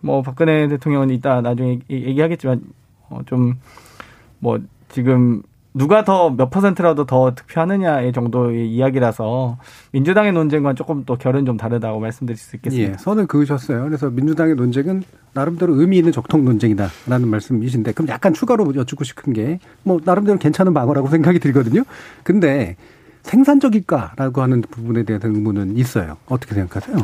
뭐 0.00 0.22
박근혜 0.22 0.66
대통령은 0.66 1.10
이따 1.10 1.40
나중에 1.40 1.78
얘기하겠지만 1.88 2.62
어 3.10 3.20
좀 3.26 3.54
뭐 4.40 4.58
지금 4.88 5.42
누가 5.72 6.02
더 6.02 6.30
몇 6.30 6.50
퍼센트라도 6.50 7.06
더 7.06 7.32
득표하느냐의 7.36 8.12
정도의 8.12 8.68
이야기라서 8.72 9.56
민주당의 9.92 10.32
논쟁과 10.32 10.74
조금 10.74 11.04
또 11.06 11.14
결은 11.16 11.46
좀 11.46 11.56
다르다고 11.56 12.00
말씀드릴 12.00 12.36
수 12.36 12.56
있겠습니다. 12.56 12.92
예, 12.92 12.96
선을 12.98 13.28
그으셨어요. 13.28 13.84
그래서 13.84 14.10
민주당의 14.10 14.56
논쟁은 14.56 15.04
나름대로 15.32 15.74
의미 15.80 15.98
있는 15.98 16.10
적통 16.10 16.44
논쟁이다라는 16.44 17.28
말씀이신데 17.28 17.92
그럼 17.92 18.08
약간 18.08 18.34
추가로 18.34 18.74
여쭙고 18.74 19.04
싶은 19.04 19.32
게 19.32 19.60
뭐 19.84 20.00
나름대로 20.04 20.38
괜찮은 20.38 20.74
방어라고 20.74 21.06
생각이 21.08 21.38
들거든요. 21.38 21.84
근데 22.24 22.76
생산적일까라고 23.22 24.42
하는 24.42 24.62
부분에 24.62 25.04
대한 25.04 25.20
의문은 25.22 25.76
있어요. 25.76 26.16
어떻게 26.26 26.54
생각하세요? 26.54 26.96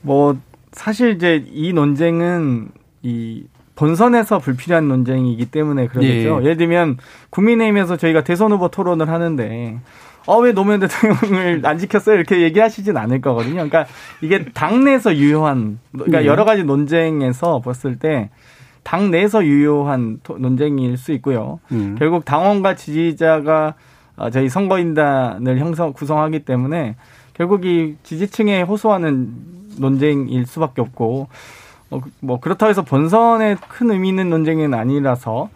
뭐 0.00 0.36
사실 0.72 1.10
이제 1.14 1.44
이 1.52 1.72
논쟁은 1.72 2.70
이 3.02 3.44
본선에서 3.74 4.38
불필요한 4.38 4.88
논쟁이기 4.88 5.46
때문에 5.46 5.86
그러겠죠. 5.86 6.40
예. 6.40 6.44
예를 6.44 6.56
들면 6.56 6.98
국민의힘에서 7.30 7.96
저희가 7.96 8.22
대선 8.22 8.52
후보 8.52 8.68
토론을 8.68 9.08
하는데 9.08 9.80
어, 10.26 10.38
왜 10.38 10.52
노무현 10.52 10.80
대통령을 10.80 11.62
안 11.64 11.78
지켰어요? 11.78 12.16
이렇게 12.16 12.42
얘기하시진 12.42 12.96
않을 12.96 13.20
거거든요. 13.20 13.54
그러니까 13.54 13.86
이게 14.20 14.44
당내에서 14.44 15.16
유효한, 15.16 15.78
그러니까 15.92 16.22
예. 16.22 16.26
여러 16.26 16.44
가지 16.44 16.64
논쟁에서 16.64 17.60
봤을 17.60 17.98
때 17.98 18.30
당내에서 18.84 19.44
유효한 19.44 20.20
논쟁일 20.38 20.96
수 20.96 21.12
있고요. 21.12 21.60
음. 21.72 21.96
결국 21.98 22.24
당원과 22.24 22.76
지지자가 22.76 23.74
어, 24.16 24.30
저희 24.30 24.48
선거인단을 24.48 25.58
형성, 25.58 25.92
구성하기 25.92 26.40
때문에 26.40 26.96
결국 27.34 27.64
이 27.64 27.96
지지층에 28.02 28.62
호소하는 28.62 29.32
논쟁일 29.78 30.46
수밖에 30.46 30.82
없고 30.82 31.22
어, 31.22 31.28
뭐 32.20 32.40
그렇다고 32.40 32.70
해서 32.70 32.82
본선에 32.82 33.56
큰 33.68 33.90
의미 33.90 34.08
있는 34.08 34.30
논쟁은 34.30 34.74
아니라서 34.74 35.50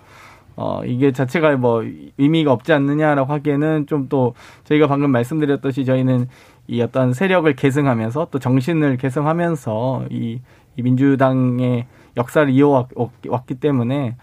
어, 0.57 0.83
이게 0.85 1.13
자체가 1.13 1.57
뭐 1.57 1.85
의미가 2.19 2.51
없지 2.53 2.73
않느냐라고 2.73 3.33
하기에는 3.33 3.87
좀 3.87 4.09
또 4.09 4.35
저희가 4.65 4.87
방금 4.87 5.11
말씀드렸듯이 5.11 5.85
저희는 5.85 6.29
이 6.69 6.81
어떤 6.81 7.13
세력을 7.13 7.55
계승하면서 7.55 8.29
또 8.31 8.39
정신을 8.39 8.97
계승하면서 8.97 10.07
이, 10.11 10.41
이 10.77 10.83
민주당의 10.83 11.87
역사를 12.17 12.49
이어왔기 12.49 13.55
때문에 13.61 14.17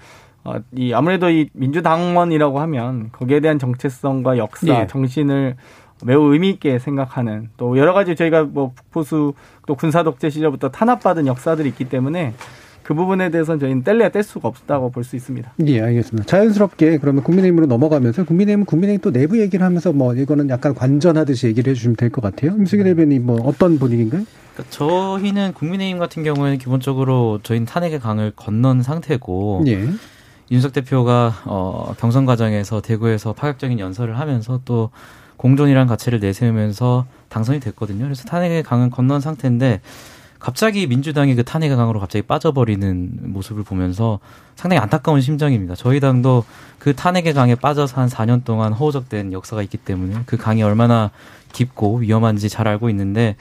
어, 0.44 0.56
이 0.76 0.94
아무래도 0.94 1.30
이 1.30 1.50
민주당원이라고 1.54 2.60
하면 2.60 3.10
거기에 3.12 3.40
대한 3.40 3.60
정체성과 3.60 4.38
역사, 4.38 4.82
예. 4.82 4.88
정신을 4.88 5.56
매우 6.06 6.32
의미 6.34 6.50
있게 6.50 6.80
생각하는 6.80 7.50
또 7.58 7.78
여러 7.78 7.94
가지 7.94 8.16
저희가 8.16 8.44
뭐 8.44 8.72
북포수 8.76 9.34
또 9.68 9.76
군사 9.76 10.04
독재 10.04 10.30
시절부터 10.30 10.70
탄압받은 10.70 11.28
역사들이 11.28 11.70
있기 11.70 11.86
때문에 11.86 12.34
그 12.84 12.94
부분에 12.94 13.30
대해서는 13.32 13.60
저희는 13.62 13.84
뗄래야 13.84 14.10
뗄 14.10 14.24
수가 14.24 14.50
없다고 14.50 14.92
볼 14.92 15.06
수 15.06 15.16
있습니다. 15.16 15.54
예, 15.68 15.82
알겠습니다. 15.82 16.26
자연스럽게 16.28 16.98
그러면 16.98 17.24
국민의힘으로 17.24 17.66
넘어가면서 17.68 18.26
국민의힘은 18.26 18.66
국민의힘 18.66 19.02
또 19.02 19.12
내부 19.18 19.40
얘기를 19.40 19.66
하면서 19.66 19.94
뭐 19.94 20.14
이거는 20.14 20.50
약간 20.50 20.76
관전하듯이 20.76 21.48
얘기를 21.48 21.72
해주시면 21.72 21.96
될 21.96 22.10
것 22.10 22.22
같아요. 22.22 22.52
임수기 22.52 22.84
대변인 22.84 23.26
뭐 23.26 23.40
어떤 23.46 23.80
분위기인가요? 23.80 24.24
그러니까 24.54 24.70
저희는 24.76 25.54
국민의힘 25.54 25.98
같은 25.98 26.24
경우에는 26.24 26.58
기본적으로 26.58 27.40
저희는 27.44 27.66
탄핵의 27.66 28.00
강을 28.02 28.34
건넌 28.36 28.82
상태고 28.84 29.64
예. 29.68 29.88
윤석 30.52 30.74
대표가 30.74 31.34
어 31.46 31.94
경선 31.98 32.26
과정에서 32.26 32.82
대구에서 32.82 33.32
파격적인 33.32 33.80
연설을 33.80 34.20
하면서 34.20 34.60
또 34.66 34.90
공존이란 35.38 35.88
가치를 35.88 36.20
내세우면서 36.20 37.06
당선이 37.30 37.60
됐거든요. 37.60 38.04
그래서 38.04 38.24
탄핵의 38.26 38.64
강은 38.64 38.90
건넌 38.90 39.22
상태인데 39.22 39.82
갑자기 40.40 40.88
민주당이 40.88 41.36
그 41.36 41.44
탄핵의 41.44 41.78
강으로 41.78 42.02
갑자기 42.02 42.22
빠져버리는 42.24 43.12
모습을 43.22 43.64
보면서 43.64 44.20
상당히 44.56 44.82
안타까운 44.82 45.22
심정입니다. 45.22 45.76
저희 45.76 46.02
당도 46.02 46.44
그 46.80 46.94
탄핵의 46.94 47.34
강에 47.34 47.56
빠져서 47.56 48.02
한 48.02 48.10
4년 48.10 48.44
동안 48.44 48.74
허우적된 48.74 49.32
역사가 49.32 49.62
있기 49.64 49.78
때문에 49.78 50.24
그 50.26 50.36
강이 50.36 50.62
얼마나 50.62 51.12
깊고 51.54 51.98
위험한지 51.98 52.50
잘 52.50 52.68
알고 52.68 52.90
있는데 52.90 53.38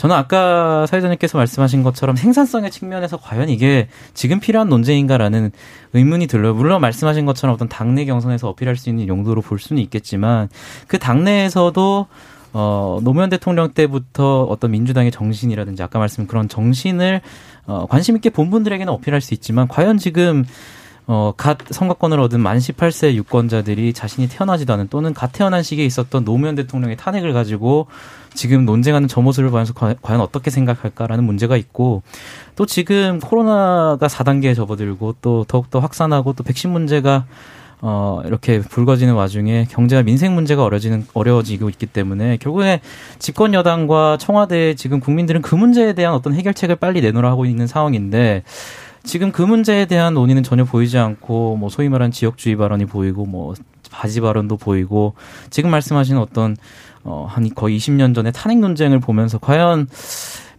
저는 0.00 0.16
아까 0.16 0.86
사회자님께서 0.86 1.36
말씀하신 1.36 1.82
것처럼 1.82 2.16
생산성의 2.16 2.70
측면에서 2.70 3.18
과연 3.18 3.50
이게 3.50 3.86
지금 4.14 4.40
필요한 4.40 4.70
논쟁인가라는 4.70 5.50
의문이 5.92 6.26
들어요. 6.26 6.54
물론 6.54 6.80
말씀하신 6.80 7.26
것처럼 7.26 7.52
어떤 7.52 7.68
당내 7.68 8.06
경선에서 8.06 8.48
어필할 8.48 8.76
수 8.76 8.88
있는 8.88 9.08
용도로 9.08 9.42
볼 9.42 9.58
수는 9.58 9.82
있겠지만 9.82 10.48
그 10.86 10.98
당내에서도 10.98 12.06
어, 12.54 12.98
노무현 13.02 13.28
대통령 13.28 13.72
때부터 13.72 14.44
어떤 14.44 14.70
민주당의 14.70 15.10
정신이라든지 15.10 15.82
아까 15.82 15.98
말씀 15.98 16.26
그런 16.26 16.48
정신을 16.48 17.20
어, 17.66 17.84
관심 17.86 18.16
있게 18.16 18.30
본 18.30 18.48
분들에게는 18.48 18.90
어필할 18.90 19.20
수 19.20 19.34
있지만 19.34 19.68
과연 19.68 19.98
지금 19.98 20.46
어, 21.12 21.34
갓 21.36 21.58
선거권을 21.68 22.20
얻은 22.20 22.38
만 22.38 22.58
18세 22.58 23.14
유권자들이 23.14 23.94
자신이 23.94 24.28
태어나지도 24.28 24.72
않은 24.74 24.86
또는 24.90 25.12
갓 25.12 25.32
태어난 25.32 25.64
시기에 25.64 25.84
있었던 25.84 26.24
노무현 26.24 26.54
대통령의 26.54 26.96
탄핵을 26.96 27.32
가지고 27.32 27.88
지금 28.32 28.64
논쟁하는 28.64 29.08
저 29.08 29.20
모습을 29.20 29.50
보면서 29.50 29.74
과연 29.74 30.20
어떻게 30.20 30.50
생각할까라는 30.52 31.24
문제가 31.24 31.56
있고 31.56 32.04
또 32.54 32.64
지금 32.64 33.18
코로나가 33.18 34.06
4단계에 34.06 34.54
접어들고 34.54 35.16
또 35.20 35.44
더욱더 35.48 35.80
확산하고 35.80 36.32
또 36.34 36.44
백신 36.44 36.70
문제가 36.70 37.24
어, 37.82 38.20
이렇게 38.24 38.60
불거지는 38.60 39.14
와중에 39.14 39.66
경제와 39.68 40.02
민생 40.02 40.34
문제가 40.34 40.62
어려지는, 40.62 41.06
어려워지고 41.14 41.70
있기 41.70 41.86
때문에 41.86 42.36
결국에 42.36 42.82
집권 43.18 43.52
여당과 43.52 44.18
청와대 44.20 44.76
지금 44.76 45.00
국민들은 45.00 45.42
그 45.42 45.56
문제에 45.56 45.92
대한 45.94 46.14
어떤 46.14 46.34
해결책을 46.34 46.76
빨리 46.76 47.00
내놓으라 47.00 47.28
하고 47.28 47.46
있는 47.46 47.66
상황인데 47.66 48.44
지금 49.02 49.32
그 49.32 49.42
문제에 49.42 49.86
대한 49.86 50.14
논의는 50.14 50.42
전혀 50.42 50.64
보이지 50.64 50.98
않고 50.98 51.56
뭐 51.56 51.68
소위 51.68 51.88
말하는 51.88 52.10
지역주의 52.10 52.56
발언이 52.56 52.86
보이고 52.86 53.26
뭐 53.26 53.54
바지 53.90 54.20
발언도 54.20 54.56
보이고 54.56 55.14
지금 55.50 55.70
말씀하신 55.70 56.16
어떤 56.16 56.56
어, 57.02 57.26
한 57.28 57.48
거의 57.54 57.78
20년 57.78 58.14
전에 58.14 58.30
탄핵 58.30 58.58
논쟁을 58.58 59.00
보면서 59.00 59.38
과연 59.38 59.88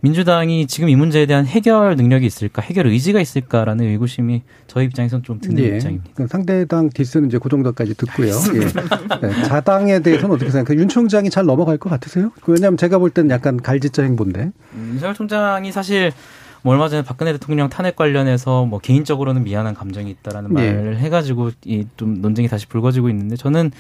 민주당이 0.02 0.66
지금 0.66 0.90
이 0.90 0.96
문제에 0.96 1.28
대한 1.28 1.46
해결 1.46 1.96
능력이 1.96 2.26
있을까, 2.26 2.64
해결 2.64 2.88
의지가 2.88 3.22
있을까라는 3.22 3.86
의구심이 3.86 4.42
저희 4.66 4.86
입장에서는 4.86 5.24
좀 5.24 5.40
드는 5.40 5.64
예. 5.64 5.76
입장입니다. 5.76 6.28
상대당 6.28 6.90
디스는 6.90 7.28
이제 7.28 7.38
그 7.38 7.50
정도까지 7.50 7.94
듣고요. 7.94 8.34
예. 8.56 9.28
네. 9.28 9.44
자당에 9.44 10.00
대해서는 10.00 10.36
어떻게 10.36 10.50
생각해요? 10.50 10.82
윤 10.82 10.88
총장이 10.88 11.30
잘 11.30 11.46
넘어갈 11.46 11.78
것 11.78 11.92
같으세요? 11.92 12.32
왜냐하면 12.48 12.78
제가 12.78 12.98
볼 12.98 13.12
때는 13.12 13.30
약간 13.30 13.62
갈지자 13.62 14.02
행보인데. 14.02 14.52
음, 14.74 14.90
윤석열 14.94 15.14
총장이 15.14 15.72
사실 15.72 16.12
뭐 16.64 16.74
얼마 16.74 16.90
전에 16.90 17.04
박근혜 17.04 17.32
대통령 17.34 17.70
탄핵 17.70 17.96
관련해서 17.96 18.66
뭐 18.66 18.80
개인적으로는 18.80 19.44
미안한 19.44 19.74
감정이 19.74 20.10
있다라는 20.12 20.52
예. 20.60 20.72
말을 20.74 20.98
해가지고 21.00 21.52
이 21.66 21.86
좀 21.98 22.22
논쟁이 22.22 22.48
다시 22.48 22.68
불거지고 22.68 23.10
있는데 23.10 23.36
저는 23.36 23.72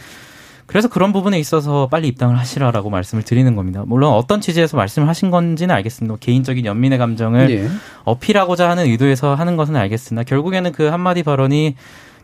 그래서 0.65 0.87
그런 0.87 1.11
부분에 1.11 1.37
있어서 1.39 1.87
빨리 1.91 2.07
입당을 2.07 2.39
하시라라고 2.39 2.89
말씀을 2.89 3.23
드리는 3.23 3.55
겁니다. 3.55 3.83
물론 3.85 4.13
어떤 4.13 4.39
취지에서 4.39 4.77
말씀을 4.77 5.07
하신 5.09 5.29
건지는 5.29 5.75
알겠습니다. 5.75 6.15
개인적인 6.19 6.65
연민의 6.65 6.97
감정을 6.97 7.49
예. 7.51 7.67
어필하고자 8.05 8.69
하는 8.69 8.85
의도에서 8.85 9.35
하는 9.35 9.57
것은 9.57 9.75
알겠으나 9.75 10.23
결국에는 10.23 10.71
그 10.71 10.83
한마디 10.83 11.23
발언이 11.23 11.75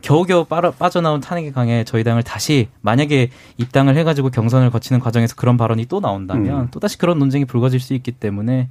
겨우겨우 0.02 0.46
빠져나온 0.46 1.22
탄핵의 1.22 1.52
강에 1.52 1.84
저희 1.84 2.04
당을 2.04 2.24
다시 2.24 2.70
만약에 2.82 3.30
입당을 3.58 3.96
해가지고 3.98 4.30
경선을 4.30 4.70
거치는 4.70 5.00
과정에서 5.00 5.36
그런 5.36 5.58
발언이 5.58 5.86
또 5.86 6.00
나온다면 6.00 6.62
음. 6.62 6.68
또다시 6.72 6.98
그런 6.98 7.20
논쟁이 7.20 7.46
불거질 7.46 7.80
수 7.80 7.94
있기 7.94 8.12
때문에 8.14 8.70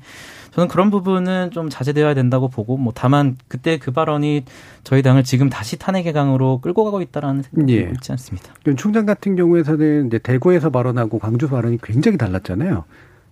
저는 0.53 0.69
그런 0.69 0.91
부분은 0.91 1.51
좀 1.51 1.69
자제되어야 1.69 2.15
된다고 2.15 2.49
보고 2.49 2.79
뭐 2.79 2.93
다만 2.95 3.37
그때 3.47 3.79
그 3.79 3.91
발언이 3.91 4.45
저희 4.85 5.03
당을 5.03 5.23
지금 5.23 5.51
다시 5.51 5.79
탄핵의 5.79 6.15
강으로 6.15 6.61
끌고 6.61 6.85
가고 6.85 7.03
있다라는 7.03 7.43
생각이 7.43 7.77
예. 7.77 7.91
있지 7.95 8.13
않습니다. 8.13 8.55
총장 8.77 9.05
같은 9.05 9.37
경우에서는 9.37 10.07
이제 10.07 10.19
대구에서 10.19 10.71
발언하고 10.71 11.19
광주 11.19 11.49
발언이 11.49 11.79
굉장히 11.83 12.17
달랐잖아요. 12.17 12.85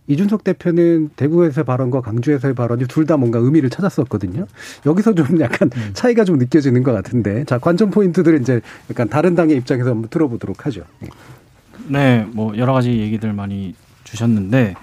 이준석 0.07 0.44
대표는 0.44 1.11
대구에서의 1.16 1.64
발언과 1.64 2.02
강주에서의 2.02 2.55
발언이 2.55 2.86
둘 2.86 3.05
다 3.05 3.16
뭔가 3.18 3.38
의미를 3.38 3.68
찾았었거든요. 3.68 4.46
여기서 4.86 5.14
좀 5.14 5.38
약간 5.40 5.68
음. 5.76 5.90
차이가 5.92 6.24
좀 6.24 6.38
느껴지는 6.38 6.82
것 6.82 6.92
같은데. 6.92 7.44
자, 7.44 7.59
관전 7.59 7.90
포인트들을 7.90 8.40
이제 8.40 8.61
약간 8.90 9.09
다른 9.09 9.34
당의 9.34 9.57
입장에서 9.57 9.90
한번 9.90 10.09
들어보도록 10.09 10.64
하죠. 10.66 10.84
네, 11.88 12.26
뭐 12.32 12.57
여러 12.57 12.72
가지 12.72 12.98
얘기들 12.98 13.32
많이 13.34 13.74
주셨는데 14.05 14.74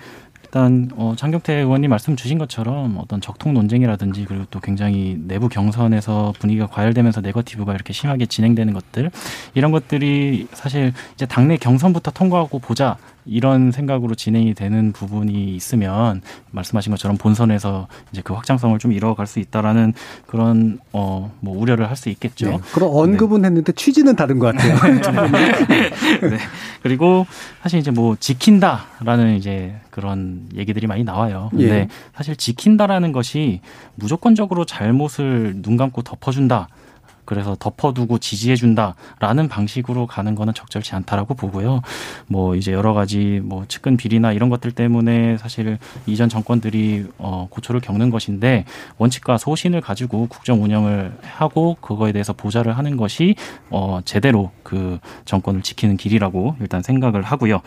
일단 0.43 0.89
어, 0.95 1.13
장경태 1.17 1.53
의원님 1.53 1.89
말씀 1.89 2.15
주신 2.15 2.37
것처럼 2.37 2.97
어떤 2.99 3.21
적통 3.21 3.53
논쟁이라든지 3.53 4.25
그리고 4.25 4.45
또 4.51 4.59
굉장히 4.59 5.17
내부 5.25 5.47
경선에서 5.47 6.33
분위기가 6.39 6.67
과열되면서 6.67 7.21
네거티브가 7.21 7.73
이렇게 7.73 7.93
심하게 7.93 8.25
진행되는 8.25 8.73
것들 8.73 9.09
이런 9.53 9.71
것들이 9.71 10.47
사실 10.53 10.93
이제 11.15 11.25
당내 11.25 11.55
경선부터 11.57 12.11
통과하고 12.11 12.59
보자 12.59 12.97
이런 13.25 13.71
생각으로 13.71 14.15
진행이 14.15 14.53
되는 14.53 14.91
부분이 14.91 15.55
있으면 15.55 16.21
말씀하신 16.51 16.91
것처럼 16.91 17.17
본선에서 17.17 17.87
이제 18.11 18.21
그 18.23 18.33
확장성을 18.33 18.77
좀 18.79 18.91
이뤄갈 18.93 19.27
수 19.27 19.39
있다라는 19.39 19.93
그런 20.27 20.79
어 20.91 21.31
뭐 21.39 21.57
우려를 21.57 21.89
할 21.89 21.95
수 21.95 22.09
있겠죠. 22.09 22.49
네. 22.49 22.57
그럼 22.73 22.89
언급은 22.95 23.41
네. 23.41 23.47
했는데 23.47 23.71
취지는 23.73 24.15
다른 24.15 24.39
것 24.39 24.55
같아요. 24.55 24.75
네. 26.21 26.37
그리고 26.81 27.27
사실 27.61 27.79
이제 27.79 27.91
뭐 27.91 28.15
지킨다라는 28.19 29.35
이제 29.37 29.75
그런 29.91 30.47
얘기들이 30.55 30.87
많이 30.87 31.03
나와요. 31.03 31.49
근데 31.51 31.71
예. 31.71 31.87
사실 32.15 32.35
지킨다라는 32.35 33.11
것이 33.11 33.61
무조건적으로 33.95 34.65
잘못을 34.65 35.61
눈 35.61 35.77
감고 35.77 36.01
덮어준다. 36.01 36.67
그래서 37.25 37.55
덮어두고 37.59 38.17
지지해준다라는 38.19 39.47
방식으로 39.49 40.07
가는 40.07 40.35
거는 40.35 40.53
적절치 40.53 40.95
않다라고 40.95 41.35
보고요. 41.35 41.81
뭐 42.27 42.55
이제 42.55 42.71
여러 42.71 42.93
가지 42.93 43.41
뭐 43.43 43.65
측근 43.67 43.97
비리나 43.97 44.33
이런 44.33 44.49
것들 44.49 44.71
때문에 44.71 45.37
사실 45.37 45.77
이전 46.05 46.29
정권들이 46.29 47.05
어 47.17 47.47
고초를 47.49 47.81
겪는 47.81 48.09
것인데 48.09 48.65
원칙과 48.97 49.37
소신을 49.37 49.81
가지고 49.81 50.27
국정 50.27 50.63
운영을 50.63 51.13
하고 51.23 51.77
그거에 51.81 52.11
대해서 52.11 52.33
보좌를 52.33 52.77
하는 52.77 52.97
것이 52.97 53.35
어 53.69 53.99
제대로 54.05 54.51
그 54.63 54.99
정권을 55.25 55.61
지키는 55.61 55.97
길이라고 55.97 56.55
일단 56.59 56.81
생각을 56.81 57.21
하고요. 57.21 57.61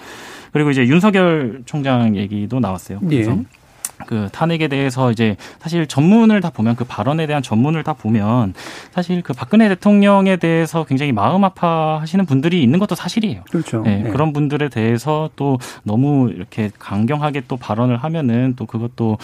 그리고 0.53 0.71
이제 0.71 0.87
윤석열 0.87 1.63
총장 1.67 2.17
얘기도 2.17 2.61
나왔어요. 2.61 3.01
그래서 3.01 3.33
예. 3.33 3.64
그 4.07 4.29
탄핵에 4.33 4.69
대해서 4.69 5.11
이제 5.11 5.37
사실 5.61 5.87
전문을 5.87 6.41
다 6.41 6.51
보면 6.51 6.77
그 6.77 6.85
발언에 6.85 7.27
대한 7.27 7.43
전문을 7.43 7.83
다 7.83 7.93
보면 7.93 8.55
사실 8.93 9.23
그 9.23 9.33
박근혜 9.33 9.69
대통령에 9.69 10.37
대해서 10.37 10.85
굉장히 10.85 11.13
마음 11.13 11.45
아파하시는 11.45 12.27
분들이 12.27 12.63
있는 12.63 12.79
것도 12.79 12.95
사실이에요. 12.95 13.43
그렇죠. 13.51 13.83
네, 13.83 14.03
네. 14.03 14.11
그런 14.11 14.33
분들에 14.33 14.69
대해서 14.69 15.31
또 15.37 15.59
너무 15.83 16.31
이렇게 16.31 16.71
강경하게 16.79 17.43
또 17.49 17.57
발언을 17.57 17.97
하면은 17.97 18.55
또 18.57 18.67
그것도 18.67 19.19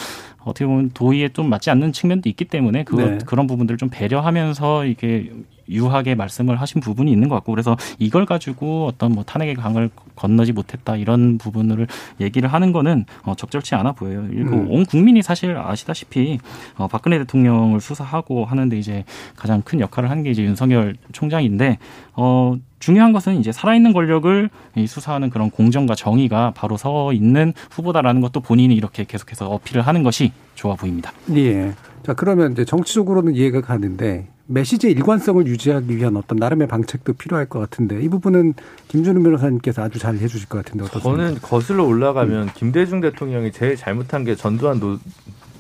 어떻게 0.45 0.67
보면 0.67 0.91
도의에 0.95 1.29
좀 1.31 1.49
맞지 1.49 1.71
않는 1.71 1.93
측면도 1.93 2.29
있기 2.29 2.47
때문에 2.47 2.85
그 2.85 2.97
네. 2.97 3.19
그런 3.27 3.47
부분들을 3.47 3.79
좀 3.79 3.89
배려하면서 3.91 4.87
이게 4.87 5.31
유하게 5.71 6.15
말씀을 6.15 6.61
하신 6.61 6.81
부분이 6.81 7.11
있는 7.11 7.29
것 7.29 7.37
같고 7.37 7.53
그래서 7.53 7.77
이걸 7.99 8.27
가지고 8.27 8.87
어떤 8.87 9.13
뭐 9.13 9.23
탄핵의 9.25 9.55
강을 9.55 9.91
건너지 10.17 10.53
못했다 10.53 10.97
이런 10.97 11.39
부분을 11.39 11.87
얘기를 12.21 12.53
하는 12.53 12.73
거는 12.73 13.05
어, 13.23 13.35
적절치 13.37 13.75
않아 13.77 13.93
보여요. 13.93 14.27
그리고 14.29 14.57
음. 14.57 14.71
온 14.71 14.85
국민이 14.85 15.23
사실 15.23 15.57
아시다시피 15.57 16.39
어, 16.77 16.89
박근혜 16.89 17.19
대통령을 17.19 17.81
수사하고 17.81 18.45
하는데 18.45 18.77
이제 18.77 19.05
가장 19.37 19.63
큰 19.63 19.81
역할을 19.81 20.11
하는 20.11 20.23
게 20.23 20.31
이제 20.31 20.43
윤석열 20.43 20.97
총장인데 21.13 21.79
어 22.15 22.57
중요한 22.81 23.13
것은 23.13 23.39
이제 23.39 23.53
살아있는 23.53 23.93
권력을 23.93 24.51
수사하는 24.89 25.31
그런 25.31 25.51
공정과 25.51 25.95
정의가 25.95 26.53
바로 26.57 26.77
서 26.77 27.13
있는 27.13 27.53
후보다라는 27.71 28.21
것도 28.23 28.41
본인이 28.41 28.75
이렇게 28.75 29.05
계속해서 29.05 29.47
어필을 29.49 29.83
하는 29.83 30.03
것이 30.03 30.33
좋아 30.55 30.75
보입니다. 30.75 31.13
예. 31.37 31.73
자, 32.05 32.15
그러면 32.15 32.53
이제 32.53 32.65
정치적으로는 32.65 33.35
이해가 33.35 33.61
가는데 33.61 34.27
메시지의 34.47 34.95
일관성을 34.95 35.47
유지하기 35.47 35.97
위한 35.97 36.17
어떤 36.17 36.39
나름의 36.39 36.67
방책도 36.67 37.13
필요할 37.13 37.47
것 37.47 37.61
같은데 37.61 38.01
이 38.03 38.09
부분은 38.09 38.55
김준우 38.89 39.23
변호사님께서 39.23 39.83
아주 39.83 39.99
잘 39.99 40.17
해주실 40.17 40.49
것 40.49 40.65
같은데 40.65 40.85
어떻습니까? 40.85 41.11
저는 41.25 41.39
거슬러 41.41 41.85
올라가면 41.85 42.43
음. 42.45 42.49
김대중 42.57 43.01
대통령이 43.01 43.53
제일 43.53 43.77
잘못한 43.77 44.25
게 44.25 44.35
전두환 44.35 44.81
노, 44.81 44.99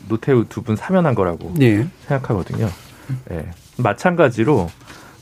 노태우 0.08 0.44
두 0.48 0.62
분 0.62 0.74
사면한 0.74 1.14
거라고 1.14 1.54
예. 1.60 1.86
생각하거든요. 2.08 2.68
예. 3.30 3.46
마찬가지로 3.76 4.68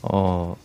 어 0.02 0.56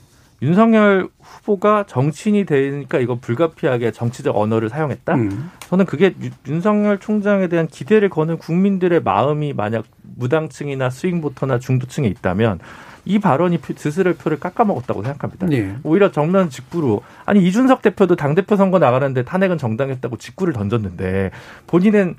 윤석열 0.44 1.08
후보가 1.22 1.86
정치인이 1.88 2.46
되니까 2.46 3.00
이거 3.00 3.16
불가피하게 3.16 3.92
정치적 3.92 4.36
언어를 4.36 4.68
사용했다. 4.68 5.16
음. 5.16 5.52
저는 5.62 5.86
그게 5.86 6.14
윤석열 6.48 7.00
총장에 7.00 7.48
대한 7.48 7.66
기대를 7.68 8.10
거는 8.10 8.38
국민들의 8.38 9.02
마음이 9.04 9.54
만약 9.54 9.86
무당층이나 10.02 10.90
스윙보터나 10.90 11.60
중도층에 11.60 12.08
있다면 12.08 12.60
이 13.06 13.20
발언이 13.20 13.60
스스로의 13.76 14.16
표를 14.16 14.38
깎아먹었다고 14.40 15.04
생각합니다. 15.04 15.48
네. 15.48 15.78
오히려 15.84 16.12
정면 16.12 16.50
직구로 16.50 17.02
아니 17.26 17.46
이준석 17.46 17.82
대표도 17.82 18.18
당 18.18 18.36
대표 18.36 18.58
선거 18.58 18.80
나가는데 18.80 19.24
탄핵은 19.24 19.58
정당했다고 19.58 20.18
직구를 20.18 20.54
던졌는데 20.54 21.32
본인은 21.68 22.16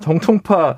정통파 0.00 0.76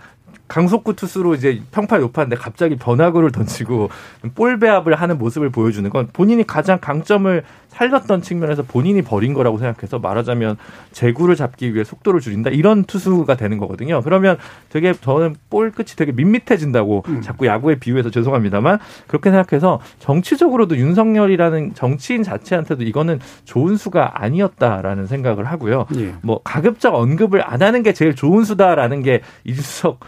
강속구 0.51 0.97
투수로 0.97 1.37
이제 1.37 1.63
평판 1.71 2.01
높았는데 2.01 2.35
갑자기 2.35 2.77
변화구를 2.77 3.31
던지고 3.31 3.89
볼 4.35 4.59
배합을 4.59 4.97
하는 4.97 5.17
모습을 5.17 5.51
보여주는 5.51 5.89
건 5.89 6.09
본인이 6.13 6.45
가장 6.45 6.81
강점을 6.81 7.43
살렸던 7.69 8.21
측면에서 8.23 8.65
본인이 8.65 9.01
버린 9.01 9.33
거라고 9.33 9.59
생각해서 9.59 10.01
말하자면 10.01 10.57
제구를 10.91 11.37
잡기 11.37 11.73
위해 11.73 11.85
속도를 11.85 12.21
줄인다 12.21 12.51
이런 12.51 12.83
투수가 12.83 13.37
되는 13.37 13.59
거거든요. 13.59 14.03
그러면 14.03 14.39
되게 14.71 14.93
저는 14.93 15.37
볼 15.51 15.71
끝이 15.71 15.91
되게 15.97 16.11
밋밋해진다고 16.11 17.05
음. 17.07 17.21
자꾸 17.23 17.47
야구에 17.47 17.77
비유해서 17.77 18.11
죄송합니다만 18.11 18.81
그렇게 19.07 19.31
생각해서 19.31 19.81
정치적으로도 20.01 20.77
윤석열이라는 20.77 21.75
정치인 21.75 22.25
자체한테도 22.25 22.83
이거는 22.83 23.21
좋은 23.45 23.77
수가 23.77 24.21
아니었다라는 24.21 25.07
생각을 25.07 25.45
하고요. 25.47 25.87
예. 25.97 26.15
뭐 26.23 26.41
가급적 26.43 26.97
언급을 26.97 27.49
안 27.49 27.63
하는 27.63 27.85
게 27.85 27.93
제일 27.93 28.17
좋은 28.17 28.43
수다라는 28.43 29.05
게 29.05 29.21
이준석 29.45 30.01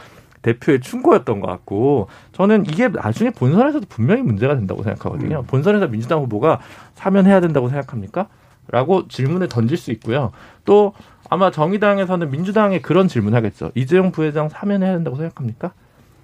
대표의 0.42 0.80
충고였던 0.80 1.40
것 1.40 1.46
같고 1.46 2.08
저는 2.32 2.66
이게 2.66 2.88
나중에 2.88 3.30
본선에서도 3.30 3.86
분명히 3.88 4.22
문제가 4.22 4.54
된다고 4.54 4.82
생각하거든요. 4.82 5.40
음. 5.40 5.44
본선에서 5.46 5.88
민주당 5.88 6.20
후보가 6.20 6.60
사면해야 6.94 7.40
된다고 7.40 7.68
생각합니까? 7.68 8.28
라고 8.68 9.08
질문을 9.08 9.48
던질 9.48 9.76
수 9.76 9.90
있고요. 9.92 10.32
또 10.64 10.92
아마 11.28 11.50
정의당에서는 11.50 12.30
민주당에 12.30 12.80
그런 12.80 13.08
질문 13.08 13.34
하겠죠. 13.34 13.70
이재용 13.74 14.12
부회장 14.12 14.48
사면해야 14.48 14.92
된다고 14.92 15.16
생각합니까? 15.16 15.72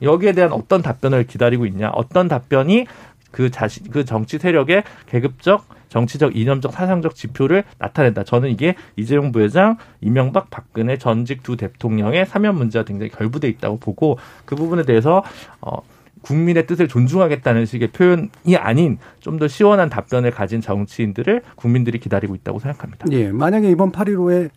여기에 0.02 0.32
대한 0.32 0.52
어떤 0.52 0.82
답변을 0.82 1.26
기다리고 1.26 1.66
있냐? 1.66 1.90
어떤 1.90 2.28
답변이 2.28 2.86
그 3.30 3.50
자신 3.50 3.90
그 3.90 4.04
정치 4.04 4.38
세력의 4.38 4.84
계급적 5.06 5.66
정치적 5.88 6.36
이념적 6.36 6.72
사상적 6.72 7.14
지표를 7.14 7.64
나타낸다. 7.78 8.24
저는 8.24 8.50
이게 8.50 8.74
이재용 8.96 9.32
부회장, 9.32 9.76
이명박, 10.00 10.50
박근혜 10.50 10.98
전직 10.98 11.42
두 11.42 11.56
대통령의 11.56 12.26
사면 12.26 12.56
문제와 12.56 12.84
굉장히 12.84 13.10
결부돼 13.10 13.48
있다고 13.48 13.78
보고 13.78 14.18
그 14.44 14.54
부분에 14.54 14.82
대해서 14.84 15.22
어 15.60 15.80
국민의 16.22 16.66
뜻을 16.66 16.88
존중하겠다는 16.88 17.64
식의 17.64 17.88
표현이 17.88 18.56
아닌 18.56 18.98
좀 19.20 19.38
더 19.38 19.46
시원한 19.46 19.88
답변을 19.88 20.32
가진 20.32 20.60
정치인들을 20.60 21.42
국민들이 21.54 22.00
기다리고 22.00 22.34
있다고 22.34 22.58
생각합니다. 22.58 23.06
예, 23.12 23.30
만약에 23.30 23.70
이번 23.70 23.92
8.15에 23.92 24.50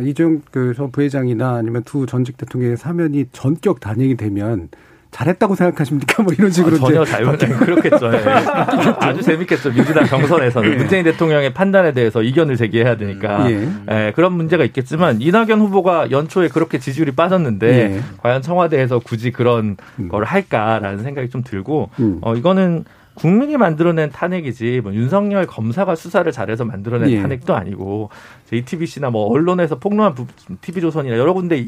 이재용 0.00 0.42
그전 0.50 0.90
부회장이나 0.90 1.54
아니면 1.54 1.84
두 1.84 2.06
전직 2.06 2.36
대통령의 2.36 2.76
사면이 2.76 3.26
전격 3.32 3.78
단행이 3.80 4.16
되면 4.16 4.68
잘했다고 5.16 5.54
생각하십니까? 5.54 6.20
뭐 6.22 6.32
이런 6.36 6.50
식으로 6.50 6.76
아, 6.76 6.80
전혀 6.80 7.04
잘못 7.04 7.38
그렇겠죠. 7.40 8.12
예. 8.12 8.18
아주 9.00 9.22
재밌겠죠. 9.22 9.72
민주당 9.72 10.04
경선에서는 10.04 10.72
예. 10.72 10.76
문재인 10.76 11.04
대통령의 11.04 11.54
판단에 11.54 11.92
대해서 11.92 12.22
이견을 12.22 12.56
제기해야 12.56 12.96
되니까 12.96 13.50
예. 13.50 13.68
예. 13.90 14.12
그런 14.14 14.34
문제가 14.34 14.64
있겠지만 14.64 15.22
이낙연 15.22 15.60
후보가 15.60 16.10
연초에 16.10 16.48
그렇게 16.48 16.78
지지율이 16.78 17.12
빠졌는데 17.12 17.66
예. 17.66 18.00
과연 18.18 18.42
청와대에서 18.42 18.98
굳이 18.98 19.30
그런 19.30 19.78
음. 19.98 20.08
걸 20.08 20.24
할까라는 20.24 21.02
생각이 21.02 21.30
좀 21.30 21.42
들고 21.42 21.88
음. 21.98 22.18
어 22.20 22.34
이거는 22.34 22.84
국민이 23.16 23.56
만들어낸 23.56 24.10
탄핵이지 24.10 24.82
뭐 24.82 24.94
윤석열 24.94 25.46
검사가 25.46 25.96
수사를 25.96 26.30
잘해서 26.30 26.64
만들어낸 26.64 27.10
예. 27.10 27.22
탄핵도 27.22 27.56
아니고 27.56 28.10
JTBC나 28.50 29.10
뭐 29.10 29.26
언론에서 29.30 29.78
폭로한 29.78 30.14
TV조선이나 30.60 31.16
여러 31.16 31.32
군데 31.32 31.66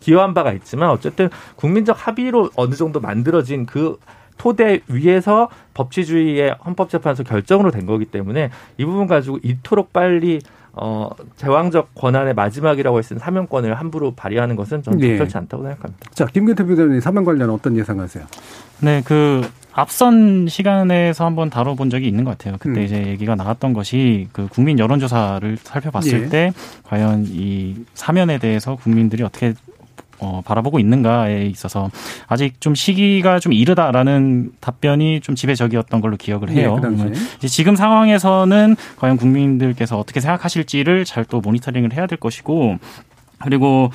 기여한 0.00 0.34
바가 0.34 0.52
있지만 0.54 0.90
어쨌든 0.90 1.28
국민적 1.56 1.96
합의로 2.06 2.50
어느 2.56 2.74
정도 2.74 3.00
만들어진 3.00 3.66
그 3.66 3.98
토대 4.38 4.80
위에서 4.88 5.50
법치주의의 5.74 6.56
헌법재판소 6.64 7.24
결정으로 7.24 7.70
된 7.70 7.84
거기 7.86 8.06
때문에 8.06 8.50
이 8.78 8.84
부분 8.84 9.06
가지고 9.06 9.38
이토록 9.42 9.92
빨리 9.92 10.40
어, 10.72 11.10
제왕적 11.36 11.94
권한의 11.96 12.34
마지막이라고 12.34 12.98
했을 12.98 13.18
사면권을 13.18 13.74
함부로 13.74 14.12
발휘하는 14.12 14.54
것은 14.54 14.82
저는 14.84 15.00
네. 15.00 15.08
적절치 15.08 15.36
않다고 15.36 15.64
생각합니다. 15.64 16.10
자, 16.12 16.26
김근태 16.26 16.62
부장님 16.64 17.00
사면 17.00 17.24
관련 17.24 17.50
어떤 17.50 17.76
예상하세요? 17.76 18.24
네, 18.82 19.02
그 19.04 19.42
앞선 19.78 20.48
시간에서 20.48 21.24
한번 21.24 21.50
다뤄본 21.50 21.88
적이 21.88 22.08
있는 22.08 22.24
것 22.24 22.36
같아요. 22.36 22.56
그때 22.58 22.80
음. 22.80 22.84
이제 22.84 23.06
얘기가 23.06 23.36
나왔던 23.36 23.72
것이 23.74 24.26
그 24.32 24.48
국민 24.48 24.78
여론조사를 24.78 25.56
살펴봤을 25.62 26.24
예. 26.24 26.28
때 26.28 26.52
과연 26.82 27.26
이 27.28 27.76
사면에 27.94 28.38
대해서 28.38 28.74
국민들이 28.74 29.22
어떻게 29.22 29.54
어, 30.18 30.42
바라보고 30.44 30.80
있는가에 30.80 31.46
있어서 31.46 31.92
아직 32.26 32.60
좀 32.60 32.74
시기가 32.74 33.38
좀 33.38 33.52
이르다라는 33.52 34.50
답변이 34.58 35.20
좀 35.20 35.36
지배적이었던 35.36 36.00
걸로 36.00 36.16
기억을 36.16 36.50
해요. 36.50 36.80
네, 36.82 37.12
이제 37.36 37.46
지금 37.46 37.76
상황에서는 37.76 38.74
과연 38.96 39.16
국민들께서 39.16 39.96
어떻게 39.96 40.18
생각하실지를 40.18 41.04
잘 41.04 41.24
또 41.28 41.40
모니터링을 41.40 41.92
해야 41.92 42.08
될 42.08 42.18
것이고 42.18 42.78
그리고 43.44 43.90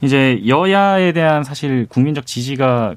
이제 0.00 0.42
여야에 0.46 1.12
대한 1.12 1.44
사실 1.44 1.86
국민적 1.88 2.26
지지가 2.26 2.96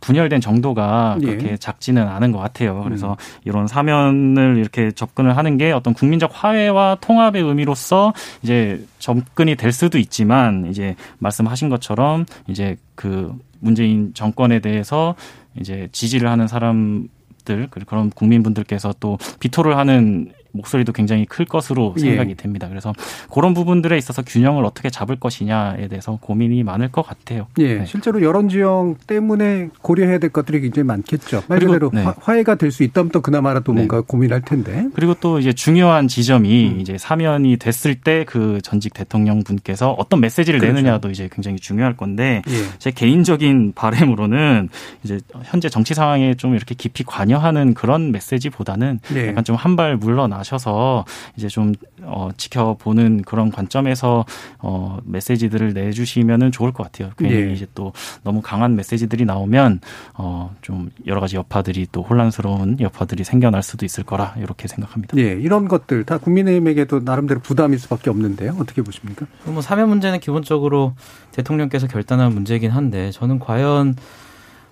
분열된 0.00 0.40
정도가 0.40 1.18
예. 1.22 1.26
그렇게 1.26 1.52
예. 1.52 1.56
작지는 1.56 2.06
않은 2.06 2.32
것 2.32 2.38
같아요. 2.38 2.82
그래서 2.84 3.12
음. 3.12 3.40
이런 3.44 3.66
사면을 3.66 4.56
이렇게 4.58 4.92
접근을 4.92 5.36
하는 5.36 5.58
게 5.58 5.72
어떤 5.72 5.94
국민적 5.94 6.30
화해와 6.32 6.98
통합의 7.00 7.42
의미로서 7.42 8.12
이제 8.42 8.84
접근이 8.98 9.56
될 9.56 9.72
수도 9.72 9.98
있지만 9.98 10.66
이제 10.70 10.96
말씀하신 11.18 11.68
것처럼 11.68 12.24
이제 12.48 12.76
그 12.94 13.36
문재인 13.58 14.14
정권에 14.14 14.60
대해서 14.60 15.14
이제 15.58 15.88
지지를 15.92 16.30
하는 16.30 16.46
사람 16.48 17.08
들 17.44 17.68
그런 17.70 18.10
국민분들께서 18.10 18.94
또 19.00 19.18
비토를 19.40 19.76
하는 19.76 20.30
목소리도 20.52 20.92
굉장히 20.92 21.26
클 21.26 21.44
것으로 21.44 21.94
생각이 21.98 22.30
예. 22.30 22.34
됩니다. 22.34 22.68
그래서 22.68 22.92
그런 23.32 23.54
부분들에 23.54 23.96
있어서 23.98 24.22
균형을 24.22 24.64
어떻게 24.64 24.90
잡을 24.90 25.16
것이냐에 25.16 25.88
대해서 25.88 26.18
고민이 26.20 26.62
많을 26.64 26.90
것 26.90 27.02
같아요. 27.02 27.46
예, 27.58 27.78
네. 27.78 27.86
실제로 27.86 28.22
여론 28.22 28.48
지형 28.48 28.96
때문에 29.06 29.68
고려해야 29.82 30.18
될 30.18 30.30
것들이 30.30 30.60
굉장히 30.60 30.86
많겠죠. 30.86 31.42
말 31.48 31.58
그대로 31.60 31.90
네. 31.92 32.04
화해가 32.20 32.54
될 32.56 32.70
수 32.70 32.82
있다면 32.84 33.10
또 33.10 33.20
그나마라도 33.20 33.72
네. 33.72 33.76
뭔가 33.80 34.00
고민할 34.00 34.42
텐데. 34.42 34.86
그리고 34.94 35.14
또 35.20 35.40
이제 35.40 35.52
중요한 35.52 36.06
지점이 36.08 36.68
음. 36.74 36.80
이제 36.80 36.96
사면이 36.98 37.56
됐을 37.56 37.94
때 37.96 38.24
그 38.26 38.60
전직 38.62 38.94
대통령 38.94 39.42
분께서 39.42 39.92
어떤 39.92 40.20
메시지를 40.20 40.60
그렇죠. 40.60 40.74
내느냐도 40.76 41.10
이제 41.10 41.28
굉장히 41.32 41.56
중요할 41.58 41.96
건데 41.96 42.42
예. 42.48 42.52
제 42.78 42.90
개인적인 42.92 43.72
바램으로는 43.74 44.68
이제 45.02 45.18
현재 45.44 45.68
정치 45.68 45.94
상황에 45.94 46.34
좀 46.34 46.54
이렇게 46.54 46.74
깊이 46.74 47.02
관여하는 47.04 47.74
그런 47.74 48.12
메시지보다는 48.12 49.00
예. 49.14 49.28
약간 49.28 49.44
좀 49.44 49.56
한 49.56 49.76
발 49.76 49.96
물러나 49.96 50.39
가셔서 50.40 51.04
이제 51.36 51.48
좀 51.48 51.74
어, 52.02 52.30
지켜보는 52.36 53.22
그런 53.22 53.50
관점에서 53.50 54.24
어, 54.58 54.98
메시지들을 55.04 55.74
내주시면은 55.74 56.50
좋을 56.50 56.72
것 56.72 56.84
같아요. 56.84 57.12
괜히 57.18 57.34
예. 57.34 57.52
이제 57.52 57.66
또 57.74 57.92
너무 58.24 58.40
강한 58.40 58.74
메시지들이 58.76 59.24
나오면 59.24 59.80
어, 60.14 60.54
좀 60.62 60.90
여러 61.06 61.20
가지 61.20 61.36
여파들이 61.36 61.88
또 61.92 62.02
혼란스러운 62.02 62.80
여파들이 62.80 63.24
생겨날 63.24 63.62
수도 63.62 63.84
있을 63.84 64.04
거라 64.04 64.34
이렇게 64.38 64.66
생각합니다. 64.66 65.16
예, 65.18 65.32
이런 65.32 65.68
것들 65.68 66.04
다 66.04 66.18
국민의힘에게도 66.18 67.00
나름대로 67.00 67.40
부담일 67.40 67.78
수밖에 67.78 68.10
없는데요. 68.10 68.56
어떻게 68.58 68.82
보십니까? 68.82 69.26
뭐 69.44 69.60
사면 69.62 69.88
문제는 69.88 70.20
기본적으로 70.20 70.94
대통령께서 71.32 71.86
결단한 71.86 72.32
문제이긴 72.32 72.70
한데 72.70 73.10
저는 73.10 73.38
과연 73.38 73.96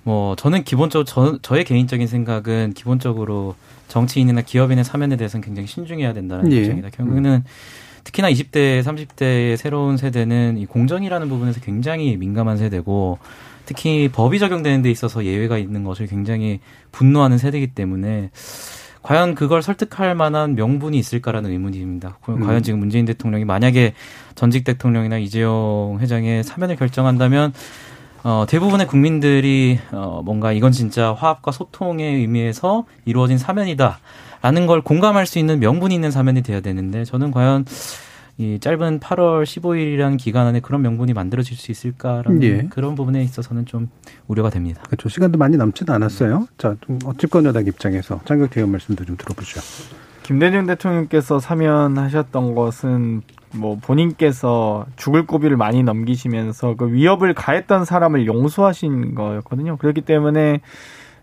뭐 0.02 0.34
저는 0.36 0.64
기본적으로 0.64 1.04
저, 1.04 1.38
저의 1.42 1.64
개인적인 1.64 2.06
생각은 2.06 2.72
기본적으로 2.74 3.54
정치인이나 3.88 4.42
기업인의 4.42 4.84
사면에 4.84 5.16
대해서는 5.16 5.44
굉장히 5.44 5.66
신중해야 5.66 6.12
된다는 6.12 6.52
예. 6.52 6.58
입장이다. 6.58 6.90
결국에는 6.90 7.44
특히나 8.04 8.30
20대, 8.30 8.82
30대의 8.82 9.56
새로운 9.56 9.96
세대는 9.96 10.56
이 10.58 10.66
공정이라는 10.66 11.28
부분에서 11.28 11.60
굉장히 11.60 12.16
민감한 12.16 12.56
세대고 12.56 13.18
특히 13.66 14.08
법이 14.10 14.38
적용되는 14.38 14.80
데 14.80 14.90
있어서 14.90 15.24
예외가 15.24 15.58
있는 15.58 15.84
것을 15.84 16.06
굉장히 16.06 16.60
분노하는 16.90 17.36
세대이기 17.36 17.74
때문에 17.74 18.30
과연 19.02 19.34
그걸 19.34 19.62
설득할 19.62 20.14
만한 20.14 20.54
명분이 20.54 20.98
있을까라는 20.98 21.50
의문입니다. 21.50 22.18
음. 22.28 22.40
과연 22.40 22.62
지금 22.62 22.78
문재인 22.78 23.04
대통령이 23.04 23.44
만약에 23.44 23.94
전직 24.34 24.64
대통령이나 24.64 25.18
이재용 25.18 25.98
회장의 26.00 26.44
사면을 26.44 26.76
결정한다면 26.76 27.52
어, 28.24 28.44
대부분의 28.48 28.86
국민들이 28.86 29.78
어, 29.92 30.22
뭔가 30.24 30.52
이건 30.52 30.72
진짜 30.72 31.12
화합과 31.12 31.52
소통의 31.52 32.16
의미에서 32.16 32.84
이루어진 33.04 33.38
사면이다라는 33.38 34.66
걸 34.66 34.80
공감할 34.80 35.26
수 35.26 35.38
있는 35.38 35.60
명분이 35.60 35.94
있는 35.94 36.10
사면이 36.10 36.42
돼야 36.42 36.60
되는데 36.60 37.04
저는 37.04 37.30
과연 37.30 37.64
이 38.40 38.58
짧은 38.60 39.00
8월 39.00 39.42
15일이라는 39.42 40.16
기간 40.16 40.46
안에 40.46 40.60
그런 40.60 40.80
명분이 40.82 41.12
만들어질 41.12 41.56
수 41.56 41.72
있을까라는 41.72 42.42
예. 42.44 42.68
그런 42.70 42.94
부분에 42.94 43.20
있어서는 43.24 43.66
좀 43.66 43.90
우려가 44.28 44.48
됩니다. 44.48 44.80
그렇죠. 44.86 45.08
시간도 45.08 45.38
많이 45.38 45.56
남지는 45.56 45.92
않았어요. 45.92 46.46
자, 46.56 46.76
좀 46.80 47.00
어쨌건 47.04 47.46
여당 47.46 47.66
입장에서 47.66 48.20
장혁 48.24 48.50
대원 48.50 48.70
말씀도 48.70 49.04
좀 49.04 49.16
들어보죠. 49.16 49.60
김대중 50.22 50.66
대통령께서 50.66 51.40
사면하셨던 51.40 52.54
것은 52.54 53.22
뭐 53.54 53.78
본인께서 53.80 54.86
죽을 54.96 55.26
고비를 55.26 55.56
많이 55.56 55.82
넘기시면서 55.82 56.74
그 56.76 56.92
위협을 56.92 57.34
가했던 57.34 57.84
사람을 57.84 58.26
용서하신 58.26 59.14
거였거든요. 59.14 59.76
그렇기 59.76 60.02
때문에 60.02 60.60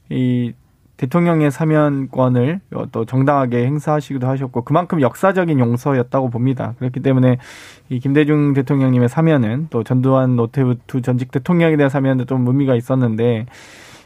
이 0.09 0.53
대통령의 0.97 1.51
사면권을 1.51 2.61
또 2.91 3.05
정당하게 3.05 3.65
행사하시기도 3.65 4.27
하셨고 4.27 4.61
그만큼 4.63 5.01
역사적인 5.01 5.59
용서였다고 5.59 6.29
봅니다. 6.29 6.73
그렇기 6.79 7.01
때문에 7.01 7.37
이 7.89 7.99
김대중 7.99 8.53
대통령님의 8.53 9.09
사면은 9.09 9.67
또 9.69 9.83
전두환 9.83 10.35
노태우 10.35 10.75
두 10.87 11.01
전직 11.01 11.31
대통령에 11.31 11.75
대한 11.75 11.89
사면도 11.89 12.25
좀 12.25 12.47
의미가 12.47 12.75
있었는데 12.75 13.45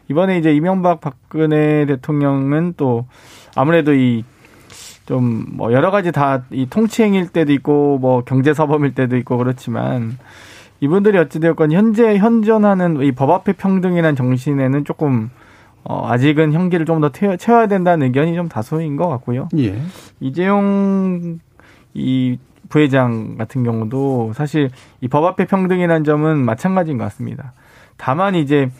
이번에 0.09 0.39
이제 0.39 0.51
이명박 0.51 1.01
박근혜 1.01 1.85
대통령은 1.85 2.73
또 2.75 3.05
아무래도 3.55 3.93
이 3.93 4.23
좀 5.09 5.45
뭐 5.57 5.73
여러 5.73 5.89
가지 5.91 6.11
다 6.11 6.43
이 6.51 6.67
통치행일 6.69 7.29
때도 7.29 7.51
있고 7.53 7.97
뭐 7.99 8.23
경제사범일 8.23 8.93
때도 8.93 9.17
있고 9.17 9.37
그렇지만 9.37 10.17
이분들이 10.81 11.17
어찌되었건 11.17 11.71
현재 11.71 12.17
현존하는 12.17 13.01
이 13.01 13.11
법 13.11 13.31
앞의 13.31 13.55
평등이라는 13.55 14.15
정신에는 14.15 14.85
조금 14.85 15.29
어, 15.83 16.07
아직은 16.11 16.53
형기를 16.53 16.85
좀 16.85 17.01
더 17.01 17.09
채워야 17.09 17.67
된다는 17.67 18.05
의견이 18.07 18.35
좀 18.35 18.47
다수인 18.49 18.95
것 18.97 19.07
같고요. 19.09 19.49
예. 19.57 19.81
이재용 20.19 21.39
이 21.95 22.37
부회장 22.69 23.35
같은 23.37 23.63
경우도 23.63 24.33
사실 24.35 24.69
이 25.01 25.07
법 25.07 25.25
앞의 25.25 25.47
평등이라는 25.47 26.03
점은 26.03 26.37
마찬가지인 26.45 26.97
것 26.99 27.05
같습니다. 27.05 27.53
다만 27.99 28.33
이제 28.33 28.71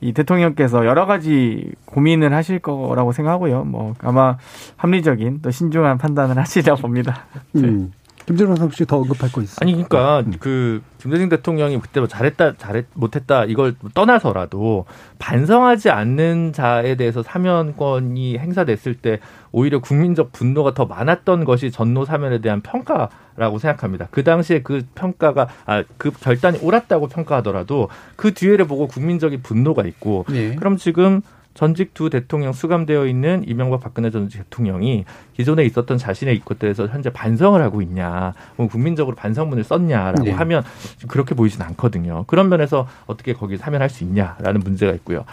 이 0.00 0.12
대통령께서 0.12 0.86
여러 0.86 1.04
가지 1.04 1.70
고민을 1.84 2.32
하실 2.32 2.58
거라고 2.58 3.12
생각하고요. 3.12 3.64
뭐 3.64 3.94
아마 3.98 4.38
합리적인 4.76 5.42
또 5.42 5.50
신중한 5.50 5.98
판단을 5.98 6.38
하시려 6.38 6.76
봅니다. 6.76 7.26
음. 7.56 7.92
김재룡 8.26 8.56
선수 8.56 8.86
더 8.86 8.96
언급할 8.98 9.30
거 9.32 9.42
있어요? 9.42 9.58
아니 9.60 9.72
그러니까 9.72 10.20
음. 10.20 10.34
그 10.38 10.82
김대중 10.98 11.28
대통령이 11.28 11.78
그때 11.80 12.00
뭐 12.00 12.08
잘했다 12.08 12.56
잘했 12.56 12.86
못했다 12.94 13.44
이걸 13.44 13.74
떠나서라도 13.94 14.86
반성하지 15.18 15.90
않는 15.90 16.52
자에 16.52 16.94
대해서 16.94 17.22
사면권이 17.22 18.38
행사됐을 18.38 18.94
때 18.94 19.18
오히려 19.52 19.80
국민적 19.80 20.32
분노가 20.32 20.74
더 20.74 20.86
많았던 20.86 21.44
것이 21.44 21.70
전노 21.70 22.04
사면에 22.04 22.40
대한 22.40 22.60
평가라고 22.60 23.58
생각합니다. 23.58 24.08
그 24.10 24.22
당시에 24.22 24.62
그 24.62 24.86
평가가 24.94 25.48
아 25.66 25.82
그 25.96 26.10
결단이 26.10 26.58
옳았다고 26.62 27.08
평가하더라도 27.08 27.88
그 28.16 28.32
뒤에를 28.34 28.66
보고 28.66 28.86
국민적인 28.86 29.42
분노가 29.42 29.84
있고 29.84 30.24
네. 30.28 30.54
그럼 30.56 30.76
지금 30.76 31.20
전직 31.54 31.94
두 31.94 32.10
대통령 32.10 32.52
수감되어 32.52 33.06
있는 33.06 33.44
이명박 33.46 33.80
박근혜 33.80 34.10
전 34.10 34.28
대통령이 34.28 35.04
기존에 35.36 35.64
있었던 35.64 35.98
자신의 35.98 36.40
것들에서 36.40 36.86
현재 36.86 37.10
반성을 37.10 37.60
하고 37.60 37.82
있냐, 37.82 38.34
뭐 38.56 38.68
국민적으로 38.68 39.16
반성문을 39.16 39.64
썼냐라고 39.64 40.24
네. 40.24 40.30
하면 40.30 40.62
그렇게 41.08 41.34
보이진 41.34 41.62
않거든요. 41.62 42.24
그런 42.26 42.48
면에서 42.48 42.86
어떻게 43.06 43.32
거기 43.32 43.56
사면할 43.56 43.90
수 43.90 44.04
있냐라는 44.04 44.60
문제가 44.60 44.92
있고요. 44.92 45.24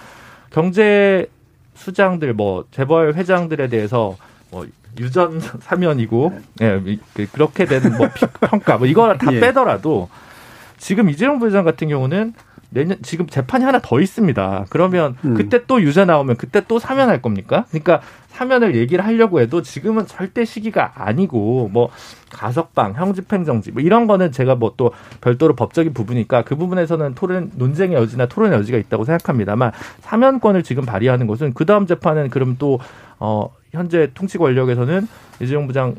경제 0.50 1.28
수장들 1.76 2.34
뭐 2.34 2.66
재벌 2.72 3.14
회장들에 3.14 3.68
대해서 3.68 4.18
뭐 4.50 4.66
유전 5.00 5.40
사면이고 5.62 6.40
예, 6.62 6.82
그 7.14 7.28
그렇게 7.32 7.66
되는 7.66 7.96
뭐 7.98 8.10
평가 8.42 8.78
뭐 8.78 8.88
이거 8.88 9.14
다 9.16 9.32
예. 9.34 9.40
빼더라도 9.40 10.10
지금 10.78 11.10
이재용 11.10 11.40
부회장 11.40 11.64
같은 11.64 11.88
경우는 11.88 12.34
내년 12.70 12.98
지금 13.02 13.28
재판이 13.28 13.64
하나 13.64 13.80
더 13.82 14.00
있습니다. 14.00 14.66
그러면 14.70 15.16
음. 15.24 15.34
그때 15.36 15.66
또 15.66 15.82
유죄 15.82 16.06
나오면 16.06 16.38
그때 16.38 16.62
또 16.68 16.80
사면할 16.80 17.22
겁니까? 17.22 17.66
그러니까 17.70 18.02
사면을 18.28 18.76
얘기를 18.76 19.04
하려고 19.04 19.40
해도 19.40 19.64
지금은 19.64 20.06
절대 20.06 20.46
시기가 20.46 20.92
아니고 20.96 21.70
뭐 21.74 21.90
가석방, 22.30 22.94
형집행정지 22.94 23.72
뭐 23.72 23.82
이런 23.82 24.06
거는 24.06 24.32
제가 24.32 24.56
뭐 24.56 24.74
또 24.78 24.92
별도로 25.22 25.56
법적인 25.56 25.94
부분이니까 25.94 26.44
그 26.44 26.56
부분에서는 26.56 27.16
토론 27.16 27.52
논쟁의 27.56 27.98
여지나 27.98 28.28
토론의 28.28 28.60
여지가 28.60 28.78
있다고 28.78 29.06
생각합니다만 29.06 29.72
사면권을 30.02 30.62
지금 30.62 30.86
발휘하는 30.86 31.26
것은 31.26 31.54
그 31.54 31.66
다음 31.66 31.88
재판은 31.88 32.30
그럼 32.30 32.58
또 32.60 32.80
어 33.20 33.50
현재 33.72 34.12
통치 34.14 34.38
권력에서는 34.38 35.08
이재용 35.42 35.68
부장 35.68 35.96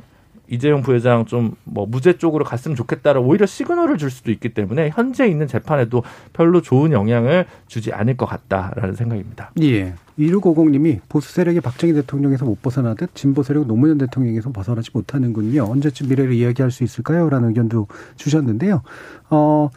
이재용 0.50 0.82
부회장 0.82 1.24
좀 1.26 1.54
뭐 1.64 1.86
무죄 1.86 2.14
쪽으로 2.18 2.44
갔으면 2.44 2.76
좋겠다라 2.76 3.20
오히려 3.20 3.44
시그널을 3.46 3.98
줄 3.98 4.10
수도 4.10 4.30
있기 4.30 4.48
때문에 4.54 4.90
현재 4.94 5.26
있는 5.28 5.46
재판에도 5.46 6.02
별로 6.32 6.60
좋은 6.62 6.92
영향을 6.92 7.46
주지 7.66 7.92
않을 7.92 8.16
것 8.16 8.26
같다라는 8.26 8.94
생각입니다. 8.94 9.50
예. 9.62 9.94
2650님이 10.18 11.00
보수 11.08 11.32
세력이 11.32 11.60
박정희 11.60 11.92
대통령에서 11.94 12.44
못 12.44 12.60
벗어나듯 12.62 13.14
진보 13.14 13.42
세력 13.42 13.66
노무현 13.66 13.98
대통령에서 13.98 14.50
벗어나지 14.50 14.90
못하는군요. 14.92 15.64
언제쯤 15.64 16.08
미래를 16.08 16.32
이야기할 16.32 16.70
수 16.70 16.82
있을까요? 16.84 17.28
라는 17.28 17.50
의견도 17.50 17.86
주셨는데요. 18.16 18.82
어, 19.30 19.68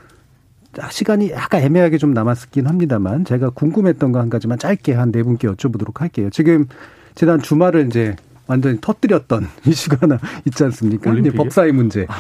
시간이 0.90 1.32
약간 1.32 1.62
애매하게 1.62 1.98
좀 1.98 2.14
남았긴 2.14 2.66
합니다만 2.68 3.26
제가 3.26 3.50
궁금했던 3.52 4.12
거 4.14 4.20
한 4.20 4.30
가지만 4.30 4.58
짧게 4.58 4.94
한 4.94 5.12
네 5.12 5.22
분께 5.24 5.48
여쭤보도록 5.50 5.98
할게요. 6.00 6.30
지금 6.32 6.66
지난 7.16 7.42
주말을 7.42 7.88
이제 7.88 8.16
완전히 8.52 8.78
터뜨렸던 8.82 9.48
이슈가 9.66 9.98
하나 10.02 10.20
있지 10.46 10.64
않습니까? 10.66 11.14
이제 11.14 11.32
법사위 11.32 11.72
문제. 11.72 12.06
아, 12.10 12.16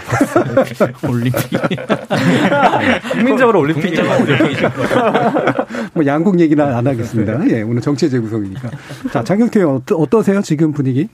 올림픽. 1.08 1.36
국민적으로 3.12 3.60
올림픽이 3.60 3.98
뭐 5.94 6.06
양국 6.06 6.40
얘기는 6.40 6.64
안 6.64 6.88
하겠습니다. 6.88 7.38
예, 7.50 7.64
오늘 7.64 7.82
정치 7.82 8.10
재구성이니까. 8.10 8.70
자, 9.12 9.24
장경태 9.24 9.60
의원 9.60 9.82
어떠세요? 9.92 10.42
지금 10.42 10.72
분위기? 10.72 11.10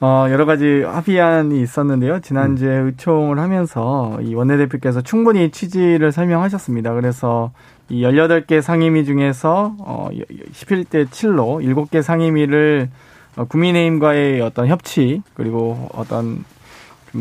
어, 0.00 0.26
여러 0.28 0.44
가지 0.44 0.82
합의안이 0.82 1.62
있었는데요. 1.62 2.20
지난주에 2.20 2.80
음. 2.80 2.86
의총을 2.88 3.38
하면서 3.38 4.18
이 4.20 4.34
원내대표께서 4.34 5.00
충분히 5.00 5.50
취지를 5.50 6.12
설명하셨습니다. 6.12 6.92
그래서 6.92 7.52
이 7.88 8.02
18개 8.02 8.60
상임위 8.60 9.06
중에서 9.06 9.74
어, 9.78 10.10
11대 10.52 11.06
7로 11.06 11.64
7개 11.64 12.02
상임위를 12.02 12.90
어, 12.90 13.15
국민의힘과의 13.44 14.40
어떤 14.40 14.66
협치 14.68 15.22
그리고 15.34 15.88
어떤 15.92 16.44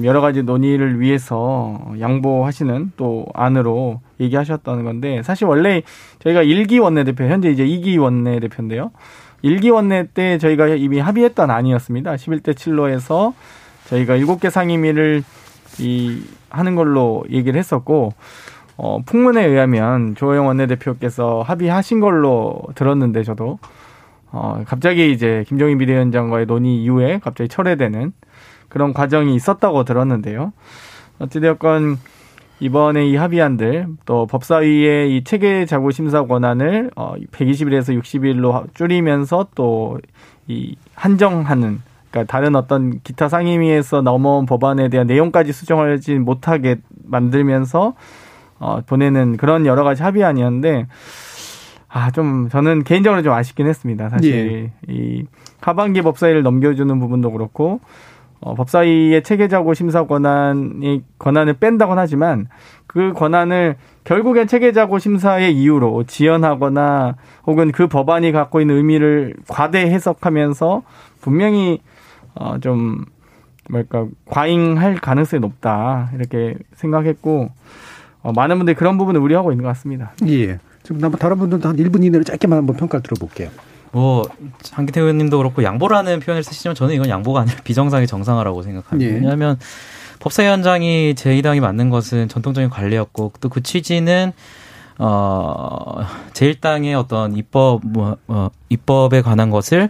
여러 0.04 0.20
가지 0.20 0.44
논의를 0.44 1.00
위해서 1.00 1.80
양보하시는 2.00 2.94
또 2.98 3.26
안으로 3.34 4.02
얘기하셨다는 4.20 4.84
건데 4.84 5.22
사실 5.24 5.46
원래 5.46 5.84
저희가 6.20 6.44
1기 6.44 6.82
원내대표 6.82 7.26
현재 7.26 7.50
이제 7.50 7.66
2기 7.66 8.00
원내대표인데요. 8.00 8.92
1기 9.44 9.72
원내 9.72 10.08
때 10.14 10.38
저희가 10.38 10.68
이미 10.70 11.00
합의했던 11.00 11.52
안이었습니다. 11.52 12.16
11대 12.16 12.54
7로 12.54 12.90
해서 12.90 13.34
저희가 13.88 14.18
7개 14.18 14.50
상임위를 14.50 15.24
이 15.80 16.24
하는 16.50 16.76
걸로 16.76 17.24
얘기를 17.30 17.60
했었고 17.60 18.14
어 18.78 19.00
풍문에 19.06 19.46
의하면 19.46 20.16
조영 20.16 20.48
원내대표께서 20.48 21.44
합의하신 21.44 22.00
걸로 22.00 22.62
들었는데 22.76 23.24
저도 23.24 23.60
어 24.36 24.64
갑자기 24.66 25.12
이제 25.12 25.44
김종인 25.48 25.78
비대위원장과의 25.78 26.46
논의 26.46 26.76
이후에 26.84 27.20
갑자기 27.24 27.48
철회되는 27.48 28.14
그런 28.70 28.94
과정이 28.94 29.34
있었다고 29.36 29.84
들었는데요. 29.86 30.54
어찌되었건 31.20 31.98
이번에 32.60 33.08
이 33.08 33.16
합의안들 33.16 33.88
또 34.06 34.28
법사위의 34.28 35.16
이 35.16 35.24
체계 35.24 35.66
자구 35.66 35.92
심사 35.92 36.26
권한을 36.26 36.92
어 36.96 37.16
120일에서 37.32 38.00
60일로 38.02 38.74
줄이면서 38.74 39.48
또 39.56 39.98
이 40.48 40.76
한정하는 40.94 41.82
그러니까 42.12 42.32
다른 42.32 42.56
어떤 42.56 43.00
기타 43.02 43.30
상임위에서 43.30 44.02
넘어온 44.02 44.46
법안에 44.46 44.90
대한 44.90 45.08
내용까지 45.08 45.52
수정하지 45.52 46.16
못하게 46.16 46.78
만들면서 47.04 47.96
어 48.60 48.82
보내는 48.86 49.38
그런 49.38 49.66
여러 49.66 49.84
가지 49.84 50.04
합의안이었는데 50.04 50.88
아 51.96 52.12
좀 52.12 52.50
저는 52.50 52.84
개인적으로 52.84 53.22
좀 53.24 53.32
아쉽긴 53.32 53.68
했습니다. 53.68 54.10
사실 54.10 54.72
예. 54.90 54.94
이 54.94 55.26
하반기 55.62 56.02
법사위를 56.02 56.44
넘겨주는 56.44 57.00
부분도 57.00 57.32
그렇고 57.32 57.80
어, 58.42 58.54
법사위의 58.54 59.24
체계자고 59.24 59.74
심사 59.74 60.04
권한이 60.06 61.04
권한을 61.20 61.54
뺀다곤 61.54 61.98
하지만 61.98 62.48
그 62.86 63.14
권한을 63.14 63.78
결국엔 64.04 64.48
체계자고 64.48 65.00
심사의 65.00 65.56
이유로 65.56 66.04
지연하거나 66.04 67.16
혹은 67.48 67.72
그 67.72 67.88
법안이 67.88 68.34
갖고 68.34 68.60
있는 68.60 68.76
의미를 68.76 69.34
과대 69.48 69.80
해석하면서 69.90 70.84
분명히 71.22 71.80
어 72.36 72.58
좀 72.60 73.06
뭐랄까 73.70 74.06
과잉할 74.26 74.96
가능성이 74.96 75.40
높다 75.40 76.12
이렇게 76.14 76.56
생각했고 76.74 77.50
어, 78.22 78.34
많은 78.34 78.58
분들이 78.58 78.76
그런 78.76 78.98
부분을 78.98 79.22
우려하고 79.22 79.54
있는 79.54 79.64
것 79.64 79.70
같습니다. 79.70 80.12
예. 80.28 80.60
지금 80.86 81.04
한번 81.04 81.20
다른 81.20 81.38
분들도 81.38 81.68
한 81.68 81.76
1분 81.76 82.04
이내로 82.04 82.24
짧게만 82.24 82.58
한번 82.60 82.76
평가를 82.76 83.04
들어볼게요. 83.04 83.50
뭐 83.92 84.24
한기태 84.72 85.00
의원님도 85.00 85.38
그렇고 85.38 85.64
양보라는 85.64 86.20
표현을 86.20 86.44
쓰시지만 86.44 86.76
저는 86.76 86.96
이건 86.96 87.10
양보가 87.10 87.42
아니라 87.42 87.58
비정상의 87.64 88.08
정상화라고 88.08 88.62
생각합니다. 88.62 89.10
예. 89.10 89.16
왜냐하면 89.16 89.58
법사위원장이 90.20 91.14
제2당이 91.16 91.60
맞는 91.62 91.90
것은 91.90 92.28
전통적인 92.30 92.70
관례였고 92.70 93.34
또 93.42 93.50
그 93.50 93.64
취지는 93.64 94.32
어 94.98 96.06
제1당의 96.34 96.98
어떤 96.98 97.36
입법 97.36 97.82
뭐 97.84 98.18
어, 98.28 98.50
입법에 98.70 99.22
관한 99.22 99.50
것을 99.50 99.90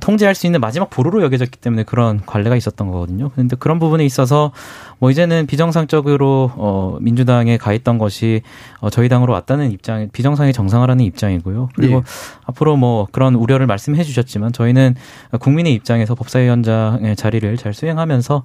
통제할 0.00 0.34
수 0.34 0.46
있는 0.46 0.60
마지막 0.60 0.90
보루로 0.90 1.22
여겨졌기 1.22 1.58
때문에 1.58 1.82
그런 1.82 2.20
관례가 2.24 2.56
있었던 2.56 2.90
거거든요. 2.90 3.30
그런데 3.30 3.56
그런 3.56 3.78
부분에 3.78 4.04
있어서 4.04 4.52
뭐 4.98 5.10
이제는 5.10 5.46
비정상적으로 5.46 6.50
어 6.56 6.98
민주당에 7.00 7.56
가 7.58 7.72
있던 7.72 7.98
것이 7.98 8.42
어 8.80 8.90
저희 8.90 9.08
당으로 9.08 9.32
왔다는 9.32 9.70
입장, 9.70 10.08
비정상의 10.12 10.52
정상화라는 10.52 11.04
입장이고요. 11.04 11.68
그리고 11.74 11.96
예. 11.96 12.02
앞으로 12.44 12.76
뭐 12.76 13.06
그런 13.12 13.34
우려를 13.34 13.66
말씀해 13.66 14.02
주셨지만 14.02 14.52
저희는 14.52 14.94
국민의 15.40 15.74
입장에서 15.74 16.14
법사위원장의 16.14 17.16
자리를 17.16 17.56
잘 17.56 17.74
수행하면서 17.74 18.44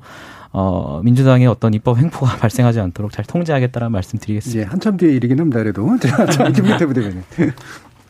어, 0.51 1.01
민주당의 1.03 1.47
어떤 1.47 1.73
입법 1.73 1.97
횡포가 1.97 2.37
발생하지 2.39 2.79
않도록 2.79 3.11
잘 3.11 3.25
통제하겠다는 3.25 3.91
말씀 3.91 4.19
드리겠습니다. 4.19 4.61
예, 4.61 4.65
한참 4.65 4.97
뒤에 4.97 5.11
일이긴 5.13 5.39
합니다. 5.39 5.59
그래도. 5.59 5.87
자, 5.99 6.49
김민태 6.51 6.85
부대변인. 6.85 7.23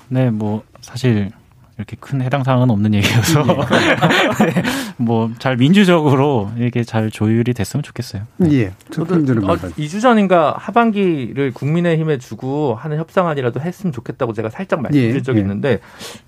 네, 0.09 0.29
뭐, 0.29 0.63
사실 0.81 1.31
이렇게 1.77 1.95
큰 1.99 2.21
해당 2.21 2.43
사항은 2.43 2.71
없는 2.71 2.95
얘기여서 2.95 3.45
예. 3.45 4.45
네, 4.45 4.63
뭐잘 4.97 5.57
민주적으로 5.57 6.49
이게 6.57 6.83
잘 6.83 7.11
조율이 7.11 7.53
됐으면 7.53 7.83
좋겠어요. 7.83 8.23
네. 8.37 8.51
예. 8.53 8.71
저도 8.89 9.15
어, 9.15 9.19
2주 9.19 10.01
전인가 10.01 10.55
하반기를 10.57 11.53
국민의힘에 11.53 12.17
주고 12.17 12.73
하는 12.73 12.97
협상안이라도 12.97 13.61
했으면 13.61 13.93
좋겠다고 13.93 14.33
제가 14.33 14.49
살짝 14.49 14.81
말씀드린 14.81 15.15
예. 15.15 15.21
적이 15.21 15.37
예. 15.37 15.41
있는데 15.41 15.79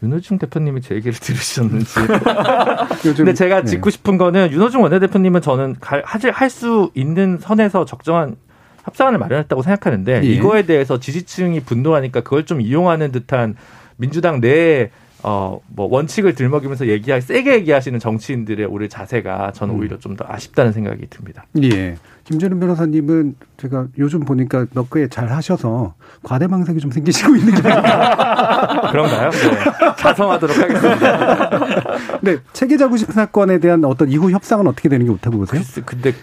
윤호중 0.03 0.37
대표님이 0.37 0.81
제 0.81 0.93
얘기를 0.93 1.13
들으셨는지. 1.13 1.95
근데 3.17 3.33
제가 3.33 3.61
예. 3.61 3.65
짚고 3.65 3.89
싶은 3.89 4.17
거는 4.19 4.51
윤호중 4.51 4.83
원내대표님은 4.83 5.41
저는 5.41 5.75
할 5.81 6.49
수 6.49 6.89
있는 6.95 7.37
선에서 7.39 7.85
적정한 7.85 8.35
협상안을 8.83 9.19
마련했다고 9.19 9.61
생각하는데 9.61 10.21
예. 10.23 10.27
이거에 10.27 10.63
대해서 10.63 10.99
지지층이 10.99 11.61
분노하니까 11.61 12.21
그걸 12.21 12.45
좀 12.45 12.59
이용하는 12.59 13.11
듯한 13.11 13.55
민주당 13.97 14.41
내에 14.41 14.89
어, 15.21 15.59
뭐, 15.67 15.87
원칙을 15.91 16.33
들먹이면서 16.33 16.87
얘기할, 16.87 17.21
세게 17.21 17.53
얘기하시는 17.55 17.99
정치인들의 17.99 18.65
오히려 18.67 18.87
자세가 18.87 19.51
저는 19.51 19.75
음. 19.75 19.79
오히려 19.79 19.97
좀 19.99 20.15
더 20.15 20.25
아쉽다는 20.27 20.71
생각이 20.71 21.07
듭니다. 21.09 21.45
예. 21.61 21.95
김재룡 22.23 22.59
변호사님은 22.59 23.35
제가 23.57 23.87
요즘 23.97 24.21
보니까 24.21 24.65
몇 24.73 24.89
개 24.89 25.07
잘 25.09 25.29
하셔서 25.29 25.93
과대망상이 26.23 26.79
좀 26.79 26.91
생기시고 26.91 27.35
있는 27.35 27.53
게 27.55 27.61
그런가요? 28.91 29.29
네. 29.31 29.93
자성하도록 29.97 30.57
하겠습니다. 30.57 31.89
네. 32.21 32.37
체계자구 32.53 32.97
심 32.97 33.07
사건에 33.07 33.59
대한 33.59 33.83
어떤 33.85 34.09
이후 34.09 34.31
협상은 34.31 34.67
어떻게 34.67 34.89
되는 34.89 35.05
게 35.05 35.11
좋다고 35.11 35.37
보세요? 35.37 35.61
글쎄, 35.61 35.81
근데 35.85 36.13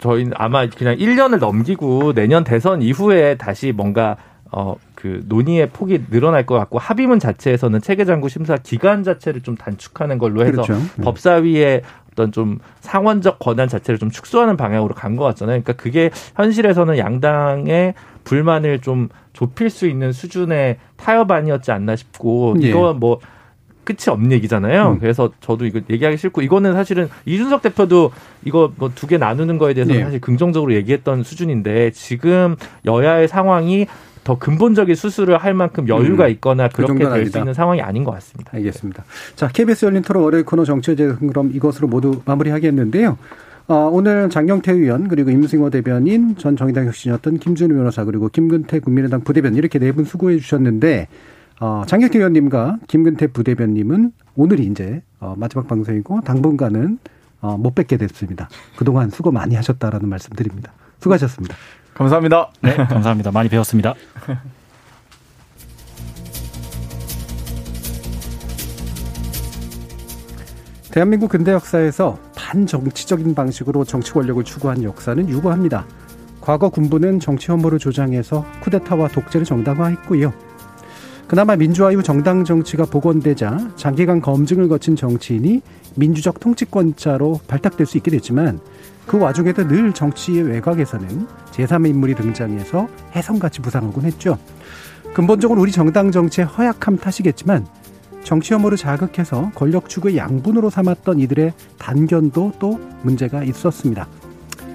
저희는 0.00 0.32
아마 0.36 0.68
그냥 0.68 0.96
1년을 0.96 1.38
넘기고 1.38 2.12
내년 2.14 2.44
대선 2.44 2.82
이후에 2.82 3.36
다시 3.36 3.72
뭔가 3.72 4.16
어, 4.52 4.76
그 4.94 5.22
논의의 5.28 5.68
폭이 5.70 6.04
늘어날 6.10 6.46
것 6.46 6.54
같고 6.56 6.78
합의문 6.78 7.18
자체에서는 7.18 7.80
체계장구 7.80 8.28
심사 8.28 8.56
기간 8.56 9.02
자체를 9.02 9.40
좀 9.42 9.56
단축하는 9.56 10.18
걸로 10.18 10.42
해서 10.42 10.62
그렇죠. 10.62 10.74
네. 10.74 11.04
법사위의 11.04 11.82
어떤 12.12 12.32
좀 12.32 12.58
상원적 12.80 13.38
권한 13.38 13.68
자체를 13.68 13.98
좀 13.98 14.10
축소하는 14.10 14.56
방향으로 14.56 14.94
간 14.94 15.16
것 15.16 15.24
같잖아요. 15.24 15.60
그러니까 15.62 15.72
그게 15.74 16.10
현실에서는 16.36 16.96
양당의 16.96 17.94
불만을 18.24 18.80
좀 18.80 19.08
좁힐 19.34 19.68
수 19.68 19.86
있는 19.86 20.12
수준의 20.12 20.78
타협안이었지 20.96 21.72
않나 21.72 21.94
싶고 21.96 22.56
예. 22.62 22.68
이건 22.68 22.98
뭐 23.00 23.20
끝이 23.84 24.08
없는 24.08 24.32
얘기잖아요. 24.32 24.92
음. 24.92 24.98
그래서 24.98 25.30
저도 25.40 25.64
이거 25.66 25.80
얘기하기 25.88 26.16
싫고 26.16 26.42
이거는 26.42 26.72
사실은 26.72 27.08
이준석 27.26 27.62
대표도 27.62 28.10
이거 28.44 28.72
뭐 28.76 28.88
두 28.94 29.06
개 29.06 29.16
나누는 29.18 29.58
거에 29.58 29.74
대해서 29.74 29.92
네. 29.92 30.02
사실 30.02 30.20
긍정적으로 30.20 30.74
얘기했던 30.74 31.22
수준인데 31.22 31.90
지금 31.92 32.56
여야의 32.84 33.28
상황이 33.28 33.86
더 34.26 34.36
근본적인 34.36 34.96
수술을 34.96 35.38
할 35.38 35.54
만큼 35.54 35.86
여유가 35.86 36.24
음. 36.24 36.30
있거나 36.32 36.68
그 36.68 36.82
그렇게 36.82 37.08
될수 37.08 37.38
있는 37.38 37.54
상황이 37.54 37.80
아닌 37.80 38.02
것 38.02 38.10
같습니다. 38.10 38.50
알겠습니다. 38.56 39.04
자, 39.36 39.46
KBS 39.46 39.84
열린 39.86 40.02
토론 40.02 40.24
월요일 40.24 40.44
코너 40.44 40.64
정치재 40.64 41.14
그럼 41.28 41.52
이것으로 41.54 41.86
모두 41.86 42.22
마무리하겠는데요. 42.24 43.16
어, 43.68 43.74
오늘 43.92 44.28
장경태 44.28 44.72
의원 44.72 45.06
그리고 45.06 45.30
임승호 45.30 45.70
대변인 45.70 46.34
전 46.36 46.56
정의당 46.56 46.86
혁신이었던 46.86 47.38
김준우 47.38 47.72
변호사 47.76 48.02
그리고 48.02 48.28
김근태 48.28 48.80
국민의당 48.80 49.20
부대변 49.20 49.54
이렇게 49.54 49.78
네 49.78 49.92
분 49.92 50.04
수고해 50.04 50.38
주셨는데 50.38 51.06
어, 51.60 51.84
장경태 51.86 52.18
의원님과 52.18 52.78
김근태 52.88 53.28
부대변님은 53.28 54.10
오늘이 54.34 54.64
이제 54.64 55.02
어, 55.20 55.36
마지막 55.38 55.68
방송이고 55.68 56.22
당분간은 56.22 56.98
어, 57.42 57.56
못 57.58 57.76
뵙게 57.76 57.96
됐습니다. 57.96 58.48
그동안 58.76 59.10
수고 59.10 59.30
많이 59.30 59.54
하셨다라는 59.54 60.08
말씀 60.08 60.32
드립니다. 60.34 60.72
수고하셨습니다. 60.98 61.54
감사합니다. 61.96 62.50
네, 62.60 62.76
감사합니다. 62.76 63.30
많이 63.32 63.48
배웠습니다. 63.48 63.94
대한민국 70.90 71.30
근대 71.30 71.52
역사에서 71.52 72.18
반정치적인 72.34 73.34
방식으로 73.34 73.84
정치 73.84 74.12
권력을 74.12 74.44
추구한 74.44 74.82
역사는 74.82 75.28
유구합니다. 75.28 75.86
과거 76.40 76.68
군부는 76.68 77.18
정치 77.18 77.50
혐오를 77.50 77.78
조장해서 77.78 78.44
쿠데타와 78.60 79.08
독재를 79.08 79.46
정당화했고요. 79.46 80.32
그나마 81.26 81.56
민주화 81.56 81.92
이후 81.92 82.02
정당 82.02 82.44
정치가 82.44 82.84
복원되자 82.84 83.72
장기간 83.76 84.20
검증을 84.20 84.68
거친 84.68 84.96
정치인이 84.96 85.60
민주적 85.96 86.40
통치권자로 86.40 87.40
발탁될 87.48 87.86
수 87.86 87.96
있게 87.96 88.10
됐지만 88.10 88.60
그 89.06 89.18
와중에도 89.18 89.68
늘 89.68 89.92
정치의 89.92 90.42
외곽에서는 90.42 91.26
제3의 91.52 91.90
인물이 91.90 92.14
등장해서 92.16 92.88
해성같이 93.14 93.60
부상하곤 93.60 94.04
했죠. 94.04 94.38
근본적으로 95.14 95.60
우리 95.60 95.72
정당 95.72 96.10
정치의 96.10 96.46
허약함 96.46 96.98
탓이겠지만 96.98 97.66
정치 98.24 98.52
혐오를 98.52 98.76
자극해서 98.76 99.52
권력 99.54 99.88
추구의 99.88 100.16
양분으로 100.16 100.68
삼았던 100.68 101.20
이들의 101.20 101.52
단견도 101.78 102.54
또 102.58 102.80
문제가 103.02 103.44
있었습니다. 103.44 104.08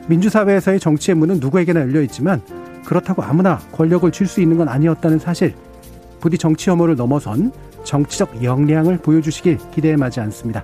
민주사회에서의 0.08 0.80
정치의 0.80 1.16
문은 1.16 1.40
누구에게나 1.40 1.82
열려 1.82 2.02
있지만 2.04 2.42
그렇다고 2.86 3.22
아무나 3.22 3.60
권력을 3.74 4.10
줄수 4.12 4.42
있는 4.42 4.58
건 4.58 4.70
아니었다는 4.70 5.20
사실. 5.20 5.54
부디 6.22 6.38
정치 6.38 6.70
혐오를 6.70 6.96
넘어선 6.96 7.52
정치적 7.84 8.44
역량을 8.44 9.00
보여주시길 9.00 9.58
기대에 9.72 9.98
마지 9.98 10.20
않습니다. 10.22 10.64